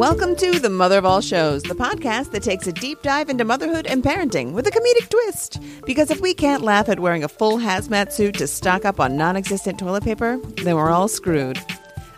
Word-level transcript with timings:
Welcome 0.00 0.34
to 0.36 0.58
The 0.58 0.70
Mother 0.70 0.96
of 0.96 1.04
All 1.04 1.20
Shows, 1.20 1.62
the 1.62 1.74
podcast 1.74 2.30
that 2.30 2.42
takes 2.42 2.66
a 2.66 2.72
deep 2.72 3.02
dive 3.02 3.28
into 3.28 3.44
motherhood 3.44 3.86
and 3.86 4.02
parenting 4.02 4.52
with 4.52 4.66
a 4.66 4.70
comedic 4.70 5.10
twist. 5.10 5.60
Because 5.84 6.10
if 6.10 6.22
we 6.22 6.32
can't 6.32 6.62
laugh 6.62 6.88
at 6.88 7.00
wearing 7.00 7.22
a 7.22 7.28
full 7.28 7.58
hazmat 7.58 8.10
suit 8.10 8.36
to 8.36 8.46
stock 8.46 8.86
up 8.86 8.98
on 8.98 9.18
non 9.18 9.36
existent 9.36 9.78
toilet 9.78 10.02
paper, 10.02 10.38
then 10.64 10.76
we're 10.76 10.88
all 10.88 11.06
screwed. 11.06 11.58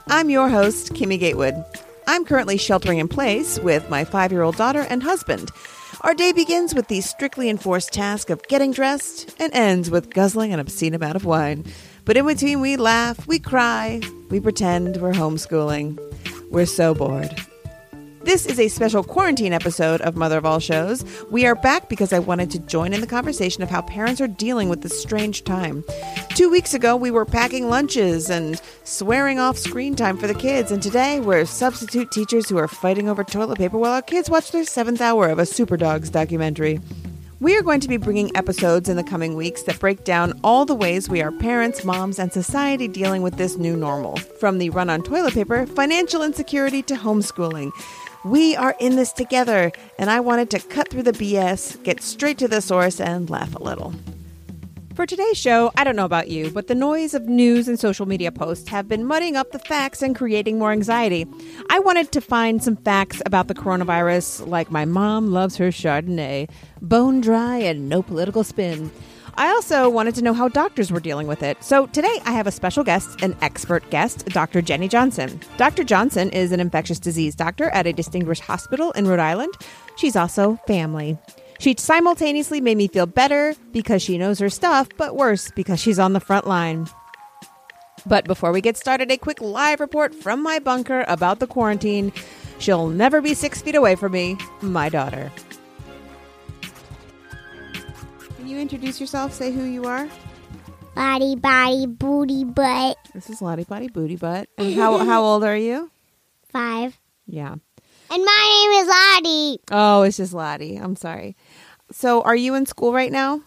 I'm 0.07 0.31
your 0.31 0.49
host, 0.49 0.93
Kimmy 0.93 1.19
Gatewood. 1.19 1.57
I'm 2.07 2.25
currently 2.25 2.57
sheltering 2.57 2.99
in 2.99 3.09
place 3.09 3.59
with 3.59 3.91
my 3.91 4.05
five 4.05 4.31
year 4.31 4.43
old 4.43 4.55
daughter 4.55 4.87
and 4.89 5.03
husband. 5.03 5.51
Our 6.03 6.15
day 6.15 6.31
begins 6.31 6.77
with 6.77 6.87
the 6.87 7.01
strictly 7.01 7.51
enforced 7.51 7.93
task 7.93 8.31
of 8.31 8.47
getting 8.47 8.71
dressed 8.71 9.35
and 9.41 9.53
ends 9.53 9.91
with 9.91 10.15
guzzling 10.15 10.53
an 10.53 10.61
obscene 10.61 10.95
amount 10.95 11.17
of 11.17 11.25
wine. 11.25 11.65
But 12.05 12.17
in 12.17 12.29
between, 12.29 12.61
we 12.61 12.77
laugh, 12.77 13.27
we 13.27 13.41
cry, 13.41 14.01
we 14.31 14.39
pretend 14.39 14.99
we're 14.99 15.15
homeschooling. 15.15 15.99
We're 16.49 16.67
so 16.67 16.95
bored. 16.95 17.45
This 18.25 18.47
is 18.47 18.61
a 18.61 18.69
special 18.69 19.03
quarantine 19.03 19.53
episode 19.53 20.01
of 20.03 20.15
Mother 20.15 20.39
of 20.39 20.47
All 20.47 20.61
Shows. 20.61 21.05
We 21.33 21.45
are 21.45 21.57
back 21.57 21.89
because 21.89 22.13
I 22.13 22.21
wanted 22.21 22.53
to 22.53 22.61
join 22.61 22.93
in 22.93 23.01
the 23.01 23.07
conversation 23.07 23.65
of 23.65 23.69
how 23.69 23.83
parents 23.83 24.21
are 24.21 24.29
dealing 24.29 24.69
with 24.69 24.83
this 24.83 25.03
strange 25.03 25.43
time. 25.43 25.85
Two 26.37 26.49
weeks 26.49 26.73
ago, 26.73 26.95
we 26.95 27.11
were 27.11 27.25
packing 27.25 27.69
lunches 27.69 28.31
and 28.31 28.63
swearing 28.85 29.41
off 29.41 29.59
screen 29.59 29.97
time 29.97 30.17
for 30.17 30.29
the 30.29 30.35
kids, 30.35 30.71
and 30.71 30.81
today 30.81 31.19
we're 31.19 31.45
substitute 31.45 32.13
teachers 32.13 32.49
who 32.49 32.59
are 32.59 32.69
fighting 32.69 33.09
over 33.09 33.25
toilet 33.25 33.59
paper 33.59 33.77
while 33.77 33.93
our 33.93 34.03
kids 34.03 34.31
watch 34.31 34.53
their 34.53 34.65
seventh 34.65 35.01
hour 35.01 35.29
of 35.29 35.41
a 35.41 35.47
Super 35.47 35.77
Dogs 35.77 36.09
documentary. 36.09 36.81
We 37.41 37.57
are 37.57 37.63
going 37.63 37.81
to 37.81 37.89
be 37.89 37.97
bringing 37.97 38.31
episodes 38.37 38.89
in 38.89 38.97
the 38.97 39.03
coming 39.03 39.35
weeks 39.35 39.65
that 39.65 39.81
break 39.81 40.05
down 40.05 40.39
all 40.45 40.65
the 40.65 40.77
ways 40.77 41.09
we 41.09 41.23
are 41.23 41.33
parents, 41.33 41.83
moms, 41.83 42.21
and 42.21 42.33
society 42.33 42.87
dealing 42.87 43.23
with 43.23 43.37
this 43.37 43.57
new 43.57 43.77
normal. 43.77 44.17
From 44.17 44.59
the 44.59 44.71
run 44.71 44.89
on 44.89 45.03
toilet 45.03 45.35
paper, 45.35 45.67
financial 45.67 46.23
insecurity, 46.23 46.83
to 46.83 46.95
homeschooling. 46.95 47.73
We 48.25 48.55
are 48.55 48.77
in 48.79 48.95
this 48.95 49.13
together, 49.13 49.73
and 49.99 50.09
I 50.09 50.21
wanted 50.21 50.49
to 50.51 50.61
cut 50.61 50.89
through 50.89 51.03
the 51.03 51.13
BS, 51.13 51.83
get 51.83 52.01
straight 52.01 52.39
to 52.39 52.47
the 52.47 52.61
source, 52.61 53.01
and 53.01 53.29
laugh 53.29 53.53
a 53.57 53.63
little. 53.63 53.93
For 54.95 55.07
today's 55.07 55.39
show, 55.39 55.73
I 55.77 55.83
don't 55.83 55.97
know 55.97 56.05
about 56.05 56.29
you, 56.29 56.51
but 56.51 56.69
the 56.69 56.75
noise 56.77 57.15
of 57.15 57.25
news 57.25 57.67
and 57.67 57.81
social 57.81 58.07
media 58.07 58.31
posts 58.31 58.69
have 58.69 58.89
been 58.89 59.05
mudding 59.05 59.35
up 59.35 59.51
the 59.51 59.59
facts 59.59 60.03
and 60.03 60.15
creating 60.15 60.59
more 60.59 60.71
anxiety. 60.71 61.27
I 61.69 61.81
wanted 61.81 62.13
to 62.13 62.21
find 62.21 62.63
some 62.63 62.77
facts 62.77 63.21
about 63.27 63.49
the 63.49 63.55
coronavirus, 63.55 64.47
like 64.47 64.71
my 64.71 64.85
mom 64.85 65.33
loves 65.33 65.57
her 65.57 65.71
Chardonnay, 65.71 66.49
bone 66.81 67.21
dry 67.21 67.57
and 67.57 67.89
no 67.89 68.03
political 68.03 68.45
spin. 68.45 68.93
I 69.35 69.49
also 69.49 69.89
wanted 69.89 70.15
to 70.17 70.23
know 70.23 70.35
how 70.35 70.49
doctors 70.49 70.93
were 70.93 71.01
dealing 71.01 71.27
with 71.27 71.43
it. 71.43 71.63
So 71.63 71.87
today 71.87 72.19
I 72.25 72.33
have 72.33 72.47
a 72.47 72.53
special 72.53 72.85
guest, 72.85 73.23
an 73.23 73.37
expert 73.41 73.89
guest, 73.91 74.27
Dr. 74.27 74.61
Jenny 74.61 74.89
Johnson. 74.89 75.41
Dr. 75.57 75.85
Johnson 75.85 76.31
is 76.31 76.53
an 76.53 76.61
infectious 76.61 76.99
disease 76.99 77.35
doctor 77.35 77.71
at 77.71 77.87
a 77.87 77.93
distinguished 77.93 78.43
hospital 78.43 78.91
in 78.93 79.09
Rhode 79.09 79.21
Island. 79.21 79.55
She's 79.97 80.17
also 80.17 80.59
family. 80.67 81.19
She 81.59 81.75
simultaneously 81.79 82.61
made 82.61 82.77
me 82.77 82.89
feel 82.89 83.07
better 83.07 83.55
because 83.73 84.03
she 84.03 84.19
knows 84.19 84.39
her 84.41 84.51
stuff, 84.51 84.89
but 84.97 85.17
worse 85.17 85.51
because 85.53 85.81
she's 85.81 85.99
on 85.99 86.13
the 86.13 86.21
front 86.21 86.47
line. 86.47 86.89
But 88.05 88.25
before 88.25 88.53
we 88.53 88.61
get 88.61 88.77
started, 88.77 89.11
a 89.11 89.17
quick 89.17 89.41
live 89.41 89.81
report 89.81 90.15
from 90.15 90.43
my 90.43 90.59
bunker 90.59 91.05
about 91.07 91.39
the 91.39 91.47
quarantine. 91.47 92.13
She'll 92.59 92.89
never 92.89 93.21
be 93.21 93.35
six 93.35 93.63
feet 93.63 93.77
away 93.77 93.95
from 93.95 94.13
me, 94.13 94.37
my 94.61 94.89
daughter. 94.89 95.31
You 98.53 98.61
introduce 98.61 99.01
yourself? 99.01 99.33
Say 99.33 99.51
who 99.51 99.65
you 99.65 99.87
are. 99.87 100.07
Body, 100.95 101.37
body, 101.37 101.87
booty, 101.87 102.45
butt. 102.45 102.99
This 103.15 103.31
is 103.31 103.41
Lottie 103.41 103.65
Potty 103.65 103.89
Booty 103.89 104.17
Butt. 104.17 104.47
And 104.59 104.75
how 104.75 104.99
how 104.99 105.23
old 105.25 105.43
are 105.43 105.57
you? 105.57 105.91
Five. 106.51 106.99
Yeah. 107.27 107.53
And 107.53 108.25
my 108.25 108.69
name 108.69 108.83
is 108.83 108.89
Lottie. 108.89 109.61
Oh, 109.71 110.03
it's 110.03 110.19
just 110.19 110.35
Lottie. 110.35 110.77
I'm 110.77 110.97
sorry. 110.97 111.35
So, 111.91 112.21
are 112.23 112.37
you 112.37 112.55
in 112.55 112.67
school 112.67 112.93
right 112.93 113.11
now? 113.11 113.41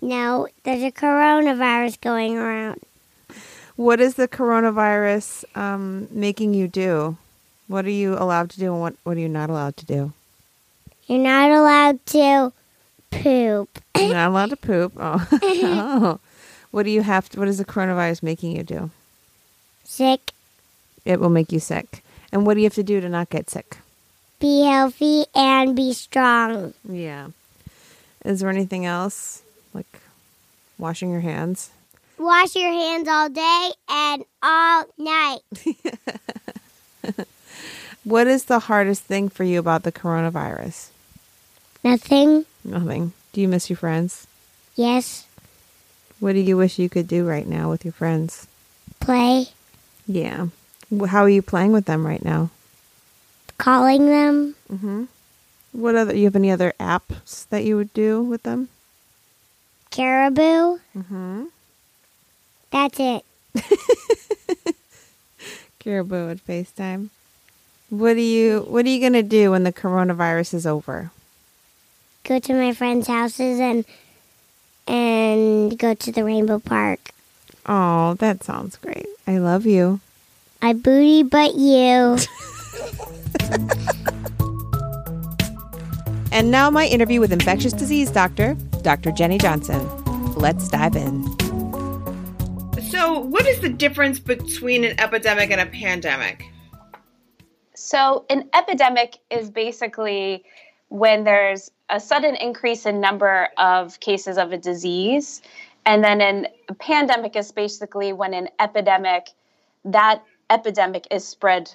No, 0.00 0.48
there's 0.64 0.82
a 0.82 0.90
coronavirus 0.90 2.00
going 2.00 2.36
around. 2.36 2.80
What 3.76 4.00
is 4.00 4.14
the 4.14 4.26
coronavirus 4.26 5.44
um, 5.56 6.08
making 6.10 6.54
you 6.54 6.66
do? 6.66 7.16
What 7.68 7.84
are 7.84 7.90
you 7.90 8.14
allowed 8.18 8.50
to 8.50 8.58
do, 8.58 8.72
and 8.72 8.80
what 8.80 8.96
what 9.04 9.16
are 9.16 9.20
you 9.20 9.28
not 9.28 9.50
allowed 9.50 9.76
to 9.76 9.86
do? 9.86 10.12
You're 11.06 11.20
not 11.20 11.50
allowed 11.52 12.04
to 12.06 12.52
poop. 13.12 13.78
Not 13.96 14.30
allowed 14.30 14.50
to 14.50 14.56
poop. 14.56 14.92
Oh. 14.96 15.28
oh. 15.42 16.20
What 16.70 16.84
do 16.84 16.90
you 16.90 17.02
have 17.02 17.28
to? 17.30 17.38
What 17.38 17.48
is 17.48 17.58
the 17.58 17.64
coronavirus 17.64 18.22
making 18.22 18.56
you 18.56 18.62
do? 18.62 18.90
Sick. 19.84 20.32
It 21.04 21.20
will 21.20 21.28
make 21.28 21.52
you 21.52 21.60
sick. 21.60 22.02
And 22.32 22.46
what 22.46 22.54
do 22.54 22.60
you 22.60 22.66
have 22.66 22.74
to 22.74 22.82
do 22.82 23.00
to 23.00 23.08
not 23.08 23.30
get 23.30 23.50
sick? 23.50 23.78
Be 24.40 24.64
healthy 24.64 25.26
and 25.34 25.76
be 25.76 25.92
strong. 25.92 26.74
Yeah. 26.88 27.28
Is 28.24 28.40
there 28.40 28.50
anything 28.50 28.86
else 28.86 29.42
like 29.74 30.00
washing 30.78 31.10
your 31.10 31.20
hands? 31.20 31.70
Wash 32.18 32.56
your 32.56 32.72
hands 32.72 33.08
all 33.08 33.28
day 33.28 33.70
and 33.88 34.24
all 34.42 34.84
night. 34.98 35.40
What 38.04 38.26
is 38.26 38.46
the 38.46 38.58
hardest 38.58 39.04
thing 39.04 39.28
for 39.28 39.44
you 39.44 39.60
about 39.60 39.84
the 39.84 39.92
coronavirus? 39.92 40.88
Nothing. 41.84 42.46
Nothing. 42.64 43.12
Do 43.32 43.40
you 43.40 43.48
miss 43.48 43.68
your 43.68 43.76
friends? 43.76 44.26
Yes. 44.76 45.26
What 46.20 46.34
do 46.34 46.38
you 46.38 46.56
wish 46.56 46.78
you 46.78 46.88
could 46.88 47.08
do 47.08 47.26
right 47.26 47.46
now 47.46 47.68
with 47.68 47.84
your 47.84 47.92
friends? 47.92 48.46
Play. 49.00 49.46
Yeah. 50.06 50.46
How 51.08 51.22
are 51.22 51.28
you 51.28 51.42
playing 51.42 51.72
with 51.72 51.86
them 51.86 52.06
right 52.06 52.24
now? 52.24 52.50
Calling 53.58 54.06
them. 54.06 54.54
Mm-hmm. 54.72 55.04
What 55.72 55.96
other? 55.96 56.14
You 56.14 56.24
have 56.24 56.36
any 56.36 56.50
other 56.50 56.74
apps 56.78 57.48
that 57.48 57.64
you 57.64 57.76
would 57.76 57.92
do 57.94 58.22
with 58.22 58.42
them? 58.42 58.68
Caribu. 59.90 60.80
Mm-hmm. 60.96 61.44
That's 62.70 63.00
it. 63.00 63.24
Caribu 65.80 66.30
at 66.30 66.46
FaceTime. 66.46 67.08
What 67.88 68.16
are 68.16 68.20
you? 68.20 68.60
What 68.68 68.84
are 68.86 68.88
you 68.88 69.00
gonna 69.00 69.22
do 69.22 69.50
when 69.50 69.64
the 69.64 69.72
coronavirus 69.72 70.54
is 70.54 70.66
over? 70.66 71.10
Go 72.24 72.38
to 72.38 72.54
my 72.54 72.72
friends' 72.72 73.06
houses 73.06 73.60
and 73.60 73.84
and 74.86 75.78
go 75.78 75.94
to 75.94 76.12
the 76.12 76.24
Rainbow 76.24 76.58
Park. 76.58 77.10
Oh, 77.66 78.14
that 78.14 78.42
sounds 78.42 78.76
great. 78.76 79.06
I 79.26 79.38
love 79.38 79.66
you. 79.66 80.00
I 80.60 80.72
booty 80.72 81.22
butt 81.22 81.54
you. 81.54 82.18
And 86.32 86.50
now 86.50 86.70
my 86.70 86.86
interview 86.86 87.20
with 87.20 87.30
infectious 87.30 87.74
disease 87.74 88.10
doctor, 88.10 88.54
Dr. 88.80 89.12
Jenny 89.12 89.36
Johnson. 89.36 89.86
Let's 90.34 90.66
dive 90.66 90.96
in. 90.96 91.22
So, 92.88 93.18
what 93.18 93.46
is 93.46 93.60
the 93.60 93.68
difference 93.68 94.18
between 94.18 94.84
an 94.84 94.98
epidemic 94.98 95.50
and 95.50 95.60
a 95.60 95.66
pandemic? 95.66 96.42
So, 97.74 98.24
an 98.30 98.48
epidemic 98.54 99.18
is 99.30 99.50
basically 99.50 100.42
when 100.92 101.24
there's 101.24 101.70
a 101.88 101.98
sudden 101.98 102.36
increase 102.36 102.84
in 102.84 103.00
number 103.00 103.48
of 103.56 103.98
cases 104.00 104.36
of 104.36 104.52
a 104.52 104.58
disease. 104.58 105.40
And 105.86 106.04
then 106.04 106.46
a 106.68 106.74
pandemic 106.74 107.34
is 107.34 107.50
basically 107.50 108.12
when 108.12 108.34
an 108.34 108.50
epidemic, 108.60 109.30
that 109.86 110.22
epidemic 110.50 111.06
is 111.10 111.26
spread 111.26 111.72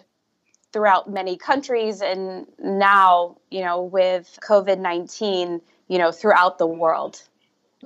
throughout 0.71 1.09
many 1.09 1.35
countries. 1.35 2.03
And 2.03 2.45
now, 2.59 3.37
you 3.49 3.61
know, 3.61 3.81
with 3.81 4.37
COVID 4.47 4.77
19, 4.77 5.61
you 5.87 5.97
know, 5.97 6.11
throughout 6.11 6.59
the 6.59 6.67
world. 6.67 7.23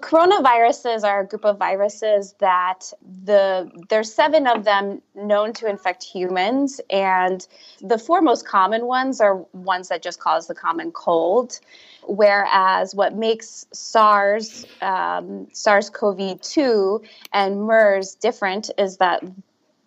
Coronaviruses 0.01 1.03
are 1.03 1.21
a 1.21 1.27
group 1.27 1.45
of 1.45 1.57
viruses 1.57 2.33
that 2.39 2.91
the 3.23 3.71
there's 3.89 4.13
seven 4.13 4.47
of 4.47 4.63
them 4.63 5.01
known 5.15 5.53
to 5.53 5.67
infect 5.67 6.03
humans 6.03 6.81
and 6.89 7.47
the 7.79 7.97
four 7.97 8.21
most 8.21 8.47
common 8.47 8.85
ones 8.85 9.21
are 9.21 9.37
ones 9.53 9.89
that 9.89 10.01
just 10.01 10.19
cause 10.19 10.47
the 10.47 10.55
common 10.55 10.91
cold 10.91 11.59
whereas 12.07 12.95
what 12.95 13.15
makes 13.15 13.65
SARS, 13.71 14.65
um, 14.81 15.47
SARS-CoV-2, 15.53 17.05
and 17.31 17.61
MERS 17.61 18.15
different 18.15 18.71
is 18.77 18.97
that 18.97 19.23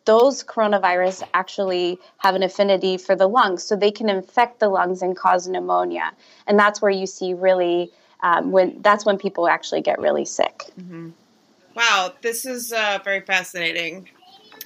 those 0.04 0.44
coronavirus 0.44 1.26
actually 1.32 1.98
have 2.18 2.34
an 2.34 2.42
affinity 2.42 2.98
for 2.98 3.16
the 3.16 3.28
lungs, 3.28 3.64
so 3.64 3.74
they 3.74 3.90
can 3.90 4.08
infect 4.08 4.60
the 4.60 4.68
lungs 4.68 5.02
and 5.02 5.16
cause 5.16 5.48
pneumonia, 5.48 6.12
and 6.46 6.58
that's 6.58 6.82
where 6.82 6.90
you 6.90 7.06
see 7.06 7.34
really 7.34 7.90
um, 8.24 8.52
when 8.52 8.80
that's 8.80 9.04
when 9.04 9.18
people 9.18 9.46
actually 9.46 9.82
get 9.82 10.00
really 10.00 10.24
sick. 10.24 10.64
Mm-hmm. 10.80 11.10
Wow, 11.76 12.14
this 12.22 12.46
is 12.46 12.72
uh, 12.72 12.98
very 13.04 13.20
fascinating, 13.20 14.08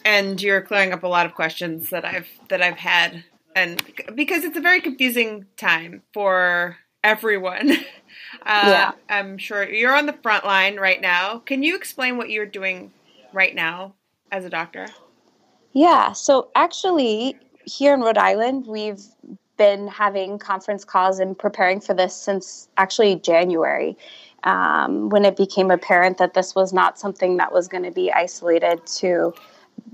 and 0.05 0.40
you're 0.40 0.62
clearing 0.62 0.93
up 0.93 1.02
a 1.02 1.08
lot 1.08 1.26
of 1.26 1.34
questions 1.34 1.90
that 1.90 2.05
I've 2.05 2.28
that 2.50 2.62
I've 2.62 2.78
had, 2.78 3.25
and 3.56 3.82
because 4.14 4.44
it's 4.44 4.56
a 4.56 4.60
very 4.60 4.81
confusing 4.81 5.46
time 5.56 6.02
for 6.14 6.78
everyone. 7.05 7.72
Uh, 8.44 8.64
yeah. 8.66 8.93
I'm 9.08 9.38
sure 9.38 9.69
you're 9.69 9.94
on 9.94 10.06
the 10.06 10.12
front 10.12 10.44
line 10.44 10.76
right 10.76 11.00
now. 11.00 11.38
Can 11.38 11.62
you 11.62 11.76
explain 11.76 12.16
what 12.16 12.31
you're 12.31 12.46
doing 12.46 12.93
right 13.32 13.55
now 13.55 13.94
as 14.32 14.44
a 14.44 14.50
doctor? 14.50 14.87
Yeah, 15.72 16.12
so 16.12 16.50
actually, 16.55 17.37
here 17.64 17.94
in 17.94 18.00
Rhode 18.00 18.19
Island, 18.19 18.66
we've 18.66 19.02
been 19.58 19.88
having 19.88 20.38
conference 20.38 20.84
calls 20.84 21.19
and 21.19 21.38
preparing 21.38 21.81
for 21.81 21.93
this 21.93 22.14
since 22.14 22.69
actually 22.78 23.16
January. 23.16 23.96
Um, 24.44 25.08
when 25.08 25.25
it 25.25 25.37
became 25.37 25.70
apparent 25.70 26.19
that 26.19 26.34
this 26.34 26.55
was 26.55 26.72
not 26.72 26.99
something 26.99 27.37
that 27.38 27.52
was 27.52 27.66
going 27.66 27.82
to 27.82 27.90
be 27.90 28.12
isolated 28.12 28.87
to 28.99 29.34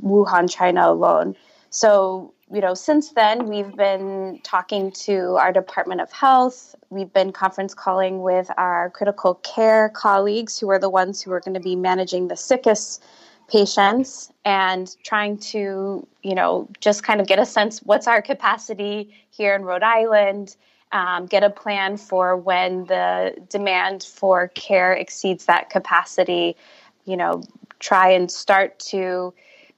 Wuhan, 0.04 0.50
China 0.50 0.90
alone. 0.90 1.34
So, 1.70 2.32
you 2.52 2.60
know, 2.60 2.74
since 2.74 3.12
then, 3.12 3.48
we've 3.48 3.74
been 3.74 4.40
talking 4.44 4.92
to 4.92 5.36
our 5.36 5.50
Department 5.52 6.02
of 6.02 6.12
Health. 6.12 6.76
We've 6.90 7.12
been 7.12 7.32
conference 7.32 7.74
calling 7.74 8.22
with 8.22 8.50
our 8.58 8.90
critical 8.90 9.36
care 9.36 9.88
colleagues 9.88 10.58
who 10.58 10.70
are 10.70 10.78
the 10.78 10.90
ones 10.90 11.22
who 11.22 11.32
are 11.32 11.40
going 11.40 11.54
to 11.54 11.60
be 11.60 11.74
managing 11.74 12.28
the 12.28 12.36
sickest 12.36 13.02
patients 13.48 14.32
and 14.44 14.96
trying 15.04 15.38
to, 15.38 16.06
you 16.22 16.34
know, 16.34 16.68
just 16.80 17.02
kind 17.02 17.20
of 17.20 17.26
get 17.26 17.38
a 17.38 17.46
sense 17.46 17.80
what's 17.80 18.06
our 18.06 18.22
capacity 18.22 19.14
here 19.30 19.54
in 19.54 19.62
Rhode 19.62 19.82
Island, 19.82 20.56
um, 20.92 21.26
get 21.26 21.42
a 21.42 21.50
plan 21.50 21.96
for 21.96 22.36
when 22.36 22.84
the 22.86 23.34
demand 23.48 24.04
for 24.04 24.48
care 24.48 24.92
exceeds 24.92 25.46
that 25.46 25.70
capacity, 25.70 26.56
you 27.04 27.16
know, 27.16 27.42
try 27.80 28.10
and 28.10 28.30
start 28.30 28.78
to 28.78 29.34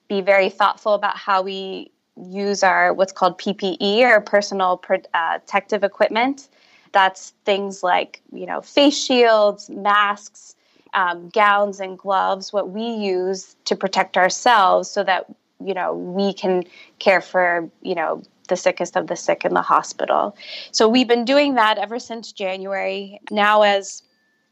be 0.09 0.21
very 0.21 0.51
thoughtful 0.51 0.95
about 0.95 1.17
how 1.17 1.43
we 1.43 1.91
use 2.17 2.63
our 2.63 2.93
what's 2.95 3.13
called 3.13 3.39
PPE 3.39 4.01
or 4.01 4.21
personal 4.21 4.81
uh, 5.15 5.39
protective 5.39 5.85
equipment. 5.85 6.49
That's 6.93 7.35
things 7.45 7.83
like 7.83 8.23
you 8.33 8.47
know 8.47 8.61
face 8.61 8.97
shields, 8.97 9.69
masks, 9.69 10.56
um, 10.97 11.29
gowns, 11.29 11.79
and 11.79 11.97
gloves. 11.97 12.53
What 12.53 12.71
we 12.71 12.83
use 12.83 13.55
to 13.67 13.77
protect 13.77 14.17
ourselves 14.17 14.91
so 14.91 15.05
that 15.05 15.27
you 15.61 15.75
know 15.75 15.95
we 15.95 16.33
can 16.33 16.65
care 16.99 17.21
for 17.21 17.71
you 17.83 17.95
know 17.95 18.23
the 18.49 18.57
sickest 18.57 18.97
of 18.97 19.07
the 19.07 19.17
sick 19.17 19.45
in 19.45 19.55
the 19.55 19.63
hospital. 19.63 20.37
So 20.73 20.89
we've 20.89 21.07
been 21.07 21.25
doing 21.25 21.55
that 21.55 21.79
ever 21.79 21.99
since 21.99 22.33
January. 22.33 23.21
Now 23.31 23.63
as 23.63 24.03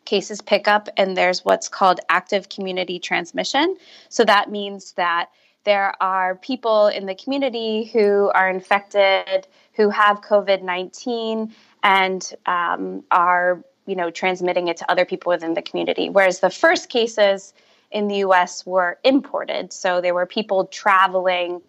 cases 0.05 0.43
pick 0.43 0.69
up 0.69 0.88
and 0.99 1.17
there's 1.17 1.44
what's 1.44 1.69
called 1.69 1.99
active 2.11 2.50
community 2.50 2.99
transmission. 2.99 3.76
So 4.11 4.25
that 4.25 4.50
means 4.50 4.93
that 4.93 5.31
there 5.64 5.94
are 6.02 6.35
people 6.35 6.88
in 6.88 7.06
the 7.06 7.14
community 7.14 7.85
who 7.85 8.31
are 8.35 8.50
infected, 8.50 9.46
who 9.73 9.88
have 9.88 10.20
COVID 10.20 10.62
19, 10.62 11.55
and 11.82 12.35
um, 12.44 13.02
are 13.11 13.64
you 13.86 13.96
know 13.96 14.10
transmitting 14.10 14.69
it 14.69 14.76
to 14.78 14.90
other 14.90 15.04
people 15.04 15.31
within 15.31 15.54
the 15.54 15.62
community. 15.62 16.08
Whereas 16.08 16.40
the 16.40 16.50
first 16.50 16.88
cases 16.88 17.52
in 17.90 18.08
the 18.08 18.16
U.S. 18.16 18.66
were 18.66 18.98
imported, 19.04 19.72
so 19.72 20.00
there 20.00 20.14
were 20.14 20.26
people 20.26 20.66
traveling, 20.66 21.60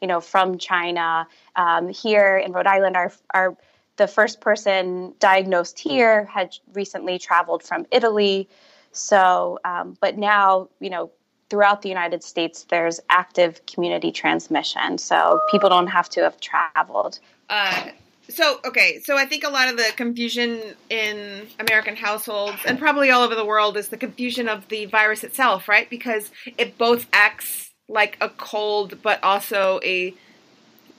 you 0.00 0.08
know, 0.08 0.20
from 0.20 0.58
China. 0.58 1.26
Um, 1.56 1.88
here 1.88 2.36
in 2.36 2.52
Rhode 2.52 2.66
Island, 2.66 2.96
our 2.96 3.12
our 3.34 3.56
the 3.96 4.06
first 4.06 4.40
person 4.40 5.14
diagnosed 5.18 5.78
here 5.78 6.26
had 6.26 6.54
recently 6.74 7.18
traveled 7.18 7.62
from 7.62 7.86
Italy. 7.90 8.48
So, 8.92 9.58
um, 9.64 9.96
but 10.00 10.16
now, 10.16 10.68
you 10.80 10.90
know, 10.90 11.10
throughout 11.48 11.82
the 11.82 11.88
United 11.88 12.22
States, 12.22 12.66
there's 12.68 13.00
active 13.08 13.64
community 13.66 14.10
transmission. 14.10 14.98
So 14.98 15.40
people 15.50 15.68
don't 15.68 15.86
have 15.86 16.08
to 16.10 16.22
have 16.22 16.40
traveled. 16.40 17.18
Uh, 17.48 17.88
so, 18.28 18.60
okay, 18.64 19.00
so 19.04 19.16
I 19.16 19.24
think 19.26 19.44
a 19.44 19.48
lot 19.48 19.68
of 19.68 19.76
the 19.76 19.92
confusion 19.96 20.60
in 20.90 21.46
American 21.60 21.96
households 21.96 22.58
and 22.66 22.78
probably 22.78 23.10
all 23.10 23.22
over 23.22 23.34
the 23.34 23.44
world 23.44 23.76
is 23.76 23.88
the 23.88 23.96
confusion 23.96 24.48
of 24.48 24.68
the 24.68 24.86
virus 24.86 25.22
itself, 25.24 25.68
right? 25.68 25.88
Because 25.88 26.30
it 26.58 26.76
both 26.76 27.06
acts 27.12 27.70
like 27.88 28.16
a 28.20 28.28
cold 28.28 29.00
but 29.02 29.22
also 29.22 29.78
a 29.84 30.12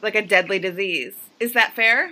like 0.02 0.16
a 0.16 0.26
deadly 0.26 0.60
disease. 0.60 1.16
Is 1.40 1.54
that 1.54 1.74
fair? 1.74 2.12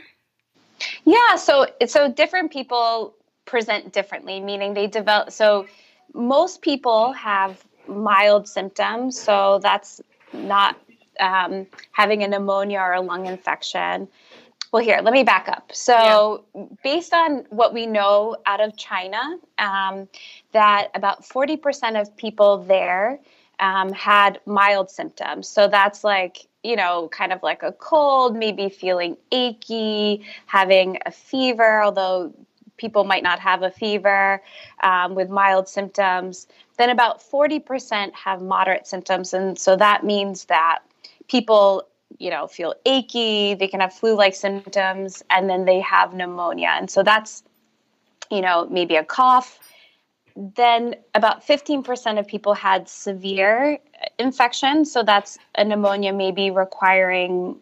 Yeah, 1.06 1.36
so 1.38 1.68
so 1.86 2.12
different 2.12 2.52
people 2.52 3.16
present 3.46 3.94
differently, 3.94 4.42
meaning 4.42 4.74
they 4.74 4.88
develop 4.88 5.32
so 5.32 5.66
most 6.14 6.62
people 6.62 7.14
have 7.14 7.64
mild 7.88 8.48
symptoms. 8.48 9.20
So 9.20 9.60
that's 9.62 10.02
not 10.34 10.78
um, 11.20 11.68
having 11.92 12.24
a 12.24 12.28
pneumonia 12.28 12.80
or 12.80 12.94
a 12.94 13.02
lung 13.02 13.26
infection. 13.26 14.08
Well, 14.72 14.84
here, 14.84 15.00
let 15.04 15.14
me 15.14 15.24
back 15.24 15.48
up. 15.48 15.72
So, 15.74 16.44
yeah. 16.56 16.64
based 16.84 17.14
on 17.14 17.46
what 17.50 17.74
we 17.74 17.86
know 17.86 18.38
out 18.46 18.62
of 18.62 18.76
China, 18.78 19.38
um, 19.58 20.08
that 20.52 20.90
about 20.96 21.24
40% 21.24 22.00
of 22.00 22.16
people 22.18 22.58
there 22.58 23.20
um, 23.60 23.94
had 23.94 24.40
mild 24.46 24.90
symptoms. 24.90 25.48
So, 25.48 25.68
that's 25.68 26.04
like, 26.04 26.48
you 26.64 26.76
know, 26.76 27.10
kind 27.10 27.32
of 27.32 27.42
like 27.44 27.64
a 27.64 27.72
cold, 27.72 28.36
maybe 28.36 28.70
feeling 28.70 29.18
achy, 29.32 30.26
having 30.48 30.98
a 31.06 31.12
fever, 31.12 31.82
although 31.82 32.34
people 32.78 33.04
might 33.04 33.24
not 33.24 33.40
have 33.40 33.64
a 33.64 33.72
fever 33.72 34.42
um, 34.82 35.16
with 35.16 35.30
mild 35.30 35.68
symptoms. 35.68 36.48
Then 36.78 36.90
about 36.90 37.22
40% 37.22 38.14
have 38.14 38.42
moderate 38.42 38.88
symptoms. 38.88 39.34
And 39.34 39.58
so 39.58 39.76
that 39.78 40.04
means 40.04 40.46
that 40.46 40.80
people, 41.28 41.88
you 42.18 42.30
know, 42.30 42.48
feel 42.48 42.74
achy, 42.86 43.56
they 43.56 43.68
can 43.68 43.80
have 43.80 43.94
flu 43.94 44.16
like 44.16 44.36
symptoms, 44.36 45.24
and 45.30 45.50
then 45.50 45.66
they 45.66 45.80
have 45.82 46.14
pneumonia. 46.14 46.70
And 46.74 46.90
so 46.90 47.04
that's, 47.04 47.44
you 48.32 48.42
know, 48.42 48.68
maybe 48.70 48.96
a 48.96 49.04
cough. 49.04 49.60
Then 50.36 50.96
about 51.14 51.46
15% 51.46 52.20
of 52.20 52.28
people 52.28 52.54
had 52.54 52.90
severe 52.90 53.80
infection. 54.20 54.86
So 54.86 55.04
that's 55.04 55.38
a 55.56 55.64
pneumonia, 55.64 56.14
maybe 56.14 56.52
requiring 56.52 57.58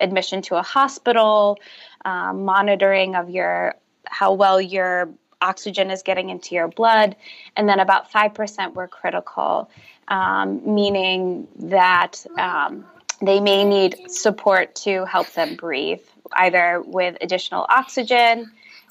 admission 0.00 0.42
to 0.42 0.56
a 0.56 0.62
hospital, 0.62 1.58
um, 2.04 2.44
monitoring 2.44 3.14
of 3.14 3.30
your 3.30 3.74
how 4.06 4.32
well 4.32 4.60
your 4.60 5.08
oxygen 5.40 5.90
is 5.90 6.02
getting 6.02 6.30
into 6.30 6.54
your 6.54 6.68
blood, 6.68 7.16
and 7.56 7.68
then 7.68 7.80
about 7.80 8.10
5% 8.10 8.74
were 8.74 8.88
critical, 8.88 9.70
um, 10.08 10.74
meaning 10.74 11.48
that 11.58 12.24
um, 12.38 12.84
they 13.22 13.40
may 13.40 13.64
need 13.64 14.10
support 14.10 14.74
to 14.74 15.04
help 15.04 15.32
them 15.32 15.56
breathe, 15.56 16.02
either 16.32 16.82
with 16.84 17.16
additional 17.20 17.64
oxygen 17.68 18.50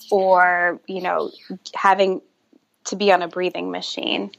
or, 0.10 0.80
you 0.88 1.02
know, 1.02 1.32
having 1.76 2.22
to 2.86 2.96
be 2.96 3.12
on 3.12 3.22
a 3.22 3.28
breathing 3.28 3.70
machine 3.70 4.32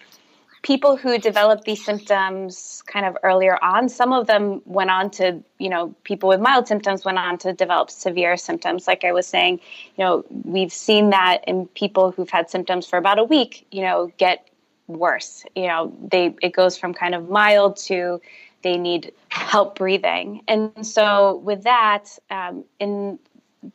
people 0.62 0.96
who 0.96 1.18
developed 1.18 1.64
these 1.64 1.84
symptoms 1.84 2.82
kind 2.86 3.04
of 3.04 3.16
earlier 3.22 3.58
on, 3.62 3.88
some 3.88 4.12
of 4.12 4.26
them 4.28 4.62
went 4.64 4.90
on 4.90 5.10
to, 5.10 5.42
you 5.58 5.68
know, 5.68 5.94
people 6.04 6.28
with 6.28 6.40
mild 6.40 6.68
symptoms 6.68 7.04
went 7.04 7.18
on 7.18 7.36
to 7.36 7.52
develop 7.52 7.90
severe 7.90 8.36
symptoms. 8.36 8.86
Like 8.86 9.04
I 9.04 9.12
was 9.12 9.26
saying, 9.26 9.60
you 9.96 10.04
know, 10.04 10.24
we've 10.44 10.72
seen 10.72 11.10
that 11.10 11.44
in 11.46 11.66
people 11.66 12.12
who've 12.12 12.30
had 12.30 12.48
symptoms 12.48 12.86
for 12.86 12.96
about 12.96 13.18
a 13.18 13.24
week, 13.24 13.66
you 13.72 13.82
know, 13.82 14.12
get 14.16 14.48
worse. 14.86 15.44
You 15.56 15.66
know, 15.66 15.92
they 16.00 16.34
it 16.40 16.52
goes 16.52 16.76
from 16.78 16.94
kind 16.94 17.14
of 17.14 17.28
mild 17.28 17.76
to 17.88 18.20
they 18.62 18.76
need 18.76 19.12
help 19.28 19.76
breathing. 19.76 20.42
And 20.48 20.86
so 20.86 21.36
with 21.44 21.64
that, 21.64 22.18
um, 22.30 22.64
in 22.78 23.18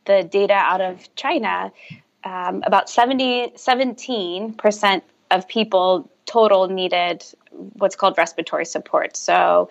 the 0.04 0.22
data 0.22 0.54
out 0.54 0.80
of 0.80 1.14
China, 1.16 1.72
um, 2.24 2.62
about 2.66 2.90
70, 2.90 3.52
17% 3.56 5.02
of 5.30 5.48
people 5.48 6.10
total 6.26 6.68
needed 6.68 7.24
what's 7.74 7.96
called 7.96 8.16
respiratory 8.18 8.66
support. 8.66 9.16
So, 9.16 9.70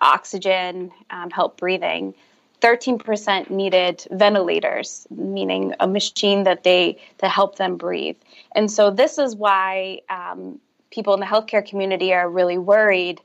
oxygen, 0.00 0.92
um, 1.10 1.30
help 1.30 1.56
breathing. 1.56 2.14
13% 2.60 3.50
needed 3.50 4.06
ventilators, 4.10 5.06
meaning 5.10 5.74
a 5.80 5.86
machine 5.86 6.44
that 6.44 6.64
they 6.64 6.98
to 7.18 7.28
help 7.28 7.56
them 7.56 7.76
breathe. 7.76 8.16
And 8.54 8.70
so 8.70 8.90
this 8.90 9.18
is 9.18 9.36
why 9.36 10.00
um, 10.08 10.58
people 10.90 11.12
in 11.14 11.20
the 11.20 11.26
healthcare 11.26 11.66
community 11.66 12.14
are 12.14 12.28
really 12.30 12.58
worried 12.58 13.20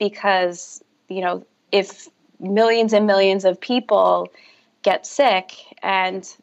because 0.00 0.82
you 1.08 1.20
know 1.20 1.46
if 1.70 2.08
millions 2.40 2.92
and 2.92 3.06
millions 3.06 3.44
of 3.44 3.60
people 3.60 4.28
get 4.82 5.06
sick 5.06 5.52
and 5.82 6.34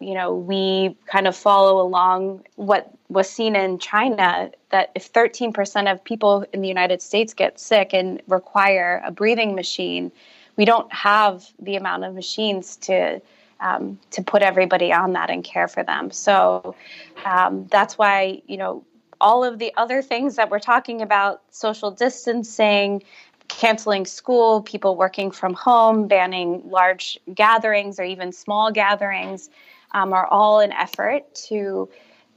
you 0.00 0.12
know 0.12 0.34
we 0.34 0.94
kind 1.06 1.26
of 1.26 1.34
follow 1.34 1.80
along 1.80 2.44
what 2.56 2.92
was 3.08 3.30
seen 3.30 3.56
in 3.56 3.78
China 3.78 4.50
that 4.68 4.90
if 4.94 5.10
13% 5.10 5.90
of 5.90 6.04
people 6.04 6.44
in 6.52 6.60
the 6.60 6.68
United 6.68 7.00
States 7.00 7.32
get 7.32 7.58
sick 7.58 7.94
and 7.94 8.20
require 8.26 9.00
a 9.06 9.10
breathing 9.10 9.54
machine 9.54 10.12
we 10.56 10.66
don't 10.66 10.92
have 10.92 11.46
the 11.60 11.76
amount 11.76 12.04
of 12.04 12.14
machines 12.14 12.76
to 12.76 13.22
um, 13.60 13.98
to 14.10 14.22
put 14.22 14.42
everybody 14.42 14.92
on 14.92 15.14
that 15.14 15.30
and 15.30 15.42
care 15.42 15.66
for 15.66 15.82
them. 15.82 16.10
So 16.10 16.76
um, 17.24 17.66
that's 17.70 17.96
why 17.96 18.42
you 18.46 18.58
know 18.58 18.84
all 19.20 19.44
of 19.44 19.58
the 19.58 19.72
other 19.76 20.02
things 20.02 20.36
that 20.36 20.50
we're 20.50 20.58
talking 20.58 21.02
about 21.02 21.42
social 21.50 21.90
distancing 21.90 23.02
canceling 23.48 24.04
school, 24.04 24.62
people 24.62 24.94
working 24.94 25.30
from 25.30 25.54
home, 25.54 26.06
banning 26.06 26.62
large 26.68 27.18
gatherings 27.34 27.98
or 27.98 28.04
even 28.04 28.30
small 28.30 28.70
gatherings 28.70 29.50
um, 29.92 30.12
are 30.12 30.26
all 30.26 30.60
an 30.60 30.70
effort 30.72 31.34
to 31.34 31.88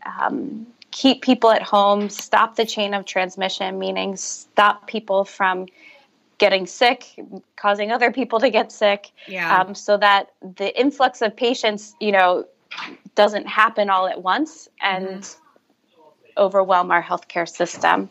um, 0.05 0.65
keep 0.91 1.21
people 1.21 1.51
at 1.51 1.61
home, 1.61 2.09
stop 2.09 2.55
the 2.55 2.65
chain 2.65 2.93
of 2.93 3.05
transmission, 3.05 3.77
meaning 3.77 4.15
stop 4.15 4.87
people 4.87 5.25
from 5.25 5.67
getting 6.37 6.65
sick, 6.65 7.05
causing 7.55 7.91
other 7.91 8.11
people 8.11 8.39
to 8.39 8.49
get 8.49 8.71
sick, 8.71 9.11
yeah. 9.27 9.61
um, 9.61 9.75
so 9.75 9.95
that 9.97 10.31
the 10.41 10.77
influx 10.79 11.21
of 11.21 11.35
patients, 11.35 11.93
you 11.99 12.11
know, 12.11 12.45
doesn't 13.15 13.45
happen 13.47 13.89
all 13.89 14.07
at 14.07 14.23
once 14.23 14.67
and 14.81 15.07
mm-hmm. 15.07 15.40
Overwhelm 16.37 16.91
our 16.91 17.03
healthcare 17.03 17.47
system. 17.47 18.09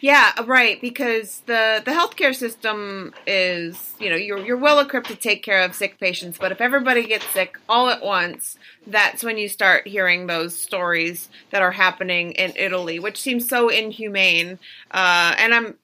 Yeah, 0.00 0.32
right. 0.44 0.78
Because 0.82 1.40
the 1.46 1.80
the 1.82 1.90
healthcare 1.90 2.34
system 2.34 3.14
is, 3.26 3.94
you 3.98 4.10
know, 4.10 4.16
you're 4.16 4.44
you're 4.44 4.58
well 4.58 4.78
equipped 4.80 5.06
to 5.08 5.16
take 5.16 5.42
care 5.42 5.62
of 5.62 5.74
sick 5.74 5.98
patients, 5.98 6.36
but 6.38 6.52
if 6.52 6.60
everybody 6.60 7.06
gets 7.06 7.24
sick 7.28 7.56
all 7.70 7.88
at 7.88 8.04
once, 8.04 8.58
that's 8.86 9.24
when 9.24 9.38
you 9.38 9.48
start 9.48 9.88
hearing 9.88 10.26
those 10.26 10.54
stories 10.54 11.30
that 11.52 11.62
are 11.62 11.72
happening 11.72 12.32
in 12.32 12.52
Italy, 12.54 12.98
which 12.98 13.18
seems 13.18 13.48
so 13.48 13.70
inhumane. 13.70 14.58
Uh, 14.90 15.34
and 15.38 15.54
I'm 15.54 15.78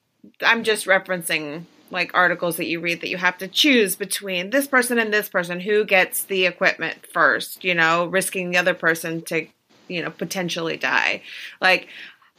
I'm 0.45 0.63
just 0.63 0.85
referencing 0.85 1.63
like 1.89 2.11
articles 2.13 2.57
that 2.57 2.67
you 2.67 2.79
read 2.79 3.01
that 3.01 3.09
you 3.09 3.17
have 3.17 3.39
to 3.39 3.47
choose 3.47 3.95
between 3.95 4.51
this 4.51 4.67
person 4.67 4.99
and 4.99 5.11
this 5.11 5.29
person 5.29 5.59
who 5.59 5.83
gets 5.83 6.23
the 6.23 6.45
equipment 6.45 7.07
first, 7.11 7.63
you 7.63 7.73
know, 7.73 8.05
risking 8.05 8.51
the 8.51 8.57
other 8.57 8.75
person 8.75 9.23
to 9.23 9.47
you 9.91 10.01
know 10.01 10.09
potentially 10.09 10.77
die 10.77 11.21
like 11.59 11.87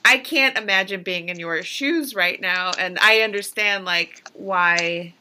I 0.05 0.19
can't 0.19 0.57
imagine 0.59 1.03
being 1.03 1.29
in 1.29 1.39
your 1.39 1.63
shoes 1.63 2.15
right 2.15 2.41
now, 2.41 2.73
and 2.79 2.99
I 3.01 3.21
understand 3.21 3.85
like 3.85 4.29
why, 4.35 5.15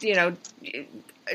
you 0.00 0.14
know, 0.14 0.36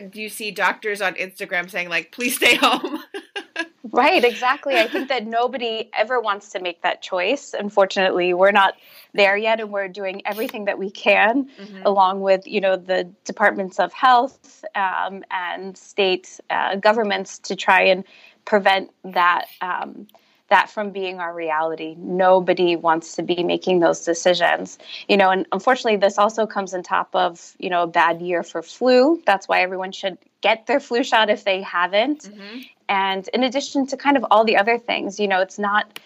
do 0.09 0.21
you 0.21 0.29
see 0.29 0.51
doctors 0.51 1.01
on 1.01 1.13
Instagram 1.15 1.69
saying 1.69 1.89
like, 1.89 2.11
"Please 2.11 2.35
stay 2.35 2.55
home"? 2.55 3.01
right, 3.91 4.23
exactly. 4.25 4.75
I 4.75 4.87
think 4.87 5.07
that 5.07 5.25
nobody 5.25 5.89
ever 5.93 6.19
wants 6.19 6.49
to 6.49 6.59
make 6.59 6.81
that 6.81 7.01
choice. 7.01 7.55
Unfortunately, 7.57 8.33
we're 8.33 8.51
not 8.51 8.75
there 9.13 9.37
yet, 9.37 9.61
and 9.61 9.71
we're 9.71 9.87
doing 9.87 10.21
everything 10.25 10.65
that 10.65 10.77
we 10.77 10.91
can, 10.91 11.45
mm-hmm. 11.45 11.81
along 11.85 12.21
with 12.21 12.45
you 12.45 12.59
know 12.59 12.75
the 12.75 13.09
departments 13.23 13.79
of 13.79 13.93
health 13.93 14.65
um, 14.75 15.23
and 15.31 15.77
state 15.77 16.41
uh, 16.49 16.75
governments 16.75 17.39
to 17.39 17.55
try 17.55 17.83
and 17.83 18.03
prevent 18.45 18.91
that. 19.03 19.47
Um, 19.61 20.07
that 20.49 20.69
from 20.69 20.91
being 20.91 21.19
our 21.19 21.33
reality. 21.33 21.95
Nobody 21.97 22.75
wants 22.75 23.15
to 23.15 23.23
be 23.23 23.43
making 23.43 23.79
those 23.79 24.05
decisions. 24.05 24.77
You 25.09 25.17
know, 25.17 25.31
and 25.31 25.47
unfortunately 25.51 25.97
this 25.97 26.17
also 26.17 26.45
comes 26.45 26.73
on 26.73 26.83
top 26.83 27.09
of, 27.15 27.55
you 27.57 27.69
know, 27.69 27.83
a 27.83 27.87
bad 27.87 28.21
year 28.21 28.43
for 28.43 28.61
flu. 28.61 29.21
That's 29.25 29.47
why 29.47 29.61
everyone 29.61 29.91
should 29.91 30.17
get 30.41 30.67
their 30.67 30.79
flu 30.79 31.03
shot 31.03 31.29
if 31.29 31.43
they 31.45 31.61
haven't. 31.63 32.25
Mm-hmm. 32.25 32.59
And 32.87 33.27
in 33.29 33.43
addition 33.43 33.87
to 33.87 33.97
kind 33.97 34.17
of 34.17 34.25
all 34.29 34.45
the 34.45 34.57
other 34.57 34.77
things, 34.77 35.19
you 35.19 35.27
know, 35.27 35.41
it's 35.41 35.57
not 35.57 35.99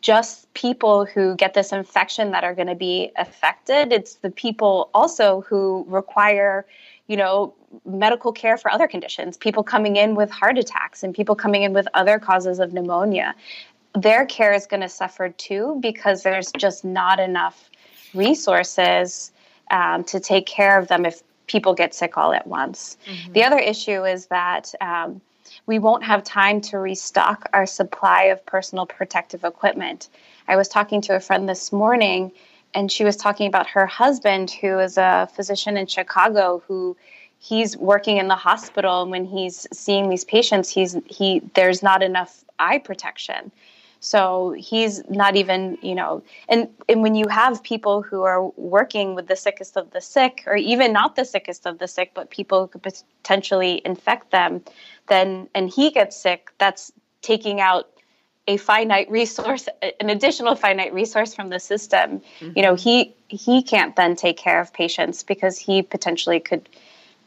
just 0.00 0.52
people 0.54 1.04
who 1.04 1.36
get 1.36 1.54
this 1.54 1.72
infection 1.72 2.32
that 2.32 2.42
are 2.42 2.54
going 2.54 2.68
to 2.68 2.74
be 2.74 3.12
affected. 3.16 3.92
It's 3.92 4.16
the 4.16 4.30
people 4.30 4.90
also 4.94 5.42
who 5.42 5.84
require, 5.88 6.66
you 7.06 7.16
know, 7.16 7.54
medical 7.84 8.32
care 8.32 8.56
for 8.56 8.70
other 8.70 8.86
conditions, 8.86 9.36
people 9.36 9.62
coming 9.62 9.96
in 9.96 10.14
with 10.14 10.30
heart 10.30 10.58
attacks 10.58 11.02
and 11.02 11.14
people 11.14 11.34
coming 11.34 11.62
in 11.62 11.72
with 11.72 11.86
other 11.94 12.18
causes 12.18 12.58
of 12.58 12.72
pneumonia. 12.72 13.34
Their 13.94 14.26
care 14.26 14.52
is 14.52 14.66
going 14.66 14.80
to 14.80 14.88
suffer 14.88 15.28
too 15.30 15.78
because 15.80 16.22
there's 16.22 16.52
just 16.52 16.84
not 16.84 17.20
enough 17.20 17.70
resources 18.14 19.32
um, 19.70 20.04
to 20.04 20.20
take 20.20 20.46
care 20.46 20.78
of 20.78 20.88
them 20.88 21.06
if 21.06 21.22
people 21.46 21.74
get 21.74 21.94
sick 21.94 22.16
all 22.16 22.32
at 22.32 22.46
once. 22.46 22.96
Mm-hmm. 23.06 23.32
The 23.32 23.44
other 23.44 23.58
issue 23.58 24.04
is 24.04 24.26
that 24.26 24.72
um, 24.80 25.20
we 25.66 25.78
won't 25.78 26.04
have 26.04 26.22
time 26.22 26.60
to 26.62 26.78
restock 26.78 27.48
our 27.52 27.66
supply 27.66 28.24
of 28.24 28.44
personal 28.46 28.86
protective 28.86 29.44
equipment. 29.44 30.08
I 30.48 30.56
was 30.56 30.68
talking 30.68 31.00
to 31.02 31.16
a 31.16 31.20
friend 31.20 31.48
this 31.48 31.72
morning 31.72 32.32
and 32.74 32.90
she 32.90 33.04
was 33.04 33.16
talking 33.16 33.48
about 33.48 33.66
her 33.68 33.86
husband 33.86 34.50
who 34.50 34.78
is 34.78 34.96
a 34.96 35.28
physician 35.34 35.76
in 35.76 35.86
Chicago 35.86 36.62
who 36.66 36.96
he's 37.40 37.76
working 37.78 38.18
in 38.18 38.28
the 38.28 38.36
hospital 38.36 39.02
and 39.02 39.10
when 39.10 39.24
he's 39.24 39.66
seeing 39.72 40.08
these 40.08 40.24
patients 40.24 40.68
he's 40.68 40.96
he 41.06 41.40
there's 41.54 41.82
not 41.82 42.02
enough 42.02 42.44
eye 42.58 42.78
protection 42.78 43.50
so 43.98 44.54
he's 44.58 45.02
not 45.10 45.36
even 45.36 45.76
you 45.82 45.94
know 45.94 46.22
and 46.48 46.68
and 46.88 47.02
when 47.02 47.14
you 47.14 47.26
have 47.28 47.62
people 47.62 48.02
who 48.02 48.22
are 48.22 48.46
working 48.56 49.14
with 49.14 49.26
the 49.26 49.36
sickest 49.36 49.76
of 49.76 49.90
the 49.90 50.00
sick 50.00 50.44
or 50.46 50.54
even 50.54 50.92
not 50.92 51.16
the 51.16 51.24
sickest 51.24 51.66
of 51.66 51.78
the 51.78 51.88
sick 51.88 52.12
but 52.14 52.30
people 52.30 52.60
who 52.60 52.68
could 52.68 52.82
potentially 53.22 53.80
infect 53.84 54.30
them 54.30 54.62
then 55.08 55.48
and 55.54 55.70
he 55.70 55.90
gets 55.90 56.16
sick 56.16 56.50
that's 56.58 56.92
taking 57.22 57.60
out 57.60 57.88
a 58.46 58.56
finite 58.58 59.10
resource 59.10 59.68
an 60.00 60.10
additional 60.10 60.54
finite 60.54 60.92
resource 60.92 61.34
from 61.34 61.48
the 61.48 61.60
system 61.60 62.20
mm-hmm. 62.40 62.52
you 62.54 62.62
know 62.62 62.74
he 62.74 63.14
he 63.28 63.62
can't 63.62 63.96
then 63.96 64.14
take 64.14 64.36
care 64.36 64.60
of 64.60 64.72
patients 64.72 65.22
because 65.22 65.58
he 65.58 65.82
potentially 65.82 66.40
could 66.40 66.68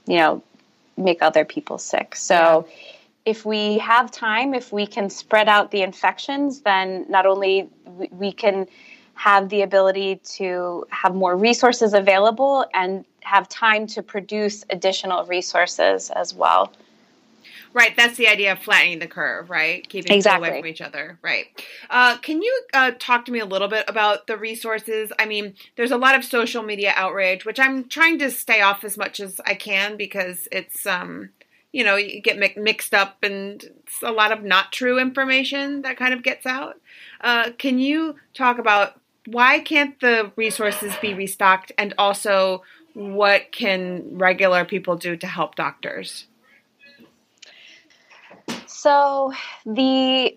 you 0.05 0.17
know, 0.17 0.43
make 0.97 1.21
other 1.21 1.45
people 1.45 1.77
sick. 1.77 2.15
So 2.15 2.67
yeah. 2.67 2.75
if 3.25 3.45
we 3.45 3.77
have 3.79 4.11
time, 4.11 4.53
if 4.53 4.71
we 4.71 4.85
can 4.85 5.09
spread 5.09 5.47
out 5.47 5.71
the 5.71 5.81
infections, 5.81 6.61
then 6.61 7.05
not 7.09 7.25
only 7.25 7.69
we 8.11 8.31
can 8.31 8.67
have 9.15 9.49
the 9.49 9.61
ability 9.61 10.19
to 10.23 10.85
have 10.89 11.13
more 11.13 11.35
resources 11.35 11.93
available 11.93 12.65
and 12.73 13.05
have 13.21 13.47
time 13.47 13.87
to 13.87 14.01
produce 14.01 14.65
additional 14.69 15.25
resources 15.25 16.09
as 16.09 16.33
well. 16.33 16.73
Right, 17.73 17.95
that's 17.97 18.17
the 18.17 18.27
idea 18.27 18.51
of 18.51 18.59
flattening 18.59 18.99
the 18.99 19.07
curve, 19.07 19.49
right? 19.49 19.87
Keeping 19.89 20.15
exactly. 20.15 20.47
away 20.47 20.59
from 20.59 20.67
each 20.67 20.81
other, 20.81 21.17
right? 21.23 21.47
Uh, 21.89 22.17
can 22.17 22.41
you 22.43 22.61
uh, 22.73 22.91
talk 22.99 23.25
to 23.25 23.31
me 23.31 23.39
a 23.39 23.45
little 23.45 23.67
bit 23.67 23.85
about 23.87 24.27
the 24.27 24.37
resources? 24.37 25.11
I 25.17 25.25
mean, 25.25 25.55
there's 25.75 25.91
a 25.91 25.97
lot 25.97 26.13
of 26.13 26.23
social 26.23 26.61
media 26.61 26.93
outrage, 26.95 27.45
which 27.45 27.59
I'm 27.59 27.89
trying 27.89 28.19
to 28.19 28.29
stay 28.29 28.61
off 28.61 28.83
as 28.83 28.95
much 28.95 29.19
as 29.19 29.41
I 29.47 29.55
can 29.55 29.97
because 29.97 30.47
it's, 30.51 30.85
um, 30.85 31.31
you 31.71 31.83
know, 31.83 31.95
you 31.95 32.21
get 32.21 32.37
mi- 32.37 32.53
mixed 32.55 32.93
up 32.93 33.17
and 33.23 33.63
it's 33.63 34.03
a 34.03 34.11
lot 34.11 34.31
of 34.31 34.43
not 34.43 34.71
true 34.71 34.99
information 34.99 35.81
that 35.81 35.97
kind 35.97 36.13
of 36.13 36.21
gets 36.21 36.45
out. 36.45 36.79
Uh, 37.21 37.49
can 37.57 37.79
you 37.79 38.17
talk 38.35 38.59
about 38.59 38.99
why 39.25 39.59
can't 39.59 39.99
the 39.99 40.31
resources 40.35 40.93
be 41.01 41.13
restocked, 41.13 41.71
and 41.77 41.93
also 41.97 42.61
what 42.93 43.51
can 43.51 44.17
regular 44.17 44.65
people 44.65 44.95
do 44.95 45.15
to 45.15 45.27
help 45.27 45.55
doctors? 45.55 46.27
So 48.73 49.31
the 49.65 50.35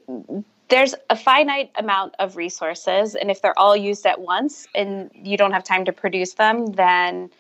there's 0.68 0.94
a 1.08 1.16
finite 1.16 1.70
amount 1.76 2.14
of 2.18 2.36
resources, 2.36 3.14
and 3.14 3.30
if 3.30 3.40
they're 3.40 3.58
all 3.58 3.76
used 3.76 4.04
at 4.04 4.20
once 4.20 4.66
and 4.74 5.10
you 5.14 5.36
don't 5.36 5.52
have 5.52 5.64
time 5.64 5.86
to 5.86 5.92
produce 5.92 6.34
them, 6.34 6.66
then 6.66 7.30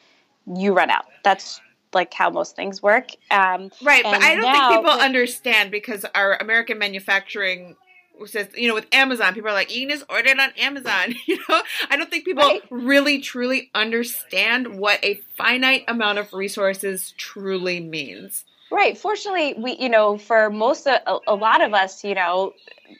you 0.46 0.72
run 0.72 0.90
out. 0.90 1.04
That's 1.22 1.60
like 1.92 2.14
how 2.14 2.30
most 2.30 2.56
things 2.56 2.82
work. 2.82 3.10
Um, 3.30 3.70
right, 3.82 4.02
but 4.04 4.22
I 4.22 4.34
don't 4.34 4.44
now, 4.44 4.70
think 4.70 4.80
people 4.80 4.98
understand 4.98 5.70
because 5.70 6.06
our 6.14 6.34
American 6.36 6.78
manufacturing 6.78 7.76
says 8.24 8.48
you 8.56 8.66
know 8.66 8.74
with 8.74 8.86
Amazon, 8.92 9.34
people 9.34 9.50
are 9.50 9.54
like 9.54 9.74
you 9.74 9.86
can 9.86 9.98
just 9.98 10.10
order 10.10 10.30
it 10.30 10.40
on 10.40 10.50
Amazon. 10.58 11.14
You 11.26 11.36
know, 11.48 11.62
I 11.90 11.96
don't 11.96 12.10
think 12.10 12.24
people 12.24 12.42
right. 12.42 12.62
really 12.70 13.20
truly 13.20 13.70
understand 13.74 14.78
what 14.78 15.04
a 15.04 15.20
finite 15.36 15.84
amount 15.88 16.18
of 16.18 16.32
resources 16.32 17.12
truly 17.18 17.80
means. 17.80 18.46
Right. 18.70 18.98
Fortunately, 18.98 19.54
we, 19.56 19.76
you 19.76 19.88
know, 19.88 20.18
for 20.18 20.50
most, 20.50 20.88
of, 20.88 21.00
a, 21.06 21.32
a 21.32 21.34
lot 21.36 21.62
of 21.62 21.72
us, 21.72 22.02
you 22.02 22.14
know, 22.16 22.52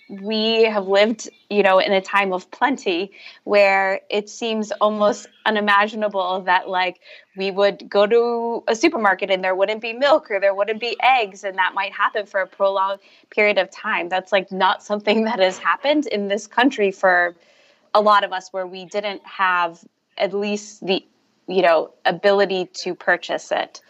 we 0.09 0.65
have 0.65 0.87
lived, 0.87 1.29
you 1.51 1.63
know, 1.63 1.81
in 1.81 1.93
a 1.93 2.01
time 2.01 2.33
of 2.33 2.51
plenty 2.53 3.13
where 3.45 4.01
it 4.09 4.29
seems 4.29 4.71
almost 4.81 5.27
unimaginable 5.45 6.43
that 6.43 6.69
like 6.69 7.01
we 7.37 7.51
would 7.51 7.89
go 7.89 8.07
to 8.07 8.63
a 8.69 8.77
supermarket 8.77 9.31
and 9.31 9.43
there 9.43 9.55
wouldn't 9.55 9.81
be 9.81 9.93
milk 9.93 10.31
or 10.31 10.39
there 10.39 10.55
wouldn't 10.55 10.81
be 10.81 10.97
eggs 11.03 11.43
and 11.43 11.59
that 11.59 11.75
might 11.75 11.93
happen 11.93 12.27
for 12.27 12.41
a 12.41 12.47
prolonged 12.47 13.01
period 13.31 13.59
of 13.59 13.71
time. 13.71 14.09
That's 14.09 14.31
like 14.31 14.53
not 14.53 14.85
something 14.85 15.25
that 15.27 15.41
has 15.41 15.59
happened 15.59 16.07
in 16.07 16.29
this 16.29 16.47
country 16.47 16.93
for 16.93 17.35
a 17.93 18.01
lot 18.01 18.23
of 18.23 18.33
us 18.33 18.53
where 18.53 18.67
we 18.67 18.85
didn't 18.85 19.27
have 19.27 19.85
at 20.17 20.33
least 20.33 20.87
the, 20.87 21.05
you 21.49 21.63
know, 21.63 21.93
ability 22.05 22.67
to 22.67 22.95
purchase 22.95 23.51
it. 23.51 23.81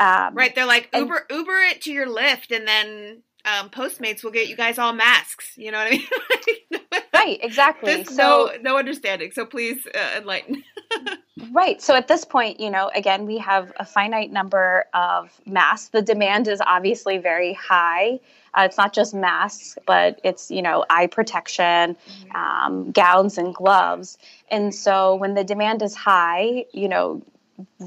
Um, 0.00 0.34
right. 0.34 0.54
They're 0.54 0.66
like 0.66 0.88
Uber 0.94 1.26
and, 1.28 1.38
Uber 1.38 1.58
it 1.70 1.82
to 1.82 1.92
your 1.92 2.06
Lyft, 2.06 2.54
and 2.54 2.66
then 2.66 3.22
um, 3.44 3.70
Postmates 3.70 4.22
will 4.22 4.30
get 4.30 4.48
you 4.48 4.56
guys 4.56 4.78
all 4.78 4.92
masks. 4.92 5.52
You 5.56 5.72
know 5.72 5.78
what 5.78 5.86
I 5.86 5.90
mean? 5.90 6.80
right. 7.14 7.38
Exactly. 7.42 8.04
So 8.04 8.14
no 8.14 8.50
no 8.60 8.78
understanding. 8.78 9.32
So 9.32 9.44
please 9.44 9.86
uh, 9.86 10.18
enlighten. 10.18 10.62
right. 11.52 11.80
So 11.82 11.94
at 11.94 12.08
this 12.08 12.24
point, 12.24 12.60
you 12.60 12.70
know, 12.70 12.90
again, 12.94 13.26
we 13.26 13.38
have 13.38 13.72
a 13.78 13.84
finite 13.84 14.30
number 14.30 14.84
of 14.94 15.40
masks. 15.46 15.88
The 15.88 16.02
demand 16.02 16.48
is 16.48 16.60
obviously 16.64 17.18
very 17.18 17.54
high. 17.54 18.20
Uh, 18.54 18.62
it's 18.62 18.78
not 18.78 18.92
just 18.92 19.14
masks, 19.14 19.78
but 19.86 20.20
it's 20.24 20.50
you 20.50 20.62
know 20.62 20.84
eye 20.90 21.06
protection, 21.06 21.96
mm-hmm. 21.96 22.36
um, 22.36 22.90
gowns 22.92 23.38
and 23.38 23.54
gloves. 23.54 24.18
And 24.50 24.74
so 24.74 25.16
when 25.16 25.34
the 25.34 25.44
demand 25.44 25.82
is 25.82 25.94
high, 25.94 26.64
you 26.72 26.88
know 26.88 27.22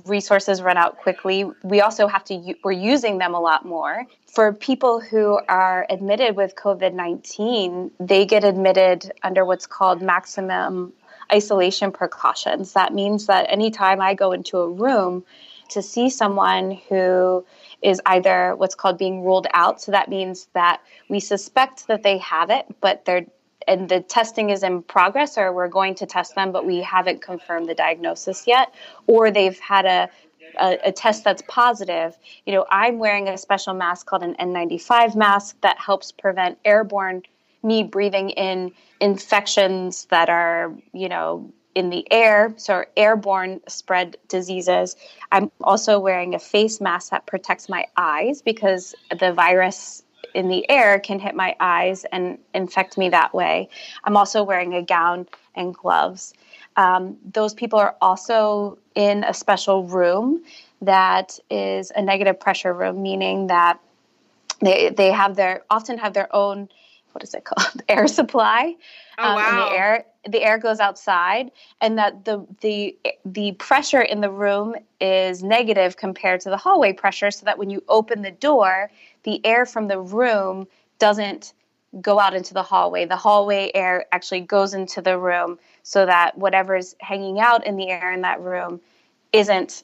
resources 0.06 0.62
run 0.62 0.78
out 0.78 0.98
quickly. 0.98 1.46
We 1.64 1.82
also 1.82 2.08
have 2.08 2.24
to, 2.26 2.56
we're 2.64 2.72
using 2.72 3.18
them 3.18 3.34
a 3.34 3.40
lot 3.40 3.66
more. 3.66 4.06
For 4.28 4.54
people 4.54 5.00
who 5.00 5.40
are 5.48 5.86
admitted 5.90 6.36
with 6.36 6.56
COVID 6.56 6.94
19, 6.94 7.92
they 8.00 8.26
get 8.26 8.44
admitted 8.44 9.12
under 9.24 9.46
what's 9.46 9.68
called 9.68 10.02
maximum 10.02 10.94
isolation 11.32 11.92
precautions. 11.92 12.74
That 12.74 12.94
means 12.94 13.28
that 13.28 13.48
anytime 13.50 14.02
I 14.02 14.14
go 14.14 14.32
into 14.32 14.58
a 14.58 14.70
room 14.70 15.24
to 15.70 15.82
see 15.82 16.10
someone 16.10 16.80
who 16.90 17.46
is 17.82 18.02
either 18.06 18.56
what's 18.56 18.76
called 18.76 18.98
being 18.98 19.24
ruled 19.24 19.48
out, 19.54 19.82
so 19.82 19.92
that 19.94 20.10
means 20.10 20.48
that 20.54 20.82
we 21.10 21.20
suspect 21.20 21.88
that 21.88 22.04
they 22.04 22.18
have 22.18 22.50
it, 22.50 22.66
but 22.82 23.06
they're 23.06 23.26
and 23.68 23.90
the 23.90 24.02
testing 24.02 24.50
is 24.50 24.64
in 24.64 24.82
progress 24.84 25.38
or 25.38 25.52
we're 25.52 25.68
going 25.68 25.96
to 25.96 26.06
test 26.06 26.36
them 26.36 26.52
but 26.52 26.66
we 26.66 26.82
haven't 26.82 27.22
confirmed 27.22 27.68
the 27.68 27.76
diagnosis 27.76 28.46
yet 28.48 28.74
or 29.08 29.32
they've 29.32 29.60
had 29.60 29.86
a 29.86 30.10
a, 30.60 30.78
a, 30.86 30.92
test 30.92 31.24
that's 31.24 31.42
positive, 31.48 32.18
you 32.46 32.54
know, 32.54 32.66
I'm 32.70 33.00
wearing 33.00 33.30
a 33.30 33.38
special 33.38 33.74
mask 33.74 34.06
called 34.08 34.24
an 34.24 34.36
N95 34.36 35.16
mask 35.16 35.56
that 35.62 35.80
helps 35.80 36.12
prevent 36.12 36.58
airborne 36.66 37.24
me 37.64 37.84
breathing 37.84 38.32
in 38.32 38.72
infections 39.00 40.06
that 40.06 40.30
are, 40.30 40.74
you 40.94 41.08
know, 41.08 41.52
in 41.74 41.90
the 41.90 42.06
air, 42.12 42.54
so 42.58 42.84
airborne 42.98 43.62
spread 43.68 44.18
diseases. 44.28 44.96
I'm 45.32 45.52
also 45.62 46.00
wearing 46.00 46.36
a 46.36 46.40
face 46.40 46.82
mask 46.82 47.12
that 47.12 47.28
protects 47.28 47.70
my 47.70 47.86
eyes 47.96 48.42
because 48.42 48.94
the 49.18 49.32
virus 49.32 50.04
in 50.34 50.48
the 50.48 50.70
air 50.70 51.00
can 51.00 51.20
hit 51.20 51.36
my 51.36 51.56
eyes 51.60 52.06
and 52.06 52.38
infect 52.54 52.98
me 52.98 53.10
that 53.10 53.34
way. 53.34 53.70
I'm 54.04 54.18
also 54.18 54.44
wearing 54.44 54.74
a 54.74 54.82
gown 54.82 55.28
and 55.56 55.74
gloves. 55.74 56.34
Um, 56.78 57.18
those 57.34 57.54
people 57.54 57.80
are 57.80 57.96
also 58.02 58.78
in 58.96 59.24
a 59.24 59.34
special 59.34 59.86
room 59.86 60.44
that 60.82 61.38
is 61.50 61.92
a 61.96 62.02
negative 62.02 62.40
pressure 62.40 62.74
room, 62.74 63.02
meaning 63.02 63.48
that 63.48 63.80
they 64.62 64.90
they 64.90 65.12
have 65.12 65.36
their 65.36 65.64
often 65.70 65.98
have 65.98 66.14
their 66.14 66.34
own 66.36 66.70
what 67.12 67.24
is 67.24 67.34
it 67.34 67.44
called 67.44 67.82
air 67.90 68.08
supply 68.08 68.76
oh, 69.18 69.24
um, 69.24 69.36
wow. 69.36 69.70
the 69.70 69.76
air 69.76 70.06
the 70.28 70.44
air 70.44 70.58
goes 70.58 70.80
outside 70.80 71.52
and 71.82 71.98
that 71.98 72.26
the 72.26 72.46
the 72.62 72.96
the 73.26 73.54
pressure 73.54 74.02
in 74.02 74.22
the 74.22 74.30
room 74.30 74.76
is 75.00 75.44
negative 75.44 75.98
compared 75.98 76.40
to 76.42 76.50
the 76.50 76.58
hallway 76.58 76.94
pressure 76.94 77.32
so 77.32 77.44
that 77.46 77.58
when 77.58 77.70
you 77.70 77.84
open 77.90 78.22
the 78.22 78.32
door 78.32 78.90
the 79.24 79.46
air 79.46 79.66
from 79.66 79.88
the 79.88 80.00
room 80.00 80.68
doesn't 81.00 81.54
go 82.00 82.20
out 82.20 82.34
into 82.34 82.54
the 82.54 82.64
hallway. 82.64 83.06
The 83.06 83.18
hallway 83.18 83.72
air 83.74 84.06
actually 84.12 84.42
goes 84.42 84.74
into 84.74 85.02
the 85.02 85.18
room 85.18 85.60
so 85.84 86.06
that 86.06 86.38
whatever's 86.38 86.96
hanging 87.00 87.40
out 87.40 87.66
in 87.66 87.76
the 87.76 87.90
air 87.90 88.14
in 88.14 88.22
that 88.22 88.40
room 88.40 88.80
isn't 89.34 89.84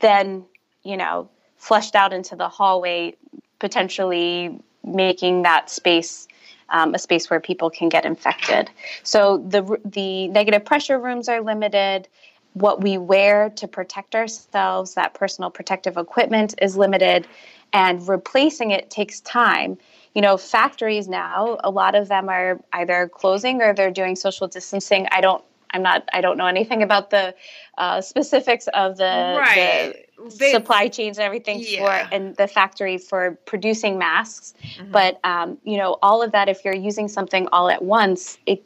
then, 0.00 0.44
you 0.82 0.96
know, 0.96 1.28
flushed 1.56 1.94
out 1.94 2.12
into 2.12 2.34
the 2.34 2.48
hallway, 2.48 3.14
potentially 3.58 4.58
making 4.84 5.42
that 5.42 5.70
space 5.70 6.26
um, 6.70 6.94
a 6.94 6.98
space 6.98 7.30
where 7.30 7.40
people 7.40 7.70
can 7.70 7.88
get 7.88 8.04
infected. 8.04 8.70
So 9.02 9.38
the 9.38 9.78
the 9.84 10.28
negative 10.28 10.64
pressure 10.64 10.98
rooms 10.98 11.28
are 11.28 11.40
limited. 11.40 12.08
What 12.54 12.82
we 12.82 12.98
wear 12.98 13.50
to 13.50 13.68
protect 13.68 14.14
ourselves, 14.14 14.94
that 14.94 15.14
personal 15.14 15.50
protective 15.50 15.96
equipment, 15.96 16.54
is 16.62 16.76
limited 16.76 17.26
and 17.74 18.08
replacing 18.08 18.70
it 18.70 18.88
takes 18.88 19.20
time 19.20 19.76
you 20.14 20.22
know 20.22 20.38
factories 20.38 21.08
now 21.08 21.58
a 21.62 21.70
lot 21.70 21.94
of 21.94 22.08
them 22.08 22.30
are 22.30 22.58
either 22.72 23.10
closing 23.12 23.60
or 23.60 23.74
they're 23.74 23.90
doing 23.90 24.16
social 24.16 24.48
distancing 24.48 25.06
i 25.10 25.20
don't 25.20 25.44
i'm 25.72 25.82
not 25.82 26.08
i 26.14 26.20
don't 26.20 26.38
know 26.38 26.46
anything 26.46 26.82
about 26.82 27.10
the 27.10 27.34
uh, 27.76 28.00
specifics 28.00 28.68
of 28.68 28.96
the, 28.96 29.04
right. 29.04 30.06
the 30.16 30.30
they, 30.38 30.52
supply 30.52 30.86
chains 30.86 31.18
and 31.18 31.24
everything 31.24 31.58
yeah. 31.60 32.06
for 32.06 32.14
and 32.14 32.36
the 32.36 32.46
factory 32.46 32.96
for 32.96 33.32
producing 33.44 33.98
masks 33.98 34.54
mm-hmm. 34.62 34.92
but 34.92 35.18
um, 35.24 35.58
you 35.64 35.76
know 35.76 35.98
all 36.00 36.22
of 36.22 36.32
that 36.32 36.48
if 36.48 36.64
you're 36.64 36.74
using 36.74 37.08
something 37.08 37.48
all 37.52 37.68
at 37.68 37.82
once 37.82 38.38
it 38.46 38.62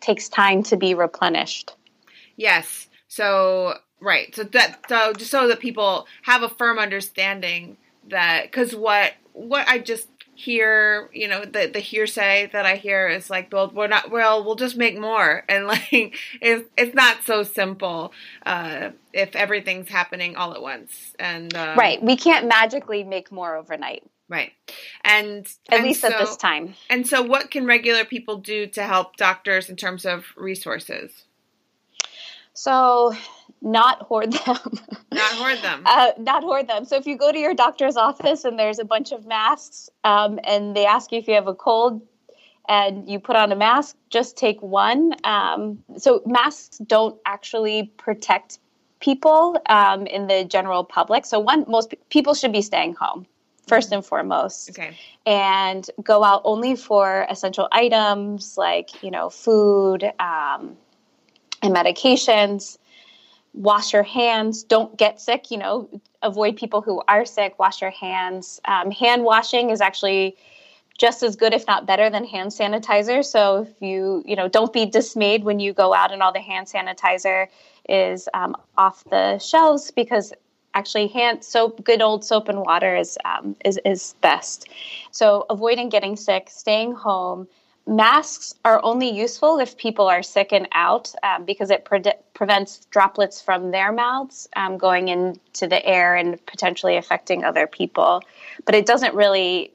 takes 0.00 0.28
time 0.28 0.62
to 0.62 0.76
be 0.76 0.94
replenished 0.94 1.74
yes 2.36 2.86
so 3.08 3.74
right 4.00 4.34
so 4.36 4.44
that 4.44 4.78
so 4.88 5.12
just 5.14 5.30
so 5.32 5.48
that 5.48 5.58
people 5.58 6.06
have 6.22 6.44
a 6.44 6.48
firm 6.48 6.78
understanding 6.78 7.76
that 8.10 8.44
because 8.44 8.74
what 8.74 9.12
what 9.32 9.68
I 9.68 9.78
just 9.78 10.08
hear, 10.36 11.08
you 11.12 11.28
know, 11.28 11.44
the 11.44 11.70
the 11.72 11.80
hearsay 11.80 12.50
that 12.52 12.66
I 12.66 12.76
hear 12.76 13.08
is 13.08 13.30
like, 13.30 13.52
well, 13.52 13.70
we're 13.74 13.86
not, 13.86 14.10
well, 14.10 14.44
we'll 14.44 14.54
just 14.54 14.76
make 14.76 14.98
more, 14.98 15.44
and 15.48 15.66
like, 15.66 16.16
it's 16.40 16.68
it's 16.76 16.94
not 16.94 17.24
so 17.24 17.42
simple 17.42 18.12
uh, 18.44 18.90
if 19.12 19.34
everything's 19.34 19.88
happening 19.88 20.36
all 20.36 20.54
at 20.54 20.62
once, 20.62 21.14
and 21.18 21.54
um, 21.54 21.78
right, 21.78 22.02
we 22.02 22.16
can't 22.16 22.46
magically 22.46 23.02
make 23.02 23.32
more 23.32 23.56
overnight. 23.56 24.04
Right. 24.28 24.52
And 25.04 25.46
at 25.68 25.78
and 25.78 25.84
least 25.84 26.00
so, 26.00 26.08
at 26.08 26.18
this 26.18 26.36
time. 26.36 26.74
And 26.90 27.06
so 27.06 27.22
what 27.22 27.52
can 27.52 27.64
regular 27.64 28.04
people 28.04 28.38
do 28.38 28.66
to 28.66 28.82
help 28.82 29.16
doctors 29.16 29.70
in 29.70 29.76
terms 29.76 30.04
of 30.04 30.24
resources? 30.36 31.26
So 32.52 33.14
not 33.62 34.02
hoard 34.02 34.32
them. 34.32 34.58
Not 35.12 35.32
hoard 35.32 35.58
them. 35.62 35.82
uh, 35.86 36.12
not 36.18 36.42
hoard 36.42 36.68
them. 36.68 36.84
So 36.84 36.96
if 36.96 37.06
you 37.06 37.16
go 37.16 37.32
to 37.32 37.38
your 37.38 37.54
doctor's 37.54 37.96
office 37.96 38.44
and 38.44 38.58
there's 38.58 38.78
a 38.78 38.84
bunch 38.84 39.12
of 39.12 39.26
masks 39.26 39.88
um, 40.04 40.38
and 40.44 40.76
they 40.76 40.86
ask 40.86 41.12
you 41.12 41.18
if 41.18 41.28
you 41.28 41.34
have 41.34 41.48
a 41.48 41.54
cold 41.54 42.02
and 42.68 43.08
you 43.08 43.18
put 43.18 43.36
on 43.36 43.52
a 43.52 43.56
mask, 43.56 43.96
just 44.10 44.36
take 44.36 44.60
one. 44.60 45.14
Um, 45.24 45.82
so 45.96 46.22
masks 46.26 46.78
don't 46.78 47.18
actually 47.24 47.92
protect 47.96 48.58
people 49.00 49.60
um, 49.68 50.06
in 50.06 50.26
the 50.26 50.44
general 50.44 50.84
public. 50.84 51.26
So 51.26 51.38
one, 51.38 51.64
most 51.68 51.94
people 52.10 52.34
should 52.34 52.52
be 52.52 52.62
staying 52.62 52.94
home 52.94 53.26
first 53.66 53.92
and 53.92 54.04
foremost. 54.04 54.70
Okay. 54.70 54.96
And 55.24 55.88
go 56.02 56.22
out 56.22 56.42
only 56.44 56.76
for 56.76 57.26
essential 57.28 57.68
items 57.72 58.56
like, 58.56 59.02
you 59.02 59.10
know, 59.10 59.30
food 59.30 60.04
um, 60.18 60.76
and 61.62 61.74
medications 61.74 62.78
wash 63.56 63.92
your 63.92 64.02
hands. 64.02 64.62
Don't 64.62 64.96
get 64.96 65.20
sick 65.20 65.50
you 65.50 65.58
know. 65.58 65.88
Avoid 66.22 66.56
people 66.56 66.82
who 66.82 67.02
are 67.08 67.24
sick. 67.24 67.58
Wash 67.58 67.80
your 67.80 67.90
hands. 67.90 68.60
Um, 68.66 68.90
hand 68.90 69.24
washing 69.24 69.70
is 69.70 69.80
actually 69.80 70.36
just 70.98 71.22
as 71.22 71.36
good 71.36 71.52
if 71.52 71.66
not 71.66 71.86
better 71.86 72.08
than 72.08 72.24
hand 72.24 72.50
sanitizer. 72.50 73.24
So 73.24 73.62
if 73.62 73.82
you 73.82 74.22
you 74.26 74.36
know 74.36 74.48
don't 74.48 74.72
be 74.72 74.86
dismayed 74.86 75.44
when 75.44 75.58
you 75.58 75.72
go 75.72 75.94
out 75.94 76.12
and 76.12 76.22
all 76.22 76.32
the 76.32 76.40
hand 76.40 76.68
sanitizer 76.68 77.48
is 77.88 78.28
um, 78.34 78.56
off 78.76 79.02
the 79.04 79.38
shelves 79.38 79.90
because 79.90 80.32
actually 80.74 81.06
hand 81.08 81.42
soap 81.42 81.82
good 81.84 82.02
old 82.02 82.24
soap 82.24 82.48
and 82.48 82.60
water 82.60 82.94
is 82.94 83.18
um, 83.24 83.56
is, 83.64 83.80
is 83.84 84.14
best. 84.20 84.68
So 85.10 85.46
avoiding 85.48 85.88
getting 85.88 86.16
sick 86.16 86.48
staying 86.50 86.92
home 86.92 87.48
masks 87.86 88.54
are 88.64 88.80
only 88.84 89.08
useful 89.08 89.58
if 89.58 89.76
people 89.76 90.08
are 90.08 90.22
sick 90.22 90.52
and 90.52 90.68
out 90.72 91.14
um, 91.22 91.44
because 91.44 91.70
it 91.70 91.84
pre- 91.84 92.02
prevents 92.34 92.84
droplets 92.86 93.40
from 93.40 93.70
their 93.70 93.92
mouths 93.92 94.48
um, 94.56 94.76
going 94.76 95.08
into 95.08 95.66
the 95.66 95.84
air 95.86 96.16
and 96.16 96.44
potentially 96.46 96.96
affecting 96.96 97.44
other 97.44 97.66
people. 97.66 98.22
But 98.64 98.74
it 98.74 98.86
doesn't 98.86 99.14
really 99.14 99.72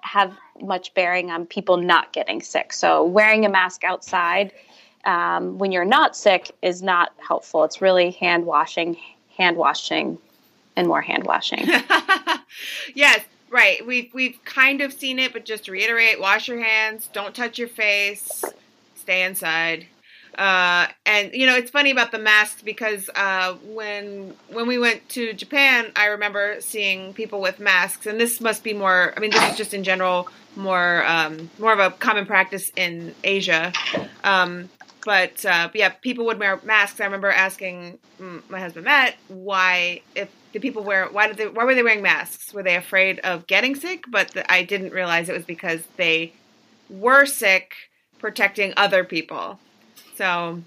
have 0.00 0.32
much 0.60 0.94
bearing 0.94 1.30
on 1.30 1.46
people 1.46 1.76
not 1.76 2.12
getting 2.12 2.40
sick. 2.40 2.72
So 2.72 3.04
wearing 3.04 3.44
a 3.44 3.48
mask 3.48 3.84
outside 3.84 4.52
um, 5.04 5.58
when 5.58 5.72
you're 5.72 5.84
not 5.84 6.16
sick 6.16 6.52
is 6.62 6.82
not 6.82 7.12
helpful. 7.26 7.64
It's 7.64 7.80
really 7.80 8.12
hand 8.12 8.46
washing, 8.46 8.96
hand 9.36 9.56
washing, 9.56 10.18
and 10.76 10.86
more 10.86 11.02
hand 11.02 11.24
washing. 11.24 11.66
yes, 12.94 13.24
right. 13.50 13.84
We've 13.86 14.12
we've 14.12 14.38
kind 14.44 14.80
of 14.80 14.92
seen 14.92 15.18
it, 15.18 15.32
but 15.32 15.44
just 15.44 15.64
to 15.64 15.72
reiterate, 15.72 16.20
wash 16.20 16.48
your 16.48 16.62
hands, 16.62 17.08
don't 17.12 17.34
touch 17.34 17.58
your 17.58 17.68
face, 17.68 18.44
stay 18.94 19.22
inside. 19.24 19.86
Uh, 20.36 20.86
and 21.04 21.32
you 21.32 21.46
know 21.46 21.56
it's 21.56 21.70
funny 21.70 21.90
about 21.90 22.12
the 22.12 22.18
masks 22.18 22.62
because 22.62 23.10
uh, 23.16 23.54
when 23.64 24.34
when 24.50 24.68
we 24.68 24.78
went 24.78 25.08
to 25.08 25.32
Japan, 25.32 25.90
I 25.96 26.06
remember 26.06 26.56
seeing 26.60 27.12
people 27.12 27.40
with 27.40 27.58
masks, 27.58 28.06
and 28.06 28.20
this 28.20 28.40
must 28.40 28.62
be 28.62 28.72
more. 28.72 29.12
I 29.16 29.20
mean, 29.20 29.30
this 29.30 29.50
is 29.50 29.56
just 29.56 29.74
in 29.74 29.82
general 29.82 30.28
more 30.54 31.04
um, 31.06 31.50
more 31.58 31.72
of 31.72 31.80
a 31.80 31.90
common 31.90 32.26
practice 32.26 32.70
in 32.76 33.14
Asia. 33.24 33.72
Um, 34.22 34.68
but 35.04 35.44
uh, 35.44 35.70
yeah, 35.74 35.88
people 35.88 36.26
would 36.26 36.38
wear 36.38 36.60
masks. 36.64 37.00
I 37.00 37.04
remember 37.04 37.30
asking 37.30 37.98
my 38.48 38.60
husband 38.60 38.84
Matt 38.84 39.14
why 39.28 40.02
if 40.14 40.28
the 40.52 40.60
people 40.60 40.82
wear 40.82 41.06
why 41.06 41.28
did 41.28 41.36
they 41.36 41.48
why 41.48 41.64
were 41.64 41.74
they 41.74 41.82
wearing 41.82 42.02
masks? 42.02 42.52
Were 42.52 42.62
they 42.62 42.76
afraid 42.76 43.20
of 43.20 43.46
getting 43.46 43.74
sick? 43.74 44.04
But 44.08 44.32
the, 44.32 44.50
I 44.50 44.62
didn't 44.62 44.92
realize 44.92 45.28
it 45.28 45.34
was 45.34 45.44
because 45.44 45.82
they 45.96 46.32
were 46.88 47.26
sick 47.26 47.74
protecting 48.18 48.72
other 48.76 49.04
people. 49.04 49.58
So, 50.16 50.60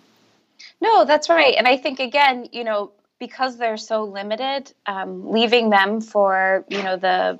no, 0.79 1.05
that's 1.05 1.29
right. 1.29 1.55
And 1.57 1.67
I 1.67 1.77
think 1.77 1.99
again, 1.99 2.47
you 2.51 2.63
know, 2.63 2.91
because 3.19 3.57
they're 3.57 3.77
so 3.77 4.03
limited, 4.03 4.73
um, 4.85 5.29
leaving 5.29 5.69
them 5.69 6.01
for 6.01 6.65
you 6.69 6.81
know 6.83 6.97
the 6.97 7.39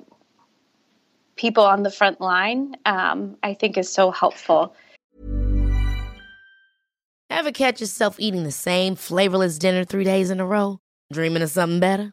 people 1.36 1.64
on 1.64 1.82
the 1.82 1.90
front 1.90 2.20
line, 2.20 2.76
um, 2.86 3.36
I 3.42 3.54
think 3.54 3.78
is 3.78 3.90
so 3.92 4.10
helpful. 4.10 4.74
Ever 7.30 7.50
catch 7.50 7.80
yourself 7.80 8.20
eating 8.20 8.44
the 8.44 8.52
same 8.52 8.94
flavorless 8.94 9.58
dinner 9.58 9.84
three 9.84 10.04
days 10.04 10.30
in 10.30 10.38
a 10.38 10.46
row? 10.46 10.80
Dreaming 11.12 11.42
of 11.42 11.50
something 11.50 11.80
better? 11.80 12.12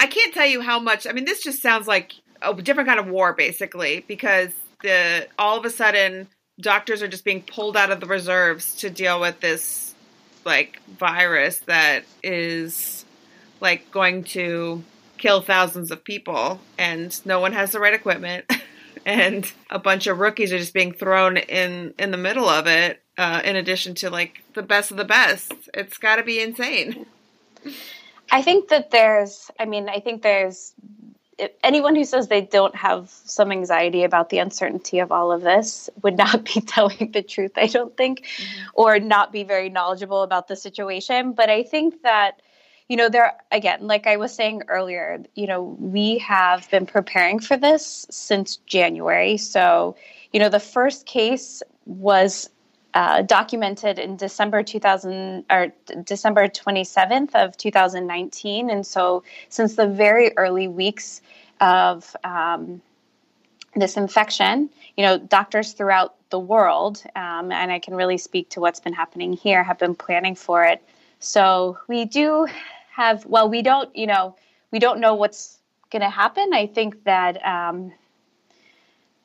I 0.00 0.06
can't 0.06 0.32
tell 0.32 0.46
you 0.46 0.62
how 0.62 0.80
much. 0.80 1.06
I 1.06 1.12
mean, 1.12 1.26
this 1.26 1.42
just 1.42 1.60
sounds 1.60 1.86
like 1.86 2.14
a 2.40 2.54
different 2.54 2.88
kind 2.88 2.98
of 2.98 3.06
war, 3.06 3.34
basically, 3.34 4.02
because 4.08 4.50
the 4.82 5.28
all 5.38 5.58
of 5.58 5.64
a 5.66 5.70
sudden 5.70 6.26
doctors 6.58 7.02
are 7.02 7.08
just 7.08 7.24
being 7.24 7.42
pulled 7.42 7.76
out 7.76 7.90
of 7.90 8.00
the 8.00 8.06
reserves 8.06 8.74
to 8.76 8.88
deal 8.88 9.20
with 9.20 9.40
this 9.40 9.94
like 10.46 10.80
virus 10.98 11.58
that 11.60 12.04
is 12.22 13.04
like 13.60 13.90
going 13.90 14.24
to 14.24 14.82
kill 15.18 15.42
thousands 15.42 15.90
of 15.90 16.02
people 16.02 16.58
and 16.78 17.24
no 17.26 17.40
one 17.40 17.52
has 17.52 17.72
the 17.72 17.80
right 17.80 17.92
equipment 17.92 18.50
and 19.06 19.52
a 19.68 19.78
bunch 19.78 20.06
of 20.06 20.18
rookies 20.18 20.50
are 20.50 20.58
just 20.58 20.72
being 20.72 20.92
thrown 20.92 21.36
in 21.36 21.92
in 21.98 22.10
the 22.10 22.16
middle 22.16 22.48
of 22.48 22.66
it 22.66 23.02
uh, 23.18 23.42
in 23.44 23.54
addition 23.54 23.94
to 23.94 24.08
like 24.08 24.42
the 24.54 24.62
best 24.62 24.90
of 24.90 24.96
the 24.96 25.04
best 25.04 25.52
it's 25.74 25.98
got 25.98 26.16
to 26.16 26.22
be 26.22 26.40
insane 26.40 27.04
i 28.30 28.42
think 28.42 28.68
that 28.68 28.90
there's 28.90 29.50
i 29.58 29.64
mean 29.64 29.88
i 29.88 30.00
think 30.00 30.22
there's 30.22 30.74
anyone 31.62 31.96
who 31.96 32.04
says 32.04 32.28
they 32.28 32.40
don't 32.40 32.74
have 32.74 33.10
some 33.10 33.52
anxiety 33.52 34.04
about 34.04 34.28
the 34.28 34.38
uncertainty 34.38 34.98
of 34.98 35.12
all 35.12 35.32
of 35.32 35.42
this 35.42 35.88
would 36.02 36.16
not 36.16 36.44
be 36.54 36.60
telling 36.60 37.10
the 37.12 37.22
truth, 37.22 37.52
I 37.56 37.66
don't 37.66 37.96
think, 37.96 38.22
mm-hmm. 38.22 38.68
or 38.74 38.98
not 38.98 39.32
be 39.32 39.44
very 39.44 39.68
knowledgeable 39.68 40.22
about 40.22 40.48
the 40.48 40.56
situation. 40.56 41.32
But 41.32 41.50
I 41.50 41.62
think 41.62 42.02
that, 42.02 42.42
you 42.88 42.96
know, 42.96 43.08
there, 43.08 43.34
again, 43.50 43.86
like 43.86 44.06
I 44.06 44.16
was 44.16 44.34
saying 44.34 44.62
earlier, 44.68 45.22
you 45.34 45.46
know, 45.46 45.62
we 45.62 46.18
have 46.18 46.70
been 46.70 46.86
preparing 46.86 47.38
for 47.38 47.56
this 47.56 48.06
since 48.10 48.56
January. 48.66 49.36
So, 49.36 49.96
you 50.32 50.40
know, 50.40 50.48
the 50.48 50.60
first 50.60 51.06
case 51.06 51.62
was 51.86 52.50
uh, 52.94 53.22
documented 53.22 53.98
in 53.98 54.16
December 54.16 54.62
2000 54.62 55.44
or 55.50 55.72
December 56.04 56.48
27th 56.48 57.34
of 57.34 57.56
2019, 57.56 58.70
and 58.70 58.86
so 58.86 59.22
since 59.48 59.76
the 59.76 59.86
very 59.86 60.36
early 60.36 60.68
weeks 60.68 61.20
of 61.60 62.16
um, 62.24 62.80
this 63.76 63.96
infection, 63.96 64.70
you 64.96 65.04
know, 65.04 65.18
doctors 65.18 65.72
throughout 65.72 66.14
the 66.30 66.38
world, 66.38 67.02
um, 67.16 67.52
and 67.52 67.70
I 67.70 67.78
can 67.78 67.94
really 67.94 68.18
speak 68.18 68.48
to 68.50 68.60
what's 68.60 68.80
been 68.80 68.92
happening 68.92 69.32
here, 69.32 69.62
have 69.62 69.78
been 69.78 69.94
planning 69.94 70.34
for 70.34 70.64
it. 70.64 70.82
So 71.20 71.78
we 71.86 72.04
do 72.04 72.46
have, 72.92 73.24
well, 73.26 73.48
we 73.48 73.62
don't, 73.62 73.94
you 73.94 74.06
know, 74.06 74.36
we 74.70 74.78
don't 74.78 75.00
know 75.00 75.14
what's 75.14 75.58
going 75.90 76.02
to 76.02 76.10
happen. 76.10 76.52
I 76.52 76.66
think 76.66 77.04
that 77.04 77.44
um, 77.44 77.92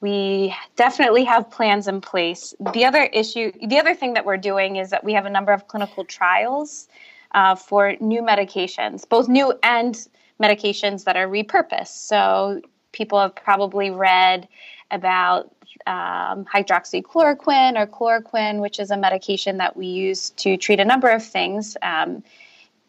we 0.05 0.55
definitely 0.75 1.23
have 1.23 1.49
plans 1.49 1.87
in 1.87 1.99
place. 1.99 2.53
The 2.73 2.85
other 2.85 3.03
issue, 3.21 3.51
the 3.73 3.79
other 3.79 3.95
thing 3.95 4.13
that 4.13 4.23
we're 4.23 4.37
doing 4.51 4.75
is 4.75 4.91
that 4.91 5.03
we 5.03 5.13
have 5.13 5.25
a 5.25 5.31
number 5.31 5.51
of 5.51 5.67
clinical 5.67 6.05
trials 6.05 6.87
uh, 7.33 7.55
for 7.55 7.95
new 7.99 8.21
medications, 8.21 9.09
both 9.09 9.27
new 9.27 9.47
and 9.63 10.07
medications 10.39 11.05
that 11.05 11.15
are 11.15 11.27
repurposed. 11.27 11.97
So 12.11 12.61
people 12.91 13.19
have 13.19 13.33
probably 13.35 13.89
read 13.89 14.47
about 14.91 15.51
um, 15.87 16.45
hydroxychloroquine 16.45 17.73
or 17.75 17.87
chloroquine, 17.87 18.61
which 18.61 18.79
is 18.79 18.91
a 18.91 18.97
medication 18.97 19.57
that 19.57 19.75
we 19.75 19.87
use 19.87 20.29
to 20.43 20.55
treat 20.55 20.79
a 20.79 20.85
number 20.85 21.09
of 21.09 21.23
things. 21.25 21.75
Um, 21.81 22.23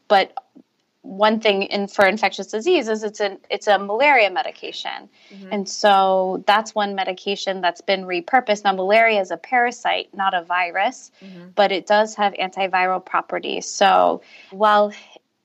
but 0.07 0.35
one 1.07 1.41
thing 1.41 1.63
in 1.63 1.87
for 1.87 2.05
infectious 2.07 2.49
disease 2.49 2.89
is 2.89 3.03
it's 3.03 3.21
a 3.21 3.39
it's 3.49 3.67
a 3.67 3.79
malaria 3.79 4.31
medication, 4.31 5.09
mm-hmm. 5.31 5.49
and 5.53 5.69
so 5.69 6.43
that's 6.47 6.75
one 6.75 6.95
medication 6.95 7.61
that's 7.61 7.81
been 7.81 8.05
repurposed. 8.05 8.65
Now, 8.65 8.73
malaria 8.73 9.21
is 9.21 9.31
a 9.31 9.37
parasite, 9.37 10.09
not 10.13 10.35
a 10.35 10.43
virus, 10.43 11.13
mm-hmm. 11.23 11.49
but 11.55 11.71
it 11.73 11.87
does 11.87 12.15
have 12.17 12.33
antiviral 12.35 13.05
properties. 13.05 13.67
So 13.67 14.23
while 14.51 14.93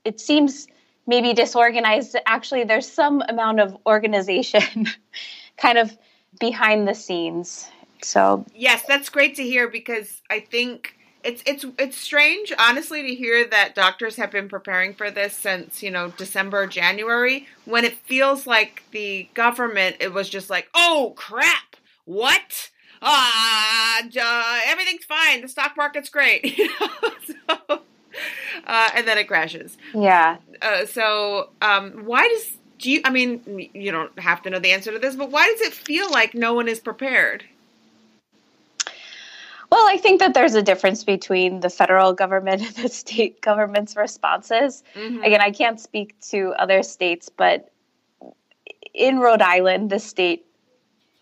it 0.03 0.19
seems 0.19 0.67
maybe 1.05 1.33
disorganized, 1.33 2.15
actually, 2.25 2.63
there's 2.63 2.91
some 2.91 3.21
amount 3.29 3.59
of 3.59 3.77
organization 3.85 4.87
kind 5.57 5.77
of 5.77 5.95
behind 6.39 6.87
the 6.87 6.95
scenes. 6.95 7.69
So 8.01 8.45
yes, 8.55 8.83
that's 8.87 9.09
great 9.09 9.35
to 9.35 9.43
hear 9.43 9.67
because 9.67 10.21
I 10.29 10.39
think 10.39 10.97
it's 11.23 11.43
it's 11.45 11.65
it's 11.77 11.97
strange, 11.97 12.53
honestly, 12.57 13.01
to 13.03 13.15
hear 13.15 13.45
that 13.47 13.75
doctors 13.75 14.15
have 14.15 14.31
been 14.31 14.49
preparing 14.49 14.93
for 14.93 15.11
this 15.11 15.35
since 15.35 15.83
you 15.83 15.91
know 15.91 16.09
December, 16.17 16.67
January, 16.67 17.47
when 17.65 17.85
it 17.85 17.97
feels 17.97 18.47
like 18.47 18.83
the 18.91 19.29
government 19.33 19.97
it 19.99 20.13
was 20.13 20.29
just 20.29 20.49
like, 20.49 20.69
oh 20.73 21.13
crap, 21.15 21.75
what? 22.05 22.69
Ah, 23.01 24.01
uh, 24.03 24.59
everything's 24.65 25.05
fine. 25.05 25.41
The 25.41 25.47
stock 25.47 25.75
market's 25.75 26.09
great. 26.09 26.55
so, 27.47 27.81
uh, 28.67 28.89
and 28.95 29.07
then 29.07 29.17
it 29.17 29.27
crashes. 29.27 29.77
Yeah. 29.93 30.37
Uh, 30.61 30.85
so, 30.85 31.49
um, 31.61 32.05
why 32.05 32.27
does 32.27 32.57
do 32.77 32.91
you? 32.91 33.01
I 33.03 33.09
mean, 33.09 33.69
you 33.73 33.91
don't 33.91 34.17
have 34.19 34.41
to 34.43 34.49
know 34.49 34.59
the 34.59 34.71
answer 34.71 34.91
to 34.91 34.99
this, 34.99 35.15
but 35.15 35.31
why 35.31 35.47
does 35.47 35.61
it 35.61 35.73
feel 35.73 36.11
like 36.11 36.33
no 36.33 36.53
one 36.53 36.67
is 36.67 36.79
prepared? 36.79 37.45
Well, 39.71 39.87
I 39.87 39.97
think 39.97 40.19
that 40.19 40.33
there's 40.33 40.55
a 40.55 40.61
difference 40.61 41.05
between 41.05 41.61
the 41.61 41.69
federal 41.69 42.11
government 42.13 42.61
and 42.65 42.75
the 42.75 42.89
state 42.89 43.41
government's 43.41 43.95
responses. 43.95 44.83
Mm-hmm. 44.95 45.23
Again, 45.23 45.41
I 45.41 45.51
can't 45.51 45.79
speak 45.79 46.19
to 46.29 46.53
other 46.59 46.83
states, 46.83 47.29
but 47.29 47.71
in 48.93 49.19
Rhode 49.19 49.41
Island, 49.41 49.89
the 49.89 49.99
state 49.99 50.45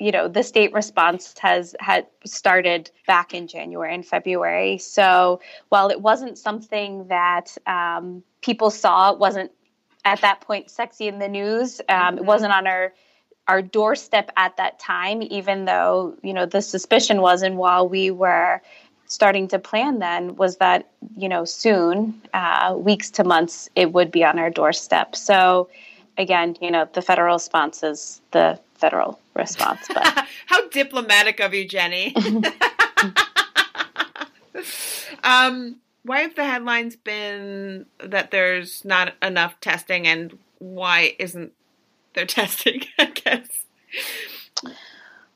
you 0.02 0.14
know 0.14 0.30
the 0.30 0.44
state 0.44 0.72
response 0.72 1.36
has 1.40 1.76
had 1.82 2.08
started 2.26 2.90
back 3.06 3.34
in 3.34 3.48
January 3.48 3.94
and 3.94 4.06
February. 4.06 4.78
So 4.78 5.42
while 5.68 5.90
it 5.90 6.02
wasn't 6.02 6.38
something 6.38 7.08
that 7.10 7.56
um, 7.68 8.24
people 8.42 8.72
saw, 8.72 9.12
it 9.12 9.20
wasn't 9.20 9.52
at 10.06 10.22
that 10.22 10.40
point 10.40 10.72
sexy 10.72 11.10
in 11.10 11.20
the 11.20 11.28
news. 11.28 11.82
Um, 11.90 11.98
mm-hmm. 11.98 12.18
It 12.20 12.26
wasn't 12.26 12.54
on 12.54 12.66
our 12.66 12.94
our 13.50 13.62
doorstep 13.62 14.32
at 14.38 14.56
that 14.58 14.80
time, 14.80 15.22
even 15.24 15.66
though 15.66 16.16
you 16.22 16.34
know 16.34 16.46
the 16.46 16.62
suspicion 16.62 17.22
was, 17.22 17.42
and 17.42 17.58
while 17.58 17.88
we 17.88 18.12
were 18.12 18.62
starting 19.08 19.48
to 19.48 19.58
plan 19.58 19.98
then 19.98 20.36
was 20.36 20.58
that 20.58 20.88
you 21.18 21.28
know 21.28 21.44
soon 21.44 22.22
uh, 22.34 22.76
weeks 22.78 23.10
to 23.10 23.24
months 23.24 23.68
it 23.76 23.92
would 23.92 24.12
be 24.12 24.24
on 24.24 24.38
our 24.38 24.52
doorstep 24.52 25.16
so 25.16 25.68
again 26.20 26.56
you 26.62 26.70
know 26.70 26.88
the 26.94 27.02
federal 27.02 27.34
response 27.34 27.82
is 27.82 28.22
the 28.30 28.60
federal 28.80 29.20
response. 29.36 29.82
But 29.94 30.26
how 30.48 30.68
diplomatic 30.70 31.40
of 31.40 31.54
you, 31.54 31.68
Jenny. 31.68 32.16
um, 35.24 35.76
why 36.04 36.22
have 36.22 36.36
the 36.36 36.46
headlines 36.46 36.96
been 36.96 37.86
that 38.04 38.32
there's 38.32 38.84
not 38.86 39.14
enough 39.22 39.60
testing, 39.60 40.08
and 40.08 40.38
why 40.60 41.16
isn't 41.20 41.52
there 42.14 42.26
testing? 42.26 42.84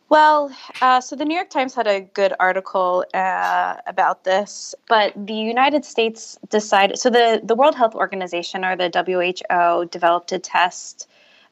Well, 0.09 0.55
uh, 0.79 1.01
so 1.01 1.15
the 1.15 1.25
New 1.25 1.33
York 1.33 1.49
Times 1.49 1.73
had 1.73 1.87
a 1.87 2.01
good 2.01 2.33
article 2.39 3.03
uh, 3.15 3.77
about 3.87 4.25
this, 4.25 4.75
but 4.87 5.11
the 5.15 5.33
United 5.33 5.85
States 5.85 6.37
decided. 6.49 6.99
So 6.99 7.09
the 7.09 7.41
the 7.43 7.55
World 7.55 7.73
Health 7.73 7.95
Organization 7.95 8.63
or 8.63 8.75
the 8.75 8.91
WHO 8.93 9.85
developed 9.85 10.31
a 10.31 10.37
test, 10.37 11.07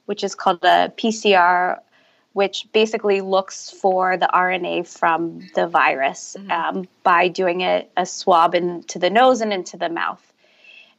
which 0.05 0.23
is 0.23 0.35
called 0.35 0.63
a 0.63 0.93
PCR, 0.95 1.79
which 2.33 2.67
basically 2.71 3.21
looks 3.21 3.71
for 3.71 4.15
the 4.15 4.29
RNA 4.31 4.87
from 4.87 5.49
the 5.55 5.65
virus 5.65 6.35
mm-hmm. 6.37 6.51
um, 6.51 6.87
by 7.01 7.29
doing 7.29 7.61
a, 7.61 7.87
a 7.97 8.05
swab 8.05 8.53
into 8.53 8.99
the 8.99 9.09
nose 9.09 9.41
and 9.41 9.51
into 9.51 9.75
the 9.75 9.89
mouth 9.89 10.31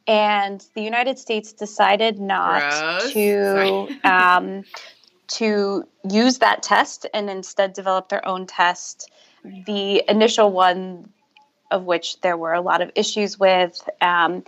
and 0.05 0.65
the 0.73 0.81
United 0.81 1.17
States 1.17 1.53
decided 1.53 2.19
not 2.19 2.61
Gross. 2.61 3.13
to 3.13 3.87
um, 4.03 4.63
to 5.33 5.83
use 6.09 6.39
that 6.39 6.63
test 6.63 7.05
and 7.13 7.29
instead 7.29 7.73
develop 7.73 8.09
their 8.09 8.25
own 8.27 8.45
test. 8.45 9.11
The 9.65 10.03
initial 10.07 10.51
one, 10.51 11.09
of 11.71 11.83
which 11.85 12.21
there 12.21 12.37
were 12.37 12.53
a 12.53 12.61
lot 12.61 12.81
of 12.81 12.91
issues 12.95 13.39
with, 13.39 13.89
um, 14.01 14.43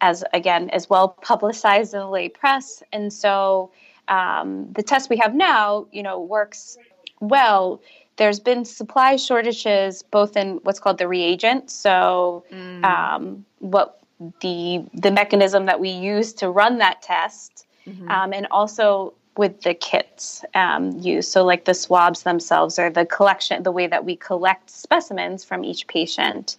as 0.00 0.22
again, 0.32 0.70
as 0.70 0.88
well 0.88 1.08
publicized 1.08 1.94
in 1.94 2.00
the 2.00 2.08
lay 2.08 2.28
press. 2.28 2.82
And 2.92 3.12
so 3.12 3.70
um, 4.08 4.72
the 4.72 4.82
test 4.82 5.10
we 5.10 5.16
have 5.16 5.34
now, 5.34 5.86
you 5.92 6.02
know, 6.02 6.20
works 6.20 6.76
well. 7.20 7.80
There's 8.16 8.40
been 8.40 8.64
supply 8.64 9.16
shortages 9.16 10.02
both 10.02 10.36
in 10.36 10.58
what's 10.64 10.80
called 10.80 10.98
the 10.98 11.08
reagent, 11.08 11.70
so 11.70 12.44
mm. 12.52 12.84
um, 12.84 13.44
what 13.60 14.00
the 14.40 14.84
the 14.92 15.10
mechanism 15.10 15.66
that 15.66 15.78
we 15.78 15.90
use 15.90 16.32
to 16.34 16.50
run 16.50 16.78
that 16.78 17.00
test, 17.02 17.66
mm-hmm. 17.86 18.10
um, 18.10 18.32
and 18.32 18.48
also 18.50 19.14
with 19.38 19.62
the 19.62 19.72
kits 19.72 20.44
um, 20.54 20.90
used. 20.98 21.30
So, 21.30 21.44
like 21.44 21.64
the 21.64 21.72
swabs 21.72 22.24
themselves 22.24 22.78
or 22.78 22.90
the 22.90 23.06
collection, 23.06 23.62
the 23.62 23.72
way 23.72 23.86
that 23.86 24.04
we 24.04 24.16
collect 24.16 24.68
specimens 24.68 25.44
from 25.44 25.64
each 25.64 25.86
patient. 25.86 26.58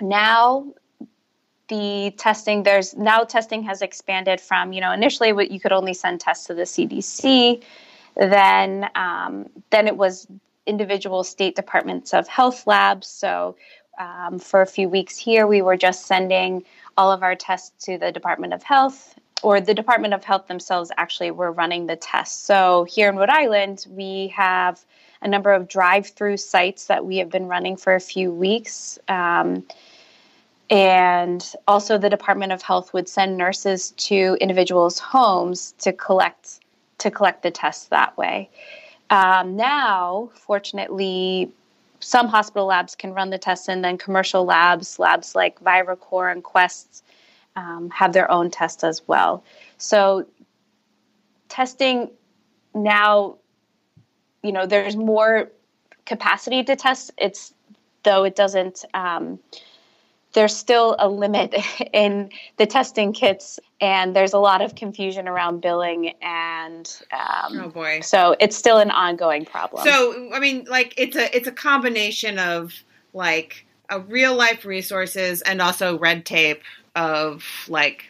Now, 0.00 0.66
the 1.68 2.12
testing 2.18 2.64
there's 2.64 2.94
now 2.96 3.24
testing 3.24 3.62
has 3.62 3.80
expanded 3.80 4.40
from 4.40 4.72
you 4.72 4.80
know 4.80 4.92
initially 4.92 5.32
what 5.32 5.50
you 5.50 5.60
could 5.60 5.72
only 5.72 5.94
send 5.94 6.20
tests 6.20 6.46
to 6.48 6.54
the 6.54 6.62
CDC, 6.62 7.62
then 8.16 8.90
um, 8.96 9.48
then 9.70 9.86
it 9.86 9.96
was 9.96 10.26
individual 10.66 11.22
state 11.22 11.54
departments 11.54 12.12
of 12.12 12.26
health 12.26 12.66
labs. 12.66 13.06
So 13.06 13.56
um, 13.98 14.38
for 14.40 14.60
a 14.62 14.66
few 14.66 14.88
weeks 14.88 15.16
here, 15.16 15.46
we 15.46 15.62
were 15.62 15.76
just 15.76 16.06
sending 16.06 16.64
all 16.96 17.12
of 17.12 17.22
our 17.22 17.36
tests 17.36 17.84
to 17.84 17.98
the 17.98 18.10
Department 18.10 18.52
of 18.52 18.62
Health 18.62 19.14
or 19.44 19.60
the 19.60 19.74
Department 19.74 20.14
of 20.14 20.24
Health 20.24 20.46
themselves 20.46 20.90
actually 20.96 21.30
were 21.30 21.52
running 21.52 21.86
the 21.86 21.96
tests. 21.96 22.42
So 22.42 22.84
here 22.84 23.10
in 23.10 23.16
Rhode 23.16 23.28
Island, 23.28 23.86
we 23.90 24.28
have 24.28 24.82
a 25.20 25.28
number 25.28 25.52
of 25.52 25.68
drive-through 25.68 26.38
sites 26.38 26.86
that 26.86 27.04
we 27.04 27.18
have 27.18 27.28
been 27.28 27.46
running 27.46 27.76
for 27.76 27.94
a 27.94 28.00
few 28.00 28.32
weeks. 28.32 28.98
Um, 29.06 29.62
and 30.70 31.54
also 31.68 31.98
the 31.98 32.08
Department 32.08 32.52
of 32.52 32.62
Health 32.62 32.94
would 32.94 33.06
send 33.06 33.36
nurses 33.36 33.90
to 34.08 34.38
individuals' 34.40 34.98
homes 34.98 35.74
to 35.80 35.92
collect 35.92 36.60
to 36.96 37.10
collect 37.10 37.42
the 37.42 37.50
tests 37.50 37.86
that 37.88 38.16
way. 38.16 38.48
Um, 39.10 39.56
now, 39.56 40.30
fortunately, 40.34 41.52
some 42.00 42.28
hospital 42.28 42.66
labs 42.66 42.94
can 42.94 43.12
run 43.12 43.28
the 43.28 43.36
tests, 43.36 43.68
and 43.68 43.84
then 43.84 43.98
commercial 43.98 44.46
labs, 44.46 44.98
labs 44.98 45.34
like 45.34 45.60
Viracor 45.60 46.32
and 46.32 46.42
Quest, 46.42 47.03
um, 47.56 47.90
have 47.90 48.12
their 48.12 48.30
own 48.30 48.50
tests 48.50 48.84
as 48.84 49.02
well. 49.06 49.44
So 49.78 50.26
testing 51.48 52.10
now, 52.74 53.36
you 54.42 54.52
know, 54.52 54.66
there's 54.66 54.96
more 54.96 55.50
capacity 56.04 56.64
to 56.64 56.76
test. 56.76 57.10
It's 57.16 57.54
though 58.02 58.24
it 58.24 58.36
doesn't. 58.36 58.84
Um, 58.94 59.38
there's 60.34 60.54
still 60.56 60.96
a 60.98 61.08
limit 61.08 61.54
in 61.92 62.30
the 62.56 62.66
testing 62.66 63.12
kits, 63.12 63.60
and 63.80 64.14
there's 64.14 64.32
a 64.32 64.38
lot 64.38 64.62
of 64.62 64.74
confusion 64.74 65.28
around 65.28 65.60
billing, 65.60 66.10
and 66.20 67.00
um, 67.12 67.60
oh 67.60 67.68
boy, 67.68 68.00
so 68.00 68.36
it's 68.40 68.56
still 68.56 68.78
an 68.78 68.90
ongoing 68.90 69.44
problem. 69.44 69.84
So 69.84 70.30
I 70.32 70.40
mean, 70.40 70.66
like 70.68 70.94
it's 70.96 71.16
a 71.16 71.34
it's 71.34 71.48
a 71.48 71.52
combination 71.52 72.38
of 72.38 72.74
like 73.12 73.66
a 73.90 74.00
real 74.00 74.34
life 74.34 74.64
resources 74.64 75.42
and 75.42 75.60
also 75.60 75.98
red 75.98 76.24
tape 76.24 76.62
of 76.94 77.44
like 77.68 78.04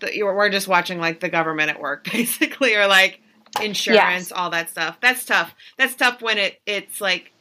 the, 0.00 0.22
we're 0.22 0.50
just 0.50 0.68
watching 0.68 0.98
like 0.98 1.20
the 1.20 1.28
government 1.28 1.70
at 1.70 1.80
work 1.80 2.04
basically 2.12 2.74
or 2.74 2.86
like 2.86 3.20
insurance 3.62 4.30
yes. 4.30 4.32
all 4.32 4.50
that 4.50 4.68
stuff 4.68 4.96
that's 5.00 5.24
tough 5.24 5.54
that's 5.76 5.94
tough 5.94 6.20
when 6.20 6.38
it 6.38 6.60
it's 6.66 7.00
like 7.00 7.32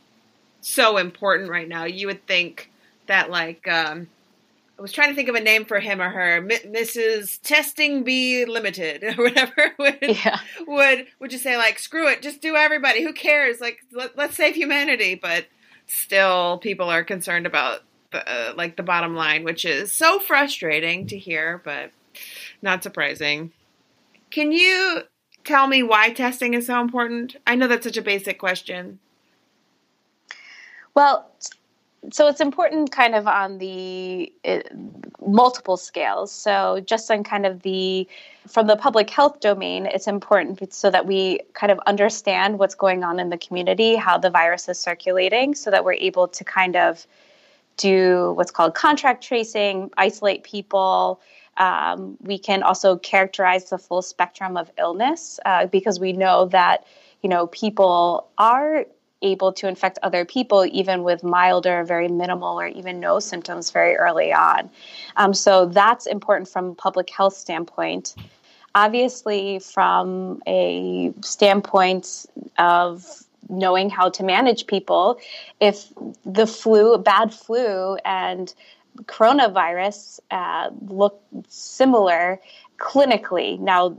so 0.62 0.98
important 0.98 1.50
right 1.50 1.68
now 1.68 1.86
you 1.86 2.06
would 2.06 2.26
think 2.28 2.70
that 3.08 3.30
like 3.32 3.68
um 3.68 4.08
I 4.78 4.82
was 4.82 4.92
trying 4.92 5.10
to 5.10 5.16
think 5.16 5.30
of 5.30 5.36
a 5.36 5.40
name 5.40 5.66
for 5.66 5.80
him 5.80 6.02
or 6.02 6.10
her, 6.10 6.38
M- 6.38 6.50
Mrs. 6.50 7.40
Testing 7.42 8.04
Be 8.04 8.46
Limited 8.46 9.04
or 9.18 9.24
whatever 9.24 9.72
would 9.78 10.00
yeah. 10.02 10.40
would 10.68 11.08
would 11.20 11.32
just 11.32 11.44
say 11.44 11.58
like, 11.58 11.78
screw 11.78 12.10
it, 12.10 12.24
just 12.24 12.42
do 12.42 12.56
everybody. 12.56 13.04
Who 13.04 13.14
cares? 13.14 13.62
Like, 13.62 13.78
let, 13.92 14.18
us 14.18 14.36
save 14.36 14.56
humanity. 14.56 15.14
But 15.14 15.46
still, 15.94 16.58
people 16.58 16.90
are 16.90 17.04
concerned 17.04 17.46
about 17.46 17.82
the, 18.12 18.28
uh, 18.28 18.54
like 18.56 18.76
the 18.76 18.84
bottom 18.84 19.16
line, 19.16 19.44
which 19.44 19.66
is 19.66 19.92
so 19.92 20.20
frustrating 20.20 21.08
to 21.08 21.18
hear, 21.18 21.62
but 21.64 21.92
not 22.62 22.84
surprising. 22.84 23.52
Can 24.30 24.52
you 24.52 25.02
tell 25.44 25.68
me 25.68 25.84
why 25.84 26.12
testing 26.12 26.54
is 26.54 26.68
so 26.68 26.82
important? 26.82 27.36
I 27.46 27.56
know 27.56 27.68
that's 27.68 27.86
such 27.86 27.98
a 27.98 28.02
basic 28.02 28.40
question. 28.40 29.00
Well, 30.96 31.30
so 32.12 32.28
it's 32.28 32.42
important 32.42 32.92
kind 32.92 33.16
of 33.16 33.28
on 33.28 33.58
the 33.58 34.32
multiple 35.26 35.78
scales. 35.78 36.32
So 36.32 36.82
just 36.86 37.10
on 37.10 37.24
kind 37.24 37.46
of 37.46 37.62
the 37.62 38.08
from 38.48 38.68
the 38.68 38.76
public 38.76 39.10
health 39.10 39.40
domain, 39.40 39.86
it's 39.86 40.08
important 40.08 40.74
so 40.74 40.90
that 40.90 41.06
we 41.06 41.40
kind 41.54 41.72
of 41.72 41.80
understand 41.86 42.60
what's 42.60 42.76
going 42.76 43.04
on 43.04 43.20
in 43.20 43.30
the 43.30 43.38
community, 43.38 43.96
how 43.96 44.18
the 44.18 44.30
virus 44.30 44.68
is 44.68 44.78
circulating, 44.78 45.56
so 45.56 45.72
that 45.72 45.86
we're 45.86 45.94
able 45.94 46.28
to 46.28 46.44
kind 46.44 46.76
of 46.76 47.08
do 47.78 48.34
what's 48.36 48.52
called 48.52 48.76
contact 48.76 49.24
tracing, 49.24 49.90
isolate 49.98 50.44
people. 50.44 51.22
Um, 51.58 52.18
we 52.22 52.38
can 52.38 52.64
also 52.64 52.98
characterize 52.98 53.70
the 53.70 53.78
full 53.78 54.02
spectrum 54.02 54.58
of 54.58 54.72
illness 54.78 55.40
uh, 55.46 55.68
because 55.68 56.00
we 56.00 56.14
know 56.14 56.46
that 56.48 56.86
you 57.22 57.30
know 57.30 57.48
people 57.48 58.28
are 58.38 58.86
able 59.24 59.52
to 59.54 59.68
infect 59.68 59.98
other 60.04 60.26
people 60.26 60.66
even 60.66 61.04
with 61.04 61.24
milder, 61.24 61.84
very 61.84 62.08
minimal, 62.08 62.60
or 62.60 62.68
even 62.68 63.00
no 63.00 63.20
symptoms 63.20 63.72
very 63.72 63.96
early 63.96 64.32
on. 64.32 64.70
Um, 65.16 65.34
so 65.34 65.66
that's 65.66 66.06
important 66.06 66.50
from 66.50 66.66
a 66.66 66.76
public 66.76 67.10
health 67.10 67.36
standpoint. 67.36 68.16
Obviously, 68.76 69.60
from 69.60 70.42
a 70.48 71.14
standpoint 71.22 72.26
of 72.58 73.24
knowing 73.50 73.90
how 73.90 74.10
to 74.10 74.24
manage 74.24 74.68
people. 74.68 75.20
If 75.60 75.92
the 76.26 76.48
flu, 76.48 76.98
bad 76.98 77.34
flu, 77.34 77.98
and 78.06 78.54
coronavirus 79.06 80.20
uh, 80.32 80.70
look 80.88 81.22
similar 81.48 82.40
clinically. 82.78 83.60
Now, 83.60 83.98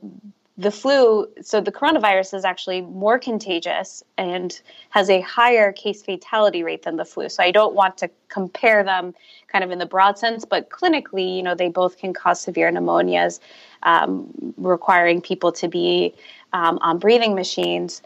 the 0.57 0.71
flu, 0.71 1.27
so 1.43 1.61
the 1.61 1.73
coronavirus 1.73 2.35
is 2.35 2.45
actually 2.45 2.81
more 2.81 3.19
contagious 3.19 4.05
and 4.17 4.61
has 4.90 5.11
a 5.11 5.21
higher 5.21 5.73
case 5.73 6.03
fatality 6.03 6.62
rate 6.62 6.85
than 6.85 6.97
the 6.97 7.05
flu. 7.05 7.29
So 7.29 7.43
I 7.43 7.51
don't 7.51 7.75
want 7.75 7.99
to 7.99 8.11
compare 8.29 8.85
them 8.85 9.14
kind 9.49 9.64
of 9.64 9.73
in 9.73 9.79
the 9.79 9.87
broad 9.87 10.17
sense, 10.17 10.45
but 10.45 10.71
clinically, 10.71 11.37
you 11.37 11.43
know, 11.43 11.57
they 11.57 11.69
both 11.69 11.99
can 11.99 12.12
cause 12.12 12.40
severe 12.40 12.71
pneumonias, 12.71 13.40
um, 13.83 14.55
requiring 14.57 15.21
people 15.21 15.51
to 15.53 15.67
be 15.67 16.14
um, 16.53 16.79
on 16.83 16.99
breathing 16.99 17.35
machines. 17.35 18.01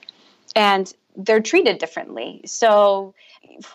And 0.56 0.92
they're 1.16 1.40
treated 1.40 1.78
differently. 1.78 2.40
So 2.46 3.14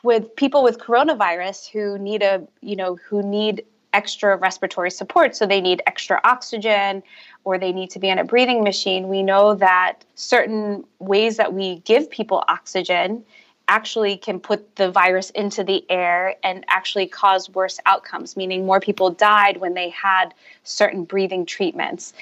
with 0.01 0.35
people 0.35 0.63
with 0.63 0.79
coronavirus 0.79 1.69
who 1.69 1.99
need 1.99 2.23
a, 2.23 2.47
you 2.61 2.75
know, 2.75 2.97
who 3.07 3.21
need 3.21 3.65
extra 3.93 4.35
respiratory 4.35 4.89
support, 4.89 5.35
so 5.35 5.45
they 5.45 5.61
need 5.61 5.83
extra 5.85 6.19
oxygen 6.23 7.03
or 7.43 7.57
they 7.57 7.71
need 7.71 7.89
to 7.91 7.99
be 7.99 8.09
on 8.09 8.19
a 8.19 8.23
breathing 8.23 8.63
machine, 8.63 9.07
we 9.07 9.23
know 9.23 9.55
that 9.55 10.03
certain 10.15 10.85
ways 10.99 11.37
that 11.37 11.53
we 11.53 11.79
give 11.79 12.09
people 12.09 12.43
oxygen 12.47 13.23
actually 13.67 14.17
can 14.17 14.39
put 14.39 14.75
the 14.75 14.91
virus 14.91 15.29
into 15.31 15.63
the 15.63 15.85
air 15.89 16.35
and 16.43 16.65
actually 16.67 17.07
cause 17.07 17.49
worse 17.49 17.79
outcomes, 17.85 18.35
meaning 18.35 18.65
more 18.65 18.79
people 18.79 19.09
died 19.09 19.57
when 19.57 19.73
they 19.73 19.89
had 19.89 20.33
certain 20.63 21.03
breathing 21.03 21.45
treatments. 21.45 22.13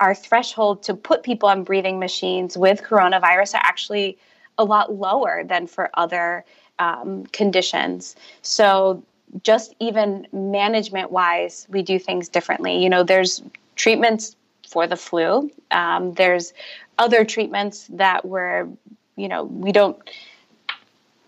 Our 0.00 0.14
threshold 0.14 0.82
to 0.84 0.94
put 0.94 1.22
people 1.22 1.48
on 1.48 1.64
breathing 1.64 1.98
machines 1.98 2.56
with 2.56 2.82
coronavirus 2.82 3.54
are 3.54 3.62
actually 3.64 4.18
a 4.58 4.64
lot 4.64 4.92
lower 4.92 5.44
than 5.44 5.66
for 5.66 5.90
other 5.94 6.44
um, 6.78 7.26
conditions. 7.26 8.16
So, 8.42 9.02
just 9.42 9.74
even 9.78 10.26
management 10.32 11.10
wise, 11.10 11.66
we 11.68 11.82
do 11.82 11.98
things 11.98 12.30
differently. 12.30 12.82
You 12.82 12.88
know, 12.88 13.02
there's 13.02 13.42
treatments 13.76 14.36
for 14.68 14.86
the 14.86 14.96
flu. 14.96 15.50
Um, 15.70 16.12
there's 16.14 16.52
other 16.98 17.24
treatments 17.24 17.88
that 17.92 18.24
were, 18.24 18.68
you 19.16 19.28
know, 19.28 19.44
we 19.44 19.72
don't 19.72 19.98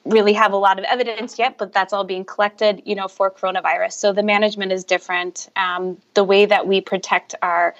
really 0.04 0.32
have 0.32 0.52
a 0.52 0.56
lot 0.56 0.78
of 0.78 0.84
evidence 0.84 1.38
yet, 1.38 1.58
but 1.58 1.72
that's 1.72 1.92
all 1.92 2.04
being 2.04 2.24
collected, 2.24 2.82
you 2.84 2.94
know, 2.94 3.08
for 3.08 3.30
coronavirus. 3.30 3.92
So 3.92 4.12
the 4.12 4.22
management 4.22 4.72
is 4.72 4.84
different. 4.84 5.48
Um, 5.56 5.98
the 6.14 6.24
way 6.24 6.46
that 6.46 6.66
we 6.66 6.80
protect 6.80 7.34
our 7.42 7.74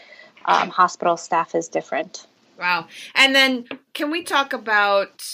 um, 0.46 0.70
hospital 0.70 1.16
staff 1.16 1.54
is 1.54 1.68
different. 1.68 2.26
Wow. 2.58 2.88
And 3.14 3.34
then 3.34 3.66
can 3.94 4.10
we 4.10 4.22
talk 4.22 4.52
about 4.52 5.24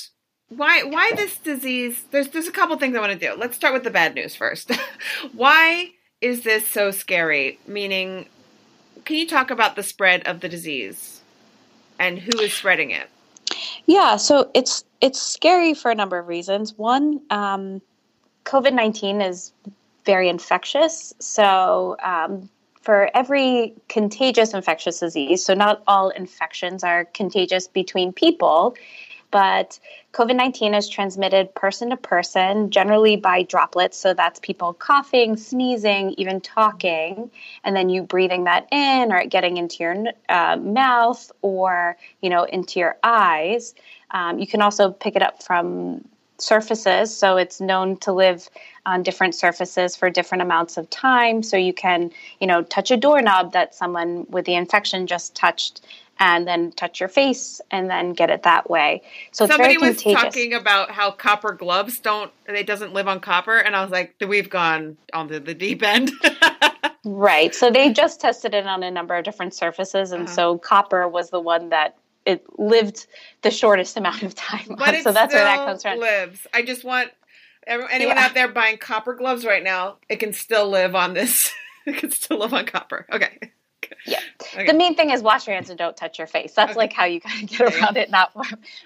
why 0.49 0.85
why 0.85 1.13
this 1.17 1.37
disease? 1.39 2.05
There's 2.13 2.29
there's 2.29 2.47
a 2.47 2.53
couple 2.53 2.79
things 2.79 2.97
I 2.97 3.01
want 3.01 3.13
to 3.13 3.19
do. 3.19 3.35
Let's 3.37 3.57
start 3.57 3.75
with 3.75 3.83
the 3.83 3.91
bad 3.91 4.15
news 4.15 4.37
first. 4.37 4.71
why 5.33 5.93
is 6.21 6.43
this 6.43 6.67
so 6.67 6.93
scary? 6.93 7.59
Meaning, 7.67 8.29
can 9.07 9.17
you 9.17 9.27
talk 9.27 9.51
about 9.51 9.77
the 9.77 9.83
spread 9.83 10.27
of 10.27 10.41
the 10.41 10.49
disease 10.49 11.23
and 11.99 12.19
who 12.19 12.39
is 12.41 12.53
spreading 12.53 12.91
it? 12.91 13.09
Yeah, 13.87 14.17
so 14.17 14.51
it's 14.53 14.85
it's 15.01 15.23
scary 15.23 15.73
for 15.73 15.91
a 15.91 15.95
number 15.95 16.19
of 16.19 16.27
reasons. 16.27 16.77
One, 16.77 17.21
um, 17.31 17.81
COVID 18.45 18.75
nineteen 18.75 19.23
is 19.23 19.53
very 20.05 20.29
infectious, 20.29 21.15
so 21.21 21.97
um, 22.03 22.49
for 22.83 23.11
every 23.15 23.75
contagious 23.89 24.53
infectious 24.53 25.01
disease, 25.01 25.45
so 25.45 25.55
not 25.55 25.83
all 25.87 26.11
infections 26.11 26.85
are 26.85 27.05
contagious 27.07 27.69
between 27.69 28.13
people, 28.13 28.77
but 29.31 29.79
COVID 30.13 30.37
19 30.37 30.75
is 30.75 30.89
transmitted 30.89 31.55
person 31.55 31.91
to 31.91 31.97
person, 31.97 32.71
generally 32.71 33.17
by 33.17 33.43
droplets. 33.43 33.99
So 33.99 34.15
that's 34.15 34.41
people 34.41 34.73
coughing, 34.73 35.37
sneezing, 35.37 36.15
even 36.19 36.41
talking, 36.41 37.31
and 37.65 37.77
then 37.77 37.89
you 37.89 38.03
breathing 38.03 38.45
that 38.45 38.67
in 38.71 39.13
or 39.13 39.25
getting 39.27 39.57
into 39.57 39.83
your 39.83 40.05
uh, 40.29 40.57
mouth 40.57 41.31
or, 41.43 41.97
you 42.23 42.31
know, 42.31 42.45
into 42.45 42.79
your 42.79 42.97
eyes. 43.03 43.75
Um, 44.11 44.39
you 44.39 44.47
can 44.47 44.63
also 44.63 44.93
pick 44.93 45.17
it 45.17 45.23
up 45.23 45.43
from 45.43 46.05
surfaces. 46.39 47.17
So 47.17 47.37
it's 47.37 47.61
known 47.61 47.97
to 47.99 48.13
live 48.13 48.49
on 48.85 49.03
different 49.03 49.35
surfaces 49.35 49.97
for 49.97 50.11
different 50.11 50.43
amounts 50.43 50.77
of 50.77 50.89
time. 50.91 51.43
So 51.43 51.57
you 51.57 51.73
can, 51.73 52.11
you 52.41 52.47
know, 52.47 52.63
touch 52.63 52.91
a 52.91 52.97
doorknob 52.97 53.53
that 53.53 53.75
someone 53.75 54.27
with 54.29 54.45
the 54.45 54.55
infection 54.55 55.07
just 55.07 55.35
touched 55.35 55.81
and 56.19 56.47
then 56.47 56.73
touch 56.73 57.01
your 57.01 57.09
face 57.09 57.61
and 57.71 57.91
then 57.91 58.13
get 58.13 58.31
it 58.31 58.43
that 58.45 58.71
way. 58.71 59.03
So 59.33 59.47
somebody 59.47 59.77
was 59.77 60.03
contagious. 60.03 60.23
talking 60.23 60.55
about 60.55 60.91
how 60.91 61.11
copper 61.11 61.53
gloves 61.53 61.99
don't 61.99 62.31
it 62.47 62.67
doesn't 62.67 62.93
live 62.93 63.09
on 63.09 63.21
copper, 63.21 63.59
and 63.59 63.77
I 63.77 63.83
was 63.83 63.91
like, 63.91 64.15
we've 64.27 64.51
gone 64.51 64.97
onto 65.13 65.39
the 65.39 65.55
deep 65.55 65.83
end. 65.83 66.13
right. 67.05 67.55
So 67.55 67.71
they 67.71 67.93
just 67.93 68.21
tested 68.21 68.55
it 68.55 68.67
on 68.67 68.83
a 68.83 68.91
number 68.91 69.15
of 69.15 69.25
different 69.25 69.55
surfaces, 69.55 70.13
and 70.13 70.25
uh-huh. 70.25 70.35
so 70.35 70.59
copper 70.59 71.09
was 71.09 71.31
the 71.31 71.41
one 71.41 71.71
that 71.71 71.97
it 72.25 72.45
lived 72.59 73.07
the 73.43 73.51
shortest 73.51 73.97
amount 73.97 74.23
of 74.23 74.35
time. 74.35 74.75
But 74.79 75.03
so 75.03 75.13
that's 75.13 75.33
where 75.33 75.45
that 75.45 75.67
comes 75.67 75.83
from. 75.83 75.99
Lives. 76.01 76.47
I 76.53 76.63
just 76.63 76.85
want 76.85 77.11
anyone 77.67 78.17
yeah. 78.17 78.25
out 78.25 78.35
there 78.35 78.49
buying 78.49 78.79
copper 78.79 79.15
gloves 79.15 79.45
right 79.45 79.63
now. 79.63 79.97
It 80.09 80.17
can 80.17 80.33
still 80.33 80.69
live 80.69 80.95
on 80.95 81.15
this. 81.15 81.51
it 81.87 81.97
can 81.97 82.11
still 82.11 82.39
live 82.39 82.53
on 82.53 82.67
copper. 82.67 83.07
Okay. 83.13 83.39
Yeah. 84.07 84.21
Okay. 84.55 84.67
The 84.67 84.75
main 84.75 84.95
thing 84.95 85.11
is 85.11 85.21
wash 85.21 85.49
your 85.49 85.55
hands 85.55 85.69
and 85.69 85.77
don't 85.77 85.97
touch 85.97 86.17
your 86.17 86.29
face. 86.29 86.53
That's 86.55 86.71
okay. 86.71 86.79
like 86.79 86.93
how 86.93 87.05
you 87.05 87.21
kind 87.21 87.43
of 87.43 87.51
get 87.51 87.61
around 87.75 87.97
it, 87.97 88.09
not 88.09 88.33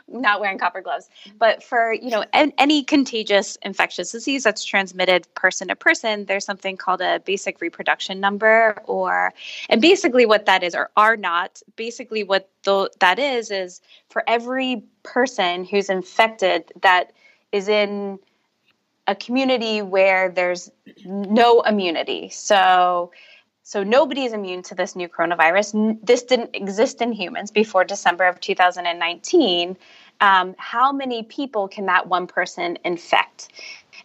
not 0.09 0.41
wearing 0.41 0.59
copper 0.59 0.81
gloves. 0.81 1.11
But 1.39 1.63
for 1.63 1.93
you 1.93 2.11
know 2.11 2.25
any 2.33 2.83
contagious 2.83 3.59
infectious 3.63 4.13
disease 4.13 4.45
that's 4.45 4.65
transmitted 4.65 5.33
person 5.35 5.69
to 5.69 5.77
person, 5.77 6.25
there's 6.25 6.47
something 6.47 6.77
called 6.79 7.03
a 7.03 7.21
basic 7.21 7.61
reproduction 7.61 8.19
number, 8.19 8.81
or 8.85 9.35
and 9.69 9.83
basically 9.83 10.25
what 10.25 10.47
that 10.47 10.63
is, 10.63 10.75
or 10.75 10.91
are 10.97 11.17
not. 11.17 11.61
Basically, 11.77 12.25
what 12.25 12.49
the, 12.63 12.91
that 13.01 13.19
is 13.19 13.51
is 13.51 13.83
for 14.09 14.25
every 14.27 14.83
person 15.03 15.65
who's 15.65 15.91
infected 15.91 16.73
that 16.81 17.13
is 17.53 17.69
in 17.69 18.19
a 19.07 19.15
community 19.15 19.83
where 19.83 20.29
there's 20.31 20.71
no 21.05 21.63
immunity. 21.63 22.29
So 22.29 23.11
so 23.63 23.83
nobody 23.83 24.25
is 24.25 24.33
immune 24.33 24.63
to 24.65 24.75
this 24.75 24.97
new 24.97 25.09
coronavirus. 25.09 25.99
This 26.03 26.23
didn't 26.23 26.51
exist 26.55 27.01
in 27.03 27.13
humans 27.13 27.51
before 27.51 27.85
December 27.85 28.25
of 28.25 28.41
2019. 28.41 29.77
Um, 30.21 30.55
how 30.59 30.93
many 30.93 31.23
people 31.23 31.69
can 31.69 31.87
that 31.87 32.09
one 32.09 32.27
person 32.27 32.79
infect? 32.85 33.49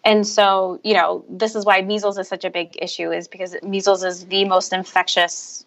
And 0.04 0.28
so, 0.28 0.80
you 0.84 0.94
know, 0.94 1.26
this 1.30 1.56
is 1.56 1.66
why 1.66 1.82
measles 1.82 2.18
is 2.18 2.28
such 2.28 2.46
a 2.46 2.50
big 2.50 2.78
issue, 2.82 3.12
is 3.12 3.28
because 3.28 3.56
measles 3.64 4.04
is 4.04 4.26
the 4.26 4.46
most 4.46 4.72
infectious 4.72 5.66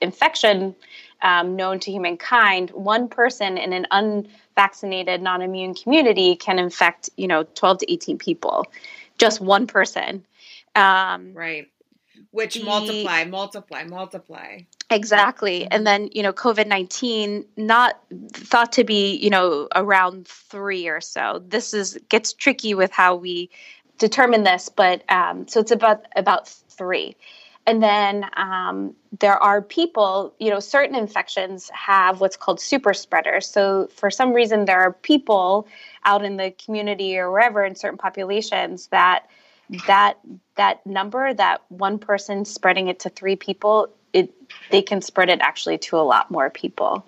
infection 0.00 0.74
um, 1.22 1.56
known 1.56 1.78
to 1.80 1.90
humankind. 1.90 2.70
One 2.70 3.08
person 3.08 3.58
in 3.58 3.72
an 3.72 3.86
unvaccinated, 3.90 5.22
non-immune 5.22 5.74
community 5.74 6.36
can 6.36 6.58
infect, 6.58 7.10
you 7.16 7.28
know, 7.28 7.44
12 7.54 7.78
to 7.78 7.92
18 7.92 8.18
people. 8.18 8.66
Just 9.18 9.40
one 9.40 9.66
person. 9.66 10.24
Um, 10.74 11.32
right 11.34 11.68
which 12.38 12.54
the, 12.54 12.62
multiply, 12.62 13.24
multiply, 13.24 13.82
multiply. 13.82 14.60
Exactly. 14.90 15.66
And 15.66 15.84
then, 15.84 16.08
you 16.12 16.22
know, 16.22 16.32
COVID 16.32 16.68
19 16.68 17.44
not 17.56 17.98
thought 18.32 18.70
to 18.72 18.84
be, 18.84 19.16
you 19.16 19.28
know, 19.28 19.66
around 19.74 20.28
3 20.28 20.86
or 20.86 21.00
so. 21.00 21.42
This 21.44 21.74
is 21.74 21.98
gets 22.08 22.32
tricky 22.32 22.74
with 22.74 22.92
how 22.92 23.16
we 23.16 23.50
determine 23.98 24.44
this, 24.44 24.68
but 24.68 25.02
um, 25.10 25.48
so 25.48 25.58
it's 25.58 25.72
about 25.72 26.06
about 26.14 26.48
3. 26.48 27.16
And 27.66 27.82
then 27.82 28.24
um, 28.36 28.94
there 29.18 29.36
are 29.42 29.60
people, 29.60 30.32
you 30.38 30.48
know, 30.48 30.60
certain 30.60 30.94
infections 30.94 31.68
have 31.70 32.20
what's 32.20 32.36
called 32.36 32.60
super 32.60 32.94
spreaders. 32.94 33.48
So 33.48 33.88
for 33.88 34.12
some 34.12 34.32
reason, 34.32 34.64
there 34.64 34.80
are 34.80 34.92
people 34.92 35.66
out 36.04 36.24
in 36.24 36.36
the 36.36 36.52
community 36.52 37.18
or 37.18 37.32
wherever 37.32 37.64
in 37.64 37.74
certain 37.74 37.98
populations 37.98 38.86
that 38.86 39.26
that 39.86 40.18
that 40.56 40.84
number 40.86 41.32
that 41.34 41.62
one 41.68 41.98
person 41.98 42.44
spreading 42.44 42.88
it 42.88 43.00
to 43.00 43.08
three 43.10 43.36
people 43.36 43.88
it 44.12 44.32
they 44.70 44.82
can 44.82 45.02
spread 45.02 45.28
it 45.28 45.40
actually 45.40 45.78
to 45.78 45.96
a 45.96 46.00
lot 46.00 46.30
more 46.30 46.50
people. 46.50 47.06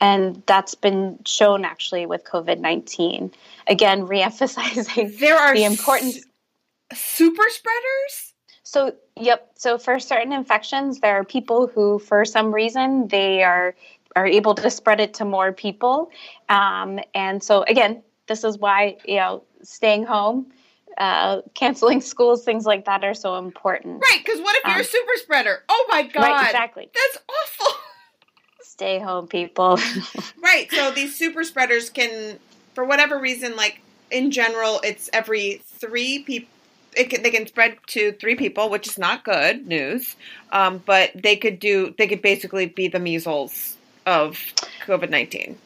And 0.00 0.42
that's 0.46 0.74
been 0.74 1.18
shown 1.24 1.64
actually 1.64 2.06
with 2.06 2.24
covid-19 2.24 3.32
again 3.66 4.06
reemphasizing 4.06 5.18
there 5.18 5.36
are 5.36 5.54
the 5.54 5.64
importance 5.64 6.26
s- 6.92 6.98
super 6.98 7.44
spreaders? 7.48 8.34
So 8.64 8.94
yep. 9.16 9.50
So 9.56 9.78
for 9.78 9.98
certain 9.98 10.32
infections 10.32 11.00
there 11.00 11.16
are 11.16 11.24
people 11.24 11.66
who 11.66 11.98
for 11.98 12.24
some 12.24 12.54
reason 12.54 13.08
they 13.08 13.42
are 13.42 13.74
are 14.14 14.26
able 14.26 14.54
to 14.54 14.68
spread 14.70 15.00
it 15.00 15.14
to 15.14 15.24
more 15.24 15.52
people. 15.52 16.10
Um, 16.50 17.00
and 17.14 17.42
so 17.42 17.62
again 17.62 18.02
this 18.26 18.44
is 18.44 18.58
why 18.58 18.98
you 19.06 19.16
know 19.16 19.44
staying 19.62 20.04
home 20.04 20.52
uh, 20.98 21.42
canceling 21.54 22.00
schools, 22.12 22.44
things 22.44 22.66
like 22.66 22.84
that 22.84 23.04
are 23.04 23.14
so 23.14 23.36
important. 23.36 24.02
Right, 24.02 24.20
because 24.24 24.40
what 24.40 24.56
if 24.56 24.64
you're 24.64 24.74
um, 24.74 24.80
a 24.80 24.84
super 24.84 25.12
spreader? 25.16 25.62
Oh 25.68 25.86
my 25.90 26.02
god! 26.02 26.22
Right, 26.22 26.46
exactly. 26.46 26.90
That's 26.94 27.24
awful. 27.28 27.78
Stay 28.62 28.98
home, 28.98 29.26
people. 29.26 29.78
right. 30.42 30.70
So 30.70 30.90
these 30.90 31.14
super 31.14 31.44
spreaders 31.44 31.90
can, 31.90 32.38
for 32.74 32.84
whatever 32.84 33.18
reason, 33.18 33.54
like 33.54 33.80
in 34.10 34.30
general, 34.30 34.80
it's 34.82 35.10
every 35.12 35.62
three 35.64 36.22
people. 36.22 36.48
It 36.94 37.08
can, 37.08 37.22
they 37.22 37.30
can 37.30 37.46
spread 37.46 37.78
to 37.88 38.12
three 38.12 38.34
people, 38.34 38.68
which 38.68 38.86
is 38.86 38.98
not 38.98 39.24
good 39.24 39.66
news. 39.66 40.14
Um, 40.52 40.82
but 40.84 41.10
they 41.14 41.36
could 41.36 41.58
do. 41.58 41.94
They 41.96 42.06
could 42.06 42.22
basically 42.22 42.66
be 42.66 42.88
the 42.88 42.98
measles 42.98 43.76
of 44.04 44.38
COVID 44.86 45.10
nineteen. 45.10 45.58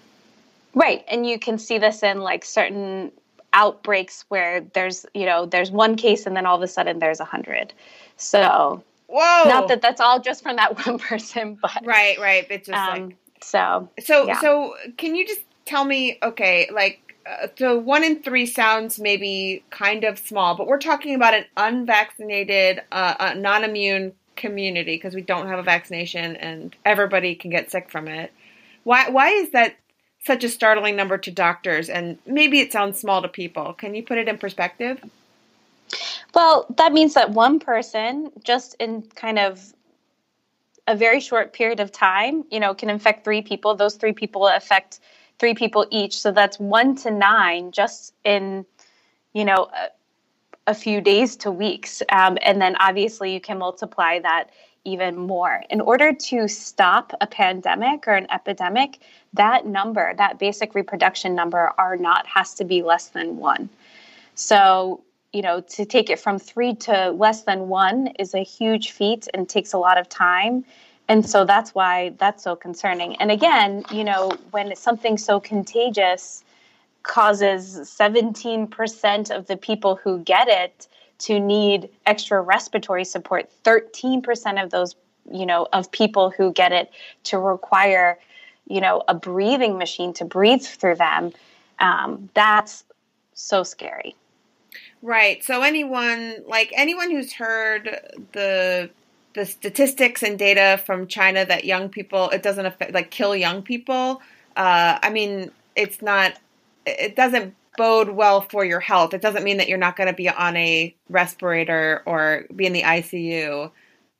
Right, 0.74 1.04
and 1.08 1.26
you 1.26 1.38
can 1.38 1.58
see 1.58 1.78
this 1.78 2.02
in 2.02 2.20
like 2.20 2.44
certain 2.44 3.10
outbreaks 3.56 4.24
where 4.28 4.60
there's 4.74 5.06
you 5.14 5.26
know 5.26 5.46
there's 5.46 5.70
one 5.70 5.96
case 5.96 6.26
and 6.26 6.36
then 6.36 6.46
all 6.46 6.56
of 6.56 6.62
a 6.62 6.68
sudden 6.68 6.98
there's 7.00 7.18
a 7.18 7.24
hundred. 7.24 7.72
So 8.16 8.84
whoa. 9.08 9.48
not 9.48 9.68
that 9.68 9.82
that's 9.82 10.00
all 10.00 10.20
just 10.20 10.42
from 10.42 10.56
that 10.56 10.86
one 10.86 10.98
person 10.98 11.58
but 11.60 11.84
right 11.84 12.18
right. 12.20 12.46
It's 12.50 12.68
just 12.68 12.78
um, 12.78 13.08
like 13.08 13.16
so 13.42 13.88
so 13.98 14.26
yeah. 14.26 14.40
so 14.40 14.74
can 14.96 15.16
you 15.16 15.26
just 15.26 15.40
tell 15.64 15.84
me 15.84 16.18
okay 16.22 16.68
like 16.72 17.00
uh, 17.26 17.48
so 17.58 17.76
one 17.76 18.04
in 18.04 18.22
three 18.22 18.46
sounds 18.46 19.00
maybe 19.00 19.64
kind 19.70 20.04
of 20.04 20.18
small 20.18 20.54
but 20.54 20.68
we're 20.68 20.78
talking 20.78 21.14
about 21.14 21.34
an 21.34 21.44
unvaccinated 21.56 22.80
uh, 22.92 23.14
uh, 23.18 23.34
non-immune 23.34 24.12
community 24.36 24.96
because 24.96 25.14
we 25.14 25.22
don't 25.22 25.48
have 25.48 25.58
a 25.58 25.62
vaccination 25.62 26.36
and 26.36 26.76
everybody 26.84 27.34
can 27.34 27.50
get 27.50 27.70
sick 27.70 27.90
from 27.90 28.06
it. 28.06 28.32
Why 28.84 29.08
why 29.08 29.30
is 29.30 29.50
that 29.50 29.74
such 30.26 30.44
a 30.44 30.48
startling 30.48 30.96
number 30.96 31.16
to 31.18 31.30
doctors 31.30 31.88
and 31.88 32.18
maybe 32.26 32.60
it 32.60 32.72
sounds 32.72 32.98
small 32.98 33.22
to 33.22 33.28
people. 33.28 33.72
Can 33.72 33.94
you 33.94 34.02
put 34.02 34.18
it 34.18 34.28
in 34.28 34.38
perspective? 34.38 35.02
Well, 36.34 36.66
that 36.76 36.92
means 36.92 37.14
that 37.14 37.30
one 37.30 37.60
person 37.60 38.30
just 38.44 38.74
in 38.80 39.02
kind 39.14 39.38
of 39.38 39.72
a 40.86 40.96
very 40.96 41.20
short 41.20 41.52
period 41.52 41.80
of 41.80 41.90
time, 41.90 42.44
you 42.50 42.60
know, 42.60 42.74
can 42.74 42.90
infect 42.90 43.24
three 43.24 43.42
people. 43.42 43.74
Those 43.74 43.96
three 43.96 44.12
people 44.12 44.46
affect 44.46 45.00
three 45.38 45.54
people 45.54 45.86
each. 45.90 46.18
So 46.18 46.32
that's 46.32 46.58
one 46.58 46.94
to 46.96 47.10
nine 47.10 47.72
just 47.72 48.14
in, 48.24 48.64
you 49.32 49.44
know, 49.44 49.68
a, 49.74 49.88
a 50.68 50.74
few 50.74 51.00
days 51.00 51.36
to 51.36 51.50
weeks. 51.50 52.02
Um, 52.10 52.38
and 52.42 52.60
then 52.60 52.76
obviously 52.76 53.32
you 53.32 53.40
can 53.40 53.58
multiply 53.58 54.18
that 54.20 54.50
even 54.86 55.16
more. 55.16 55.64
In 55.68 55.80
order 55.80 56.12
to 56.12 56.48
stop 56.48 57.12
a 57.20 57.26
pandemic 57.26 58.06
or 58.06 58.14
an 58.14 58.26
epidemic, 58.30 59.00
that 59.34 59.66
number, 59.66 60.14
that 60.16 60.38
basic 60.38 60.74
reproduction 60.74 61.34
number, 61.34 61.72
R 61.76 61.96
naught 61.96 62.26
has 62.26 62.54
to 62.54 62.64
be 62.64 62.82
less 62.82 63.08
than 63.08 63.36
one. 63.36 63.68
So, 64.36 65.02
you 65.32 65.42
know, 65.42 65.60
to 65.60 65.84
take 65.84 66.08
it 66.08 66.20
from 66.20 66.38
three 66.38 66.74
to 66.74 67.10
less 67.10 67.42
than 67.42 67.68
one 67.68 68.08
is 68.18 68.32
a 68.34 68.44
huge 68.44 68.92
feat 68.92 69.28
and 69.34 69.48
takes 69.48 69.72
a 69.72 69.78
lot 69.78 69.98
of 69.98 70.08
time. 70.08 70.64
And 71.08 71.28
so 71.28 71.44
that's 71.44 71.74
why 71.74 72.14
that's 72.18 72.42
so 72.42 72.56
concerning. 72.56 73.16
And 73.16 73.30
again, 73.30 73.84
you 73.90 74.04
know, 74.04 74.30
when 74.50 74.74
something 74.76 75.18
so 75.18 75.40
contagious 75.40 76.42
causes 77.02 77.78
17% 77.78 79.30
of 79.30 79.46
the 79.46 79.56
people 79.56 79.96
who 79.96 80.18
get 80.20 80.48
it 80.48 80.88
to 81.18 81.40
need 81.40 81.88
extra 82.04 82.40
respiratory 82.40 83.04
support, 83.04 83.50
13% 83.64 84.62
of 84.62 84.70
those, 84.70 84.96
you 85.30 85.46
know, 85.46 85.66
of 85.72 85.90
people 85.90 86.30
who 86.30 86.52
get 86.52 86.72
it 86.72 86.90
to 87.24 87.38
require, 87.38 88.18
you 88.68 88.80
know, 88.80 89.02
a 89.08 89.14
breathing 89.14 89.78
machine 89.78 90.12
to 90.14 90.24
breathe 90.24 90.62
through 90.62 90.96
them. 90.96 91.32
Um, 91.78 92.28
that's 92.34 92.84
so 93.34 93.62
scary. 93.62 94.14
Right. 95.02 95.44
So 95.44 95.62
anyone 95.62 96.36
like 96.46 96.72
anyone 96.74 97.10
who's 97.10 97.32
heard 97.32 98.00
the 98.32 98.90
the 99.34 99.44
statistics 99.44 100.22
and 100.22 100.38
data 100.38 100.80
from 100.84 101.06
China 101.06 101.44
that 101.44 101.64
young 101.64 101.90
people 101.90 102.30
it 102.30 102.42
doesn't 102.42 102.64
affect 102.66 102.92
like 102.92 103.10
kill 103.10 103.36
young 103.36 103.62
people. 103.62 104.22
Uh, 104.56 104.98
I 105.02 105.10
mean, 105.10 105.50
it's 105.76 106.00
not. 106.00 106.38
It 106.86 107.14
doesn't 107.14 107.54
bode 107.76 108.10
well 108.10 108.40
for 108.40 108.64
your 108.64 108.80
health. 108.80 109.14
It 109.14 109.22
doesn't 109.22 109.44
mean 109.44 109.58
that 109.58 109.68
you're 109.68 109.78
not 109.78 109.96
going 109.96 110.08
to 110.08 110.14
be 110.14 110.28
on 110.28 110.56
a 110.56 110.94
respirator 111.08 112.02
or 112.06 112.44
be 112.54 112.66
in 112.66 112.72
the 112.72 112.82
ICU. 112.82 113.70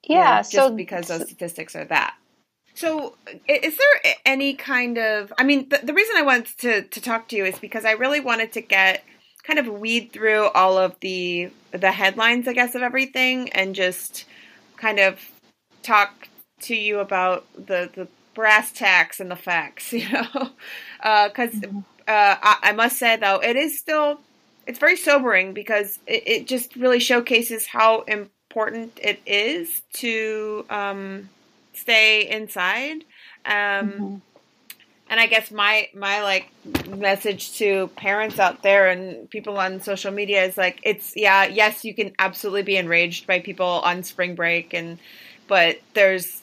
Yeah. 0.05 0.39
Just 0.39 0.53
so 0.53 0.71
because 0.71 1.09
those 1.09 1.23
statistics 1.23 1.75
are 1.75 1.85
that. 1.87 2.15
So, 2.75 3.17
is 3.49 3.79
there 3.79 4.15
any 4.27 4.53
kind 4.53 4.99
of? 4.99 5.33
I 5.39 5.45
mean, 5.45 5.71
the, 5.71 5.81
the 5.83 5.95
reason 5.95 6.17
I 6.19 6.23
wanted 6.23 6.59
to 6.59 6.83
to 6.83 7.01
talk 7.01 7.29
to 7.29 7.37
you 7.37 7.47
is 7.47 7.59
because 7.59 7.87
I 7.87 7.93
really 7.93 8.21
wanted 8.21 8.53
to 8.53 8.61
get 8.61 9.03
kind 9.45 9.59
of 9.59 9.67
weed 9.67 10.13
through 10.13 10.49
all 10.49 10.77
of 10.77 10.95
the 11.01 11.51
the 11.71 11.91
headlines, 11.91 12.47
I 12.47 12.53
guess, 12.53 12.75
of 12.75 12.83
everything, 12.83 13.49
and 13.51 13.75
just 13.75 14.27
kind 14.77 14.99
of 14.99 15.19
talk 15.83 16.29
to 16.63 16.77
you 16.77 16.99
about 16.99 17.47
the 17.55 17.91
the 17.95 18.09
brass 18.35 18.71
tacks 18.73 19.21
and 19.21 19.31
the 19.31 19.37
facts, 19.37 19.93
you 19.95 20.09
know, 20.11 20.51
because 20.99 21.55
uh, 21.55 21.67
mm-hmm. 21.67 21.81
Uh, 22.09 22.37
I, 22.43 22.57
I, 22.63 22.73
must 22.73 22.99
say 22.99 23.17
though 23.17 23.39
it 23.39 23.57
is 23.57 23.79
still 23.79 24.21
it's 24.67 24.79
very 24.79 24.97
sobering 24.97 25.55
because 25.55 25.99
it, 26.07 26.23
it 26.27 26.47
just 26.47 26.77
really 26.77 27.01
showcases 27.01 27.67
how 27.67 28.03
important 28.03 28.99
it 29.03 29.21
is 29.27 29.83
to 29.95 30.65
um, 30.71 31.29
stay 31.73 32.29
inside. 32.29 33.05
Um, 33.45 33.53
mm-hmm 33.53 34.17
and 35.09 35.21
I 35.21 35.27
guess 35.27 35.51
my 35.51 35.89
my 35.95 36.23
like 36.23 36.51
message 36.89 37.53
to 37.59 37.89
parents 37.97 38.39
out 38.39 38.63
there 38.63 38.89
and 38.89 39.29
people 39.31 39.59
on 39.59 39.81
social 39.81 40.13
media 40.13 40.45
is 40.45 40.57
like 40.57 40.81
it's 40.83 41.13
yeah 41.17 41.45
yes 41.45 41.85
you 41.85 41.95
can 41.95 42.13
absolutely 42.19 42.63
be 42.63 42.77
enraged 42.77 43.27
by 43.27 43.41
people 43.41 43.67
on 43.67 44.03
spring 44.03 44.35
break 44.35 44.75
and 44.75 44.99
but 45.49 45.79
there's 45.95 46.43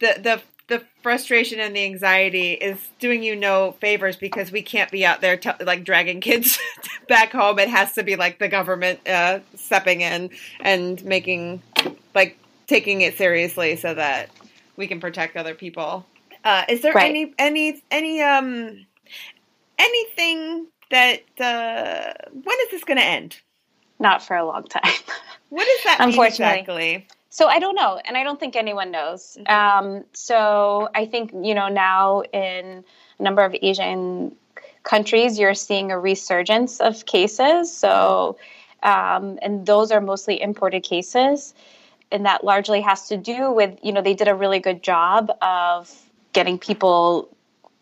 the 0.00 0.18
the 0.22 0.42
the 0.70 0.82
frustration 1.02 1.60
and 1.60 1.76
the 1.76 1.84
anxiety 1.84 2.52
is 2.52 2.78
doing 2.98 3.22
you 3.22 3.36
no 3.36 3.72
favors 3.80 4.16
because 4.16 4.50
we 4.50 4.62
can't 4.62 4.90
be 4.90 5.04
out 5.04 5.20
there 5.20 5.36
t- 5.36 5.50
like 5.60 5.84
dragging 5.84 6.20
kids 6.20 6.58
back 7.08 7.32
home 7.32 7.58
it 7.58 7.68
has 7.68 7.92
to 7.92 8.02
be 8.02 8.16
like 8.16 8.38
the 8.38 8.48
government 8.48 9.06
uh, 9.06 9.40
stepping 9.54 10.00
in 10.00 10.30
and 10.60 11.04
making 11.04 11.62
like 12.14 12.38
taking 12.66 13.02
it 13.02 13.18
seriously 13.18 13.76
so 13.76 13.92
that 13.92 14.30
we 14.76 14.86
can 14.86 15.00
protect 15.00 15.36
other 15.36 15.54
people 15.54 16.06
uh, 16.44 16.64
is 16.70 16.80
there 16.80 16.94
right. 16.94 17.10
any 17.10 17.34
any 17.38 17.82
any 17.90 18.22
um 18.22 18.86
anything 19.78 20.66
that 20.90 21.22
uh, 21.40 22.12
when 22.32 22.56
is 22.62 22.70
this 22.70 22.84
going 22.84 22.98
to 22.98 23.04
end? 23.04 23.40
Not 23.98 24.22
for 24.22 24.36
a 24.36 24.44
long 24.44 24.64
time. 24.64 24.92
What 25.50 25.64
does 25.64 25.84
that 25.84 25.96
Unfortunately. 26.00 26.60
exactly? 26.60 27.08
So 27.30 27.46
I 27.46 27.60
don't 27.60 27.76
know, 27.76 28.00
and 28.04 28.16
I 28.16 28.24
don't 28.24 28.38
think 28.40 28.56
anyone 28.56 28.90
knows. 28.90 29.38
Mm-hmm. 29.40 29.86
Um, 29.86 30.04
so 30.12 30.88
I 30.94 31.06
think 31.06 31.32
you 31.32 31.54
know 31.54 31.68
now 31.68 32.22
in 32.32 32.84
a 33.18 33.22
number 33.22 33.44
of 33.44 33.54
Asian 33.62 34.34
countries, 34.82 35.38
you're 35.38 35.54
seeing 35.54 35.92
a 35.92 35.98
resurgence 35.98 36.80
of 36.80 37.06
cases. 37.06 37.72
So, 37.72 38.36
um, 38.82 39.38
and 39.42 39.64
those 39.64 39.92
are 39.92 40.00
mostly 40.00 40.42
imported 40.42 40.82
cases, 40.82 41.54
and 42.10 42.26
that 42.26 42.42
largely 42.42 42.80
has 42.80 43.06
to 43.08 43.16
do 43.16 43.52
with 43.52 43.78
you 43.82 43.92
know 43.92 44.02
they 44.02 44.14
did 44.14 44.28
a 44.28 44.34
really 44.34 44.58
good 44.58 44.82
job 44.82 45.30
of 45.40 45.90
getting 46.32 46.58
people 46.58 47.28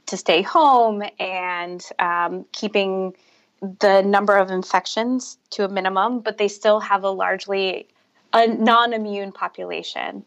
to 0.07 0.17
stay 0.17 0.43
home 0.43 1.03
and 1.19 1.85
um, 1.99 2.45
keeping 2.53 3.15
the 3.81 4.03
number 4.03 4.37
of 4.37 4.51
infections 4.51 5.39
to 5.51 5.65
a 5.65 5.69
minimum, 5.69 6.21
but 6.21 6.39
they 6.39 6.49
still 6.49 6.81
have 6.81 7.03
a 7.03 7.11
largely 7.11 7.89
a 8.33 8.47
non-immune 8.47 9.33
population. 9.33 10.25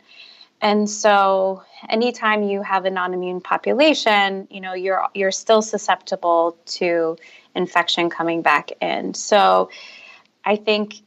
And 0.62 0.90
so 0.90 1.64
anytime 1.90 2.44
you 2.44 2.62
have 2.62 2.86
a 2.86 2.92
non-immune 2.92 3.42
population, 3.42 4.48
you 4.52 4.62
know, 4.62 4.74
you're 4.74 5.08
you're 5.14 5.32
still 5.32 5.62
susceptible 5.62 6.58
to 6.66 7.18
infection 7.56 8.10
coming 8.10 8.42
back 8.42 8.72
in. 8.80 9.14
So 9.14 9.70
I 10.46 10.56
think 10.56 11.02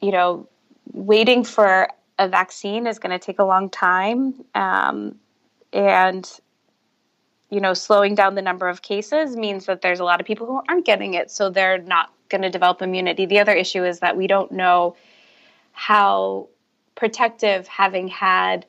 you 0.00 0.12
know, 0.12 0.48
waiting 0.92 1.44
for 1.44 1.88
a 2.18 2.28
vaccine 2.28 2.86
is 2.86 2.98
going 2.98 3.18
to 3.18 3.24
take 3.24 3.38
a 3.38 3.44
long 3.44 3.70
time. 3.70 4.44
Um, 4.54 5.16
and 5.72 6.30
you 7.50 7.60
know 7.60 7.74
slowing 7.74 8.14
down 8.14 8.34
the 8.34 8.42
number 8.42 8.68
of 8.68 8.82
cases 8.82 9.36
means 9.36 9.66
that 9.66 9.82
there's 9.82 10.00
a 10.00 10.04
lot 10.04 10.20
of 10.20 10.26
people 10.26 10.46
who 10.46 10.60
aren't 10.68 10.84
getting 10.84 11.14
it 11.14 11.30
so 11.30 11.50
they're 11.50 11.78
not 11.78 12.12
going 12.28 12.42
to 12.42 12.50
develop 12.50 12.82
immunity 12.82 13.26
the 13.26 13.38
other 13.38 13.52
issue 13.52 13.84
is 13.84 14.00
that 14.00 14.16
we 14.16 14.26
don't 14.26 14.50
know 14.50 14.96
how 15.76 16.48
protective 16.94 17.68
having 17.68 18.08
had 18.08 18.66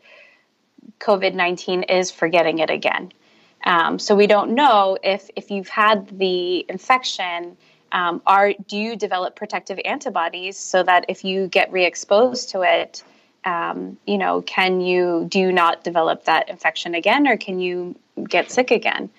covid-19 1.00 1.90
is 1.90 2.12
for 2.12 2.28
getting 2.28 2.60
it 2.60 2.70
again 2.70 3.12
um, 3.64 3.98
so 3.98 4.16
we 4.16 4.28
don't 4.28 4.52
know 4.52 4.98
if 5.04 5.30
if 5.36 5.50
you've 5.50 5.70
had 5.70 6.08
the 6.20 6.66
infection 6.70 7.58
um, 7.92 8.22
are 8.28 8.54
do 8.68 8.78
you 8.78 8.96
develop 8.96 9.36
protective 9.36 9.80
antibodies 9.86 10.58
so 10.58 10.84
that 10.84 11.06
if 11.08 11.24
you 11.24 11.48
get 11.48 11.72
re-exposed 11.72 12.50
to 12.50 12.62
it 12.62 13.04
um, 13.48 13.98
you 14.06 14.18
know, 14.18 14.42
can 14.42 14.82
you 14.82 15.26
do 15.30 15.40
you 15.40 15.52
not 15.54 15.84
develop 15.84 16.26
that 16.26 16.50
infection 16.50 16.94
again, 16.94 17.28
or 17.28 17.38
can 17.38 17.62
you 17.62 17.96
get 18.28 18.52
sick 18.52 18.72
again? 18.72 19.10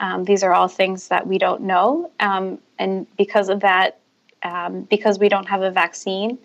Um, 0.00 0.24
these 0.24 0.42
are 0.42 0.52
all 0.54 0.68
things 0.68 1.08
that 1.08 1.26
we 1.26 1.36
don't 1.36 1.62
know, 1.62 2.10
um, 2.18 2.58
and 2.78 3.06
because 3.18 3.50
of 3.50 3.60
that, 3.60 3.98
um, 4.42 4.82
because 4.82 5.18
we 5.18 5.28
don't 5.28 5.48
have 5.48 5.60
a 5.60 5.70
vaccine, 5.70 6.38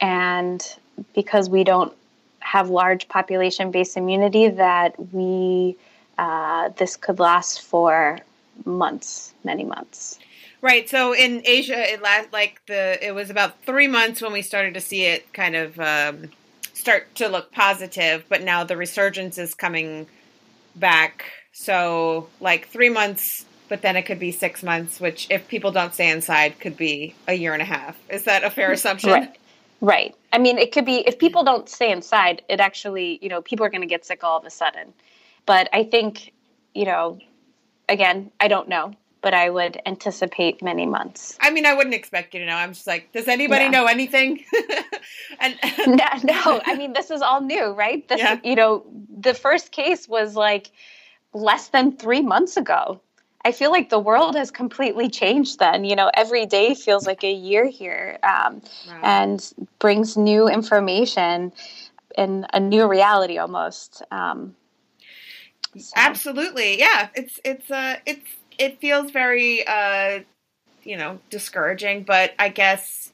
and 0.00 0.76
because 1.14 1.48
we 1.50 1.64
don't 1.64 1.92
have 2.40 2.70
large 2.70 3.08
population-based 3.08 3.96
immunity, 3.96 4.48
that 4.48 4.94
we 5.12 5.76
uh, 6.18 6.68
this 6.76 6.96
could 6.96 7.18
last 7.18 7.62
for 7.62 8.18
months, 8.64 9.32
many 9.44 9.64
months. 9.64 10.18
Right. 10.62 10.88
So 10.88 11.14
in 11.14 11.42
Asia, 11.46 11.92
it 11.92 12.02
last 12.02 12.32
like 12.32 12.60
the 12.66 12.98
it 13.04 13.14
was 13.14 13.30
about 13.30 13.62
three 13.64 13.88
months 13.88 14.20
when 14.20 14.32
we 14.32 14.42
started 14.42 14.74
to 14.74 14.80
see 14.80 15.04
it 15.04 15.32
kind 15.32 15.56
of 15.56 15.80
um, 15.80 16.30
start 16.74 17.14
to 17.14 17.28
look 17.28 17.52
positive, 17.52 18.24
but 18.28 18.42
now 18.42 18.64
the 18.64 18.76
resurgence 18.76 19.38
is 19.38 19.54
coming 19.54 20.06
back. 20.76 21.24
So, 21.52 22.28
like 22.40 22.68
three 22.68 22.88
months, 22.88 23.44
but 23.68 23.82
then 23.82 23.96
it 23.96 24.02
could 24.02 24.18
be 24.18 24.32
six 24.32 24.62
months, 24.62 25.00
which, 25.00 25.26
if 25.30 25.48
people 25.48 25.72
don't 25.72 25.92
stay 25.92 26.10
inside, 26.10 26.58
could 26.58 26.76
be 26.76 27.14
a 27.26 27.34
year 27.34 27.52
and 27.52 27.62
a 27.62 27.66
half. 27.66 27.98
Is 28.08 28.24
that 28.24 28.44
a 28.44 28.50
fair 28.50 28.72
assumption? 28.72 29.10
Right. 29.10 29.36
Right. 29.80 30.14
I 30.32 30.38
mean, 30.38 30.58
it 30.58 30.72
could 30.72 30.84
be 30.84 31.06
if 31.06 31.18
people 31.18 31.42
don't 31.42 31.68
stay 31.68 31.90
inside, 31.90 32.42
it 32.48 32.60
actually, 32.60 33.18
you 33.22 33.28
know, 33.28 33.40
people 33.40 33.64
are 33.64 33.70
going 33.70 33.80
to 33.80 33.86
get 33.86 34.04
sick 34.04 34.22
all 34.22 34.38
of 34.38 34.44
a 34.44 34.50
sudden. 34.50 34.92
But 35.46 35.68
I 35.72 35.84
think, 35.84 36.32
you 36.74 36.84
know, 36.84 37.18
again, 37.88 38.30
I 38.40 38.48
don't 38.48 38.68
know 38.68 38.94
but 39.20 39.34
I 39.34 39.50
would 39.50 39.80
anticipate 39.86 40.62
many 40.62 40.86
months. 40.86 41.36
I 41.40 41.50
mean, 41.50 41.66
I 41.66 41.74
wouldn't 41.74 41.94
expect 41.94 42.34
you 42.34 42.40
to 42.40 42.46
know. 42.46 42.54
I'm 42.54 42.72
just 42.72 42.86
like, 42.86 43.12
does 43.12 43.28
anybody 43.28 43.64
yeah. 43.64 43.70
know 43.70 43.86
anything? 43.86 44.44
and 45.40 45.58
no, 45.86 46.06
no, 46.24 46.62
I 46.64 46.74
mean, 46.76 46.92
this 46.92 47.10
is 47.10 47.22
all 47.22 47.40
new, 47.40 47.72
right? 47.72 48.06
This, 48.08 48.20
yeah. 48.20 48.38
you 48.42 48.54
know, 48.54 48.84
the 49.18 49.34
first 49.34 49.72
case 49.72 50.08
was 50.08 50.36
like 50.36 50.70
less 51.32 51.68
than 51.68 51.96
three 51.96 52.22
months 52.22 52.56
ago. 52.56 53.00
I 53.44 53.52
feel 53.52 53.70
like 53.70 53.88
the 53.88 53.98
world 53.98 54.36
has 54.36 54.50
completely 54.50 55.08
changed 55.08 55.58
then. 55.58 55.84
You 55.84 55.96
know, 55.96 56.10
every 56.14 56.46
day 56.46 56.74
feels 56.74 57.06
like 57.06 57.24
a 57.24 57.32
year 57.32 57.66
here 57.66 58.18
um, 58.22 58.62
and 59.02 59.52
brings 59.78 60.16
new 60.16 60.48
information 60.48 61.52
and 62.18 62.46
a 62.52 62.60
new 62.60 62.86
reality 62.86 63.38
almost. 63.38 64.02
Um, 64.10 64.54
so. 65.78 65.92
Absolutely. 65.96 66.78
Yeah. 66.78 67.08
It's, 67.14 67.40
it's, 67.44 67.70
uh, 67.70 67.96
it's, 68.04 68.26
it 68.58 68.80
feels 68.80 69.10
very 69.10 69.66
uh, 69.66 70.20
you 70.84 70.96
know 70.96 71.18
discouraging, 71.30 72.02
but 72.04 72.32
I 72.38 72.48
guess 72.48 73.12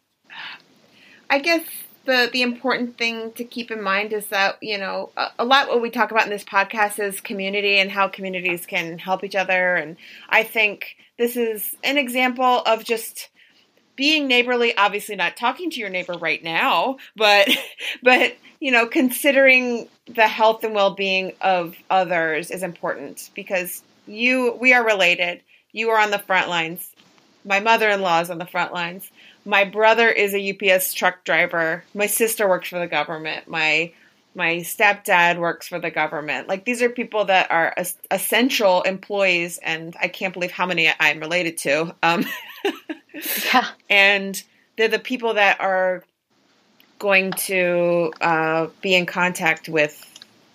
I 1.31 1.39
guess 1.39 1.62
the 2.07 2.31
the 2.33 2.43
important 2.43 2.97
thing 2.97 3.33
to 3.33 3.45
keep 3.45 3.71
in 3.71 3.83
mind 3.83 4.13
is 4.13 4.27
that 4.29 4.63
you 4.63 4.79
know 4.79 5.11
a, 5.17 5.29
a, 5.41 5.45
lot 5.45 5.69
what 5.69 5.83
we 5.83 5.91
talk 5.91 6.11
about 6.11 6.25
in 6.25 6.31
this 6.31 6.45
podcast 6.45 6.99
is 6.99 7.21
community 7.21 7.79
and 7.79 7.91
how 7.91 8.09
communities 8.09 8.67
can 8.67 8.99
help 8.99 9.25
each 9.25 9.37
other. 9.37 9.77
And 9.77 9.97
i 10.29 10.43
think 10.43 10.97
this 11.19 11.37
is 11.37 11.77
an 11.85 11.99
example 11.99 12.63
of 12.63 12.85
just 12.85 13.29
being 13.97 14.27
neighborly 14.27 14.77
obviously 14.77 15.17
not 15.17 15.37
talking 15.37 15.71
to 15.71 15.81
your 15.81 15.89
neighbor 15.89 16.15
right 16.19 16.45
now 16.45 16.99
but 17.17 17.49
but 18.03 18.37
you 18.61 18.71
know 18.71 18.87
considering 18.87 19.89
the 20.07 20.29
health 20.29 20.65
and 20.65 20.75
well-being 20.75 21.33
of 21.41 21.75
others 21.91 22.51
is 22.51 22.63
important 22.63 23.31
because 23.35 23.83
you 24.07 24.57
we 24.61 24.73
are 24.73 24.85
related. 24.85 25.43
You 25.73 25.91
are 25.91 26.01
on 26.01 26.11
the 26.11 26.19
front 26.19 26.49
lines. 26.49 26.91
My 27.45 27.61
mother-in-law 27.61 28.21
is 28.21 28.31
on 28.31 28.39
the 28.39 28.47
front 28.47 28.73
lines 28.73 29.11
my 29.47 29.65
brother 29.65 30.09
is 30.09 30.35
a 30.35 30.51
UPS 30.51 30.93
truck 30.93 31.25
driver. 31.25 31.85
My 31.95 32.07
sister 32.07 32.49
works 32.49 32.69
for 32.69 32.79
the 32.79 32.89
government. 32.89 33.49
My 33.49 33.93
my 34.35 34.57
stepdad 34.57 35.39
works 35.39 35.67
for 35.67 35.79
the 35.79 35.91
government. 35.91 36.47
Like 36.47 36.67
these 36.67 36.83
are 36.83 36.91
people 36.91 37.25
that 37.27 37.51
are 37.51 37.73
es- 37.77 37.97
essential 38.11 38.83
employees, 38.83 39.59
and 39.59 39.97
I 40.03 40.09
can't 40.09 40.35
believe 40.35 40.51
how 40.51 40.67
many 40.67 40.93
I'm 41.01 41.21
related 41.21 41.57
to. 41.59 41.95
Um, 42.03 42.27
yeah, 43.55 43.69
and 43.89 44.43
they're 44.77 44.89
the 44.89 44.99
people 44.99 45.35
that 45.35 45.61
are 45.61 46.05
going 46.99 47.33
to 47.33 48.13
uh, 48.21 48.67
be 48.83 48.95
in 48.95 49.07
contact 49.07 49.69
with 49.69 50.05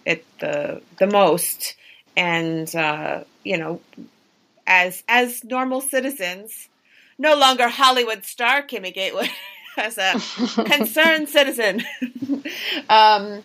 it 0.05 0.25
the 0.39 0.81
the 0.99 1.07
most, 1.07 1.75
and 2.17 2.75
uh, 2.75 3.23
you 3.43 3.57
know, 3.57 3.79
as 4.67 5.01
as 5.07 5.43
normal 5.45 5.79
citizens 5.79 6.67
no 7.21 7.35
longer 7.35 7.69
Hollywood 7.69 8.25
star 8.25 8.63
Kimmy 8.63 8.93
Gatewood 8.93 9.29
as 9.77 9.97
a 9.97 10.13
concerned 10.65 11.29
citizen. 11.29 11.83
um, 12.89 13.43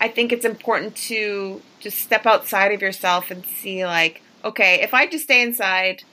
I 0.00 0.08
think 0.08 0.32
it's 0.32 0.44
important 0.44 0.96
to 1.08 1.60
just 1.80 1.98
step 1.98 2.26
outside 2.26 2.72
of 2.72 2.80
yourself 2.80 3.30
and 3.30 3.44
see, 3.44 3.84
like, 3.84 4.22
okay, 4.44 4.80
if 4.82 4.94
I 4.94 5.06
just 5.06 5.24
stay 5.24 5.42
inside, 5.42 6.04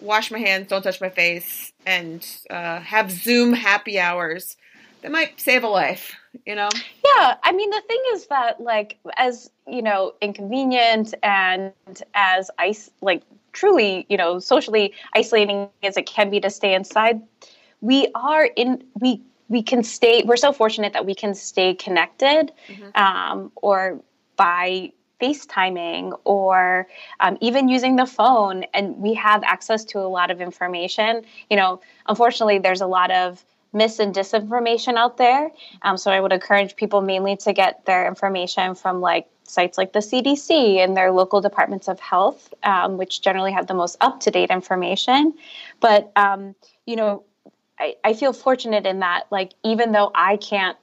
wash 0.00 0.30
my 0.30 0.38
hands, 0.38 0.68
don't 0.68 0.82
touch 0.82 1.00
my 1.00 1.08
face, 1.08 1.72
and 1.86 2.26
uh, 2.50 2.80
have 2.80 3.10
Zoom 3.10 3.52
happy 3.54 3.98
hours, 3.98 4.56
that 5.02 5.10
might 5.10 5.40
save 5.40 5.64
a 5.64 5.68
life, 5.68 6.16
you 6.46 6.54
know? 6.54 6.68
Yeah. 7.04 7.36
I 7.42 7.52
mean, 7.52 7.70
the 7.70 7.82
thing 7.86 8.02
is 8.12 8.26
that, 8.26 8.60
like, 8.60 8.98
as, 9.16 9.50
you 9.66 9.82
know, 9.82 10.14
inconvenient 10.20 11.14
and 11.22 11.72
as 12.14 12.50
ice, 12.58 12.90
like, 13.00 13.22
truly, 13.56 14.06
you 14.08 14.16
know, 14.16 14.38
socially 14.38 14.92
isolating 15.14 15.68
as 15.82 15.96
it 15.96 16.06
can 16.06 16.30
be 16.30 16.38
to 16.40 16.50
stay 16.50 16.74
inside, 16.74 17.20
we 17.80 18.08
are 18.14 18.44
in 18.56 18.84
we 19.00 19.20
we 19.48 19.62
can 19.62 19.82
stay. 19.82 20.22
We're 20.24 20.36
so 20.36 20.52
fortunate 20.52 20.92
that 20.92 21.06
we 21.06 21.14
can 21.14 21.34
stay 21.34 21.74
connected, 21.74 22.52
mm-hmm. 22.68 22.90
um, 23.00 23.52
or 23.56 24.00
by 24.36 24.92
FaceTiming 25.20 26.18
or 26.24 26.86
um, 27.20 27.38
even 27.40 27.68
using 27.68 27.96
the 27.96 28.06
phone, 28.06 28.64
and 28.74 28.96
we 28.98 29.14
have 29.14 29.42
access 29.44 29.84
to 29.84 29.98
a 29.98 30.10
lot 30.18 30.30
of 30.30 30.40
information. 30.40 31.22
You 31.48 31.56
know, 31.56 31.80
unfortunately, 32.06 32.58
there's 32.58 32.82
a 32.82 32.86
lot 32.86 33.10
of 33.10 33.44
mis 33.72 33.98
and 33.98 34.14
disinformation 34.14 34.96
out 34.96 35.16
there. 35.16 35.50
Um, 35.82 35.96
so 35.96 36.10
I 36.10 36.20
would 36.20 36.32
encourage 36.32 36.76
people 36.76 37.00
mainly 37.00 37.36
to 37.38 37.52
get 37.52 37.84
their 37.86 38.06
information 38.06 38.74
from 38.74 39.00
like 39.00 39.26
sites 39.50 39.78
like 39.78 39.92
the 39.92 40.00
CDC 40.00 40.78
and 40.78 40.96
their 40.96 41.12
local 41.12 41.40
departments 41.40 41.88
of 41.88 42.00
health, 42.00 42.52
um, 42.62 42.96
which 42.96 43.22
generally 43.22 43.52
have 43.52 43.66
the 43.66 43.74
most 43.74 43.96
up 44.00 44.20
to 44.20 44.30
date 44.30 44.50
information. 44.50 45.34
But, 45.80 46.12
um, 46.16 46.54
you 46.84 46.96
know, 46.96 47.24
I, 47.78 47.96
I 48.04 48.12
feel 48.14 48.32
fortunate 48.32 48.86
in 48.86 49.00
that, 49.00 49.24
like, 49.30 49.52
even 49.62 49.92
though 49.92 50.10
I 50.14 50.36
can't 50.36 50.76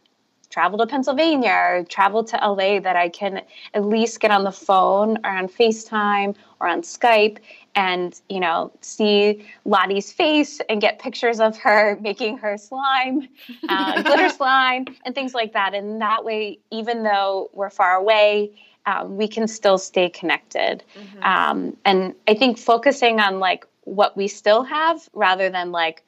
travel 0.53 0.77
to 0.77 0.85
Pennsylvania 0.85 1.49
or 1.49 1.83
travel 1.89 2.23
to 2.23 2.35
LA, 2.37 2.79
that 2.79 2.95
I 2.95 3.09
can 3.09 3.41
at 3.73 3.83
least 3.83 4.19
get 4.19 4.29
on 4.29 4.43
the 4.43 4.51
phone 4.51 5.17
or 5.23 5.31
on 5.31 5.47
FaceTime 5.47 6.35
or 6.59 6.67
on 6.67 6.83
Skype 6.83 7.39
and 7.75 8.21
you 8.29 8.39
know 8.39 8.71
see 8.81 9.47
Lottie's 9.65 10.11
face 10.11 10.61
and 10.69 10.79
get 10.79 10.99
pictures 10.99 11.39
of 11.39 11.57
her 11.57 11.97
making 12.01 12.37
her 12.37 12.57
slime, 12.59 13.27
uh, 13.67 14.01
glitter 14.03 14.29
slime, 14.29 14.85
and 15.05 15.15
things 15.15 15.33
like 15.33 15.53
that. 15.53 15.73
And 15.73 15.99
that 16.01 16.23
way, 16.23 16.59
even 16.69 17.01
though 17.01 17.49
we're 17.53 17.71
far 17.71 17.95
away, 17.95 18.51
um, 18.85 19.17
we 19.17 19.27
can 19.27 19.47
still 19.47 19.79
stay 19.79 20.07
connected. 20.07 20.83
Mm-hmm. 20.95 21.23
Um, 21.23 21.77
and 21.83 22.13
I 22.27 22.35
think 22.35 22.59
focusing 22.59 23.19
on 23.19 23.39
like 23.39 23.65
what 23.85 24.15
we 24.15 24.27
still 24.27 24.61
have 24.61 25.09
rather 25.13 25.49
than 25.49 25.71
like 25.71 26.03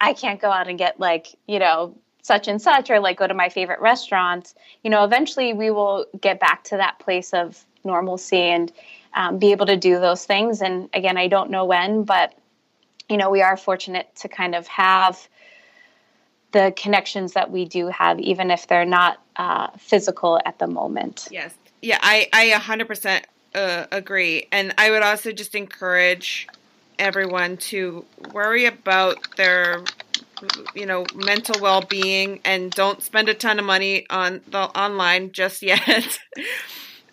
I 0.00 0.14
can't 0.14 0.40
go 0.40 0.50
out 0.50 0.68
and 0.68 0.78
get 0.78 0.98
like 0.98 1.26
you 1.46 1.58
know 1.58 1.94
such 2.24 2.48
and 2.48 2.60
such 2.60 2.90
or 2.90 3.00
like 3.00 3.18
go 3.18 3.26
to 3.26 3.34
my 3.34 3.50
favorite 3.50 3.80
restaurant. 3.80 4.54
You 4.82 4.90
know, 4.90 5.04
eventually 5.04 5.52
we 5.52 5.70
will 5.70 6.06
get 6.18 6.40
back 6.40 6.64
to 6.64 6.78
that 6.78 6.98
place 6.98 7.34
of 7.34 7.62
normalcy 7.84 8.38
and 8.38 8.72
um, 9.12 9.38
be 9.38 9.52
able 9.52 9.66
to 9.66 9.76
do 9.76 10.00
those 10.00 10.24
things. 10.24 10.62
And 10.62 10.88
again, 10.94 11.18
I 11.18 11.28
don't 11.28 11.50
know 11.50 11.66
when, 11.66 12.04
but 12.04 12.34
you 13.10 13.18
know, 13.18 13.28
we 13.28 13.42
are 13.42 13.58
fortunate 13.58 14.08
to 14.16 14.28
kind 14.28 14.54
of 14.54 14.66
have 14.68 15.28
the 16.52 16.72
connections 16.76 17.34
that 17.34 17.50
we 17.50 17.66
do 17.66 17.88
have, 17.88 18.18
even 18.18 18.50
if 18.50 18.68
they're 18.68 18.86
not 18.86 19.20
uh, 19.36 19.68
physical 19.76 20.40
at 20.46 20.58
the 20.58 20.66
moment. 20.66 21.28
Yes. 21.30 21.52
Yeah, 21.82 21.98
I, 22.00 22.26
I 22.32 22.58
100% 22.58 23.22
uh, 23.54 23.86
agree. 23.92 24.46
And 24.50 24.72
I 24.78 24.90
would 24.90 25.02
also 25.02 25.30
just 25.30 25.54
encourage 25.54 26.48
everyone 26.98 27.58
to 27.58 28.06
worry 28.32 28.64
about 28.64 29.18
their 29.36 29.82
you 30.74 30.86
know 30.86 31.06
mental 31.14 31.60
well-being 31.60 32.40
and 32.44 32.70
don't 32.72 33.02
spend 33.02 33.28
a 33.28 33.34
ton 33.34 33.58
of 33.58 33.64
money 33.64 34.06
on 34.10 34.40
the 34.48 34.58
online 34.78 35.32
just 35.32 35.62
yet 35.62 36.18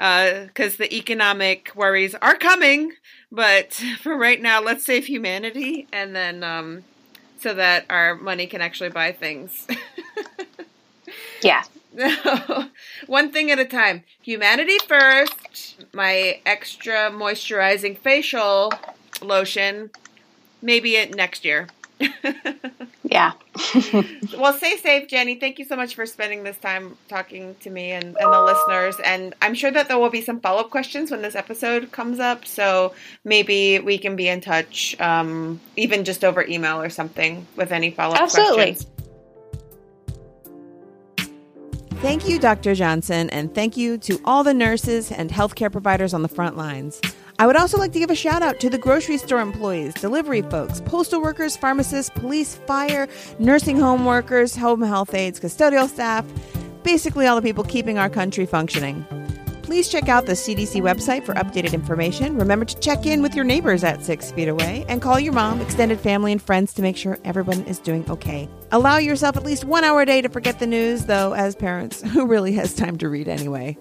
because 0.01 0.73
uh, 0.75 0.77
the 0.77 0.95
economic 0.95 1.71
worries 1.75 2.15
are 2.15 2.35
coming. 2.35 2.93
But 3.31 3.73
for 4.01 4.17
right 4.17 4.41
now, 4.41 4.61
let's 4.61 4.85
save 4.85 5.05
humanity, 5.05 5.87
and 5.91 6.15
then 6.15 6.43
um, 6.43 6.83
so 7.37 7.53
that 7.53 7.85
our 7.89 8.15
money 8.15 8.47
can 8.47 8.61
actually 8.61 8.89
buy 8.89 9.11
things. 9.11 9.67
yeah. 11.41 11.63
One 13.07 13.31
thing 13.31 13.51
at 13.51 13.59
a 13.59 13.65
time. 13.65 14.03
Humanity 14.21 14.77
first. 14.87 15.83
My 15.93 16.39
extra 16.45 17.11
moisturizing 17.11 17.97
facial 17.97 18.71
lotion. 19.21 19.91
Maybe 20.61 20.95
it 20.95 21.15
next 21.15 21.43
year. 21.43 21.67
yeah. 23.03 23.33
well, 24.37 24.53
stay 24.53 24.77
safe, 24.77 25.07
Jenny. 25.07 25.35
Thank 25.35 25.59
you 25.59 25.65
so 25.65 25.75
much 25.75 25.95
for 25.95 26.05
spending 26.05 26.43
this 26.43 26.57
time 26.57 26.97
talking 27.07 27.55
to 27.61 27.69
me 27.69 27.91
and, 27.91 28.15
and 28.19 28.33
the 28.33 28.41
listeners. 28.41 28.95
And 29.03 29.33
I'm 29.41 29.53
sure 29.53 29.71
that 29.71 29.87
there 29.87 29.99
will 29.99 30.09
be 30.09 30.21
some 30.21 30.39
follow 30.39 30.61
up 30.61 30.69
questions 30.69 31.11
when 31.11 31.21
this 31.21 31.35
episode 31.35 31.91
comes 31.91 32.19
up. 32.19 32.45
So 32.45 32.93
maybe 33.23 33.79
we 33.79 33.97
can 33.97 34.15
be 34.15 34.27
in 34.27 34.41
touch, 34.41 34.99
um, 34.99 35.59
even 35.75 36.03
just 36.03 36.23
over 36.23 36.45
email 36.45 36.81
or 36.81 36.89
something, 36.89 37.45
with 37.55 37.71
any 37.71 37.91
follow 37.91 38.15
up 38.15 38.29
questions. 38.31 38.87
Thank 42.01 42.27
you, 42.27 42.39
Dr. 42.39 42.73
Johnson, 42.73 43.29
and 43.29 43.53
thank 43.53 43.77
you 43.77 43.95
to 43.99 44.19
all 44.25 44.43
the 44.43 44.55
nurses 44.55 45.11
and 45.11 45.29
healthcare 45.29 45.71
providers 45.71 46.15
on 46.15 46.23
the 46.23 46.27
front 46.27 46.57
lines. 46.57 46.99
I 47.41 47.47
would 47.47 47.55
also 47.55 47.79
like 47.79 47.91
to 47.93 47.99
give 47.99 48.11
a 48.11 48.15
shout 48.15 48.43
out 48.43 48.59
to 48.59 48.69
the 48.69 48.77
grocery 48.77 49.17
store 49.17 49.39
employees, 49.39 49.95
delivery 49.95 50.43
folks, 50.43 50.79
postal 50.81 51.23
workers, 51.23 51.57
pharmacists, 51.57 52.11
police, 52.13 52.53
fire, 52.53 53.07
nursing 53.39 53.79
home 53.79 54.05
workers, 54.05 54.55
home 54.55 54.83
health 54.83 55.15
aides, 55.15 55.39
custodial 55.39 55.89
staff, 55.89 56.23
basically 56.83 57.25
all 57.25 57.35
the 57.35 57.41
people 57.41 57.63
keeping 57.63 57.97
our 57.97 58.11
country 58.11 58.45
functioning. 58.45 59.03
Please 59.63 59.89
check 59.89 60.07
out 60.07 60.27
the 60.27 60.33
CDC 60.33 60.83
website 60.83 61.25
for 61.25 61.33
updated 61.33 61.73
information. 61.73 62.37
Remember 62.37 62.63
to 62.63 62.79
check 62.79 63.07
in 63.07 63.23
with 63.23 63.33
your 63.33 63.43
neighbors 63.43 63.83
at 63.83 64.03
six 64.03 64.31
feet 64.31 64.47
away 64.47 64.85
and 64.87 65.01
call 65.01 65.19
your 65.19 65.33
mom, 65.33 65.61
extended 65.61 65.99
family, 65.99 66.31
and 66.31 66.43
friends 66.43 66.75
to 66.75 66.83
make 66.83 66.95
sure 66.95 67.17
everyone 67.25 67.63
is 67.63 67.79
doing 67.79 68.07
okay. 68.07 68.47
Allow 68.71 68.97
yourself 68.97 69.35
at 69.35 69.43
least 69.43 69.65
one 69.65 69.83
hour 69.83 70.03
a 70.03 70.05
day 70.05 70.21
to 70.21 70.29
forget 70.29 70.59
the 70.59 70.67
news, 70.67 71.05
though, 71.05 71.33
as 71.33 71.55
parents, 71.55 72.01
who 72.11 72.27
really 72.27 72.51
has 72.53 72.75
time 72.75 72.99
to 72.99 73.09
read 73.09 73.27
anyway? 73.27 73.79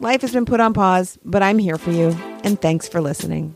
Life 0.00 0.20
has 0.20 0.32
been 0.32 0.44
put 0.44 0.60
on 0.60 0.74
pause, 0.74 1.18
but 1.24 1.42
I'm 1.42 1.56
here 1.56 1.78
for 1.78 1.90
you, 1.90 2.14
and 2.44 2.60
thanks 2.60 2.88
for 2.88 3.00
listening. 3.00 3.54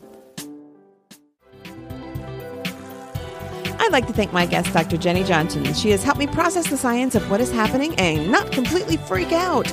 I'd 3.79 3.93
like 3.93 4.07
to 4.07 4.13
thank 4.13 4.33
my 4.33 4.45
guest, 4.45 4.73
Dr. 4.73 4.97
Jenny 4.97 5.23
Johnson. 5.23 5.73
She 5.73 5.89
has 5.91 6.03
helped 6.03 6.19
me 6.19 6.27
process 6.27 6.69
the 6.69 6.77
science 6.77 7.15
of 7.15 7.29
what 7.31 7.39
is 7.39 7.49
happening 7.49 7.95
and 7.95 8.31
not 8.31 8.51
completely 8.51 8.97
freak 8.97 9.31
out. 9.31 9.65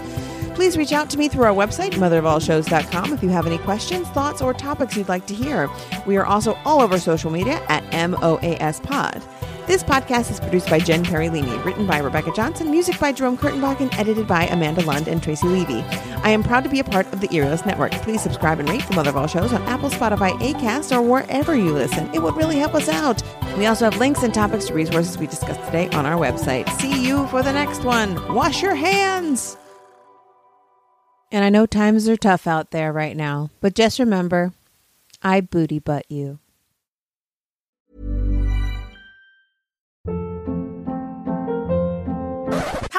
Please 0.55 0.79
reach 0.79 0.93
out 0.93 1.11
to 1.11 1.19
me 1.19 1.29
through 1.29 1.45
our 1.45 1.53
website, 1.53 1.93
motherofallshows.com, 1.95 3.13
if 3.13 3.23
you 3.23 3.29
have 3.29 3.47
any 3.47 3.59
questions, 3.59 4.09
thoughts, 4.09 4.41
or 4.41 4.55
topics 4.55 4.97
you'd 4.97 5.09
like 5.09 5.27
to 5.27 5.35
hear. 5.35 5.69
We 6.07 6.17
are 6.17 6.25
also 6.25 6.57
all 6.65 6.81
over 6.81 6.99
social 6.99 7.31
media 7.31 7.63
at 7.69 7.85
MOAS 7.93 8.81
Pod. 8.83 9.23
This 9.67 9.83
podcast 9.83 10.31
is 10.31 10.39
produced 10.39 10.71
by 10.71 10.79
Jen 10.79 11.03
Leamy, 11.03 11.65
written 11.65 11.89
by 11.89 11.99
Rebecca 11.99 12.31
Johnson, 12.33 12.71
music 12.71 13.01
by 13.01 13.11
Jerome 13.11 13.37
Kurtenbach, 13.37 13.81
and 13.81 13.93
edited 13.95 14.29
by 14.29 14.47
Amanda 14.47 14.81
Lund 14.83 15.09
and 15.09 15.21
Tracy 15.21 15.49
Levy. 15.49 15.81
I 16.23 16.31
am 16.31 16.45
proud 16.45 16.63
to 16.63 16.71
be 16.71 16.79
a 16.79 16.85
part 16.85 17.13
of 17.13 17.21
the 17.21 17.27
Earios 17.29 17.67
Network. 17.67 17.91
Please 17.91 18.23
subscribe 18.23 18.61
and 18.61 18.69
rate 18.69 18.87
the 18.87 18.95
Mother 18.95 19.11
of 19.11 19.17
All 19.17 19.27
Shows 19.27 19.53
on 19.53 19.63
Apple, 19.63 19.91
Spotify, 19.91 20.39
Acast, 20.39 20.97
or 20.97 21.03
wherever 21.03 21.57
you 21.57 21.73
listen. 21.73 22.09
It 22.15 22.21
would 22.21 22.37
really 22.37 22.59
help 22.59 22.77
us 22.77 22.89
out. 22.89 23.21
We 23.59 23.67
also 23.67 23.87
have 23.87 23.99
links 23.99 24.23
and 24.23 24.33
topics 24.33 24.67
to 24.67 24.75
resources 24.75 25.19
we 25.19 25.27
discussed 25.27 25.65
today 25.65 25.89
on 25.91 26.07
our 26.07 26.17
website. 26.17 26.71
See 26.79 27.05
you 27.05 27.27
for 27.27 27.43
the 27.43 27.53
next 27.53 27.83
one. 27.83 28.15
Wash 28.33 28.63
your 28.63 28.77
hands. 28.77 29.57
And 31.33 31.45
I 31.45 31.49
know 31.49 31.67
times 31.67 32.09
are 32.09 32.17
tough 32.17 32.47
out 32.47 32.71
there 32.71 32.93
right 32.93 33.17
now, 33.17 33.51
but 33.61 33.75
just 33.75 33.99
remember, 33.99 34.53
I 35.25 35.41
booty 35.41 35.81
butt 35.81 36.09
you. 36.09 36.39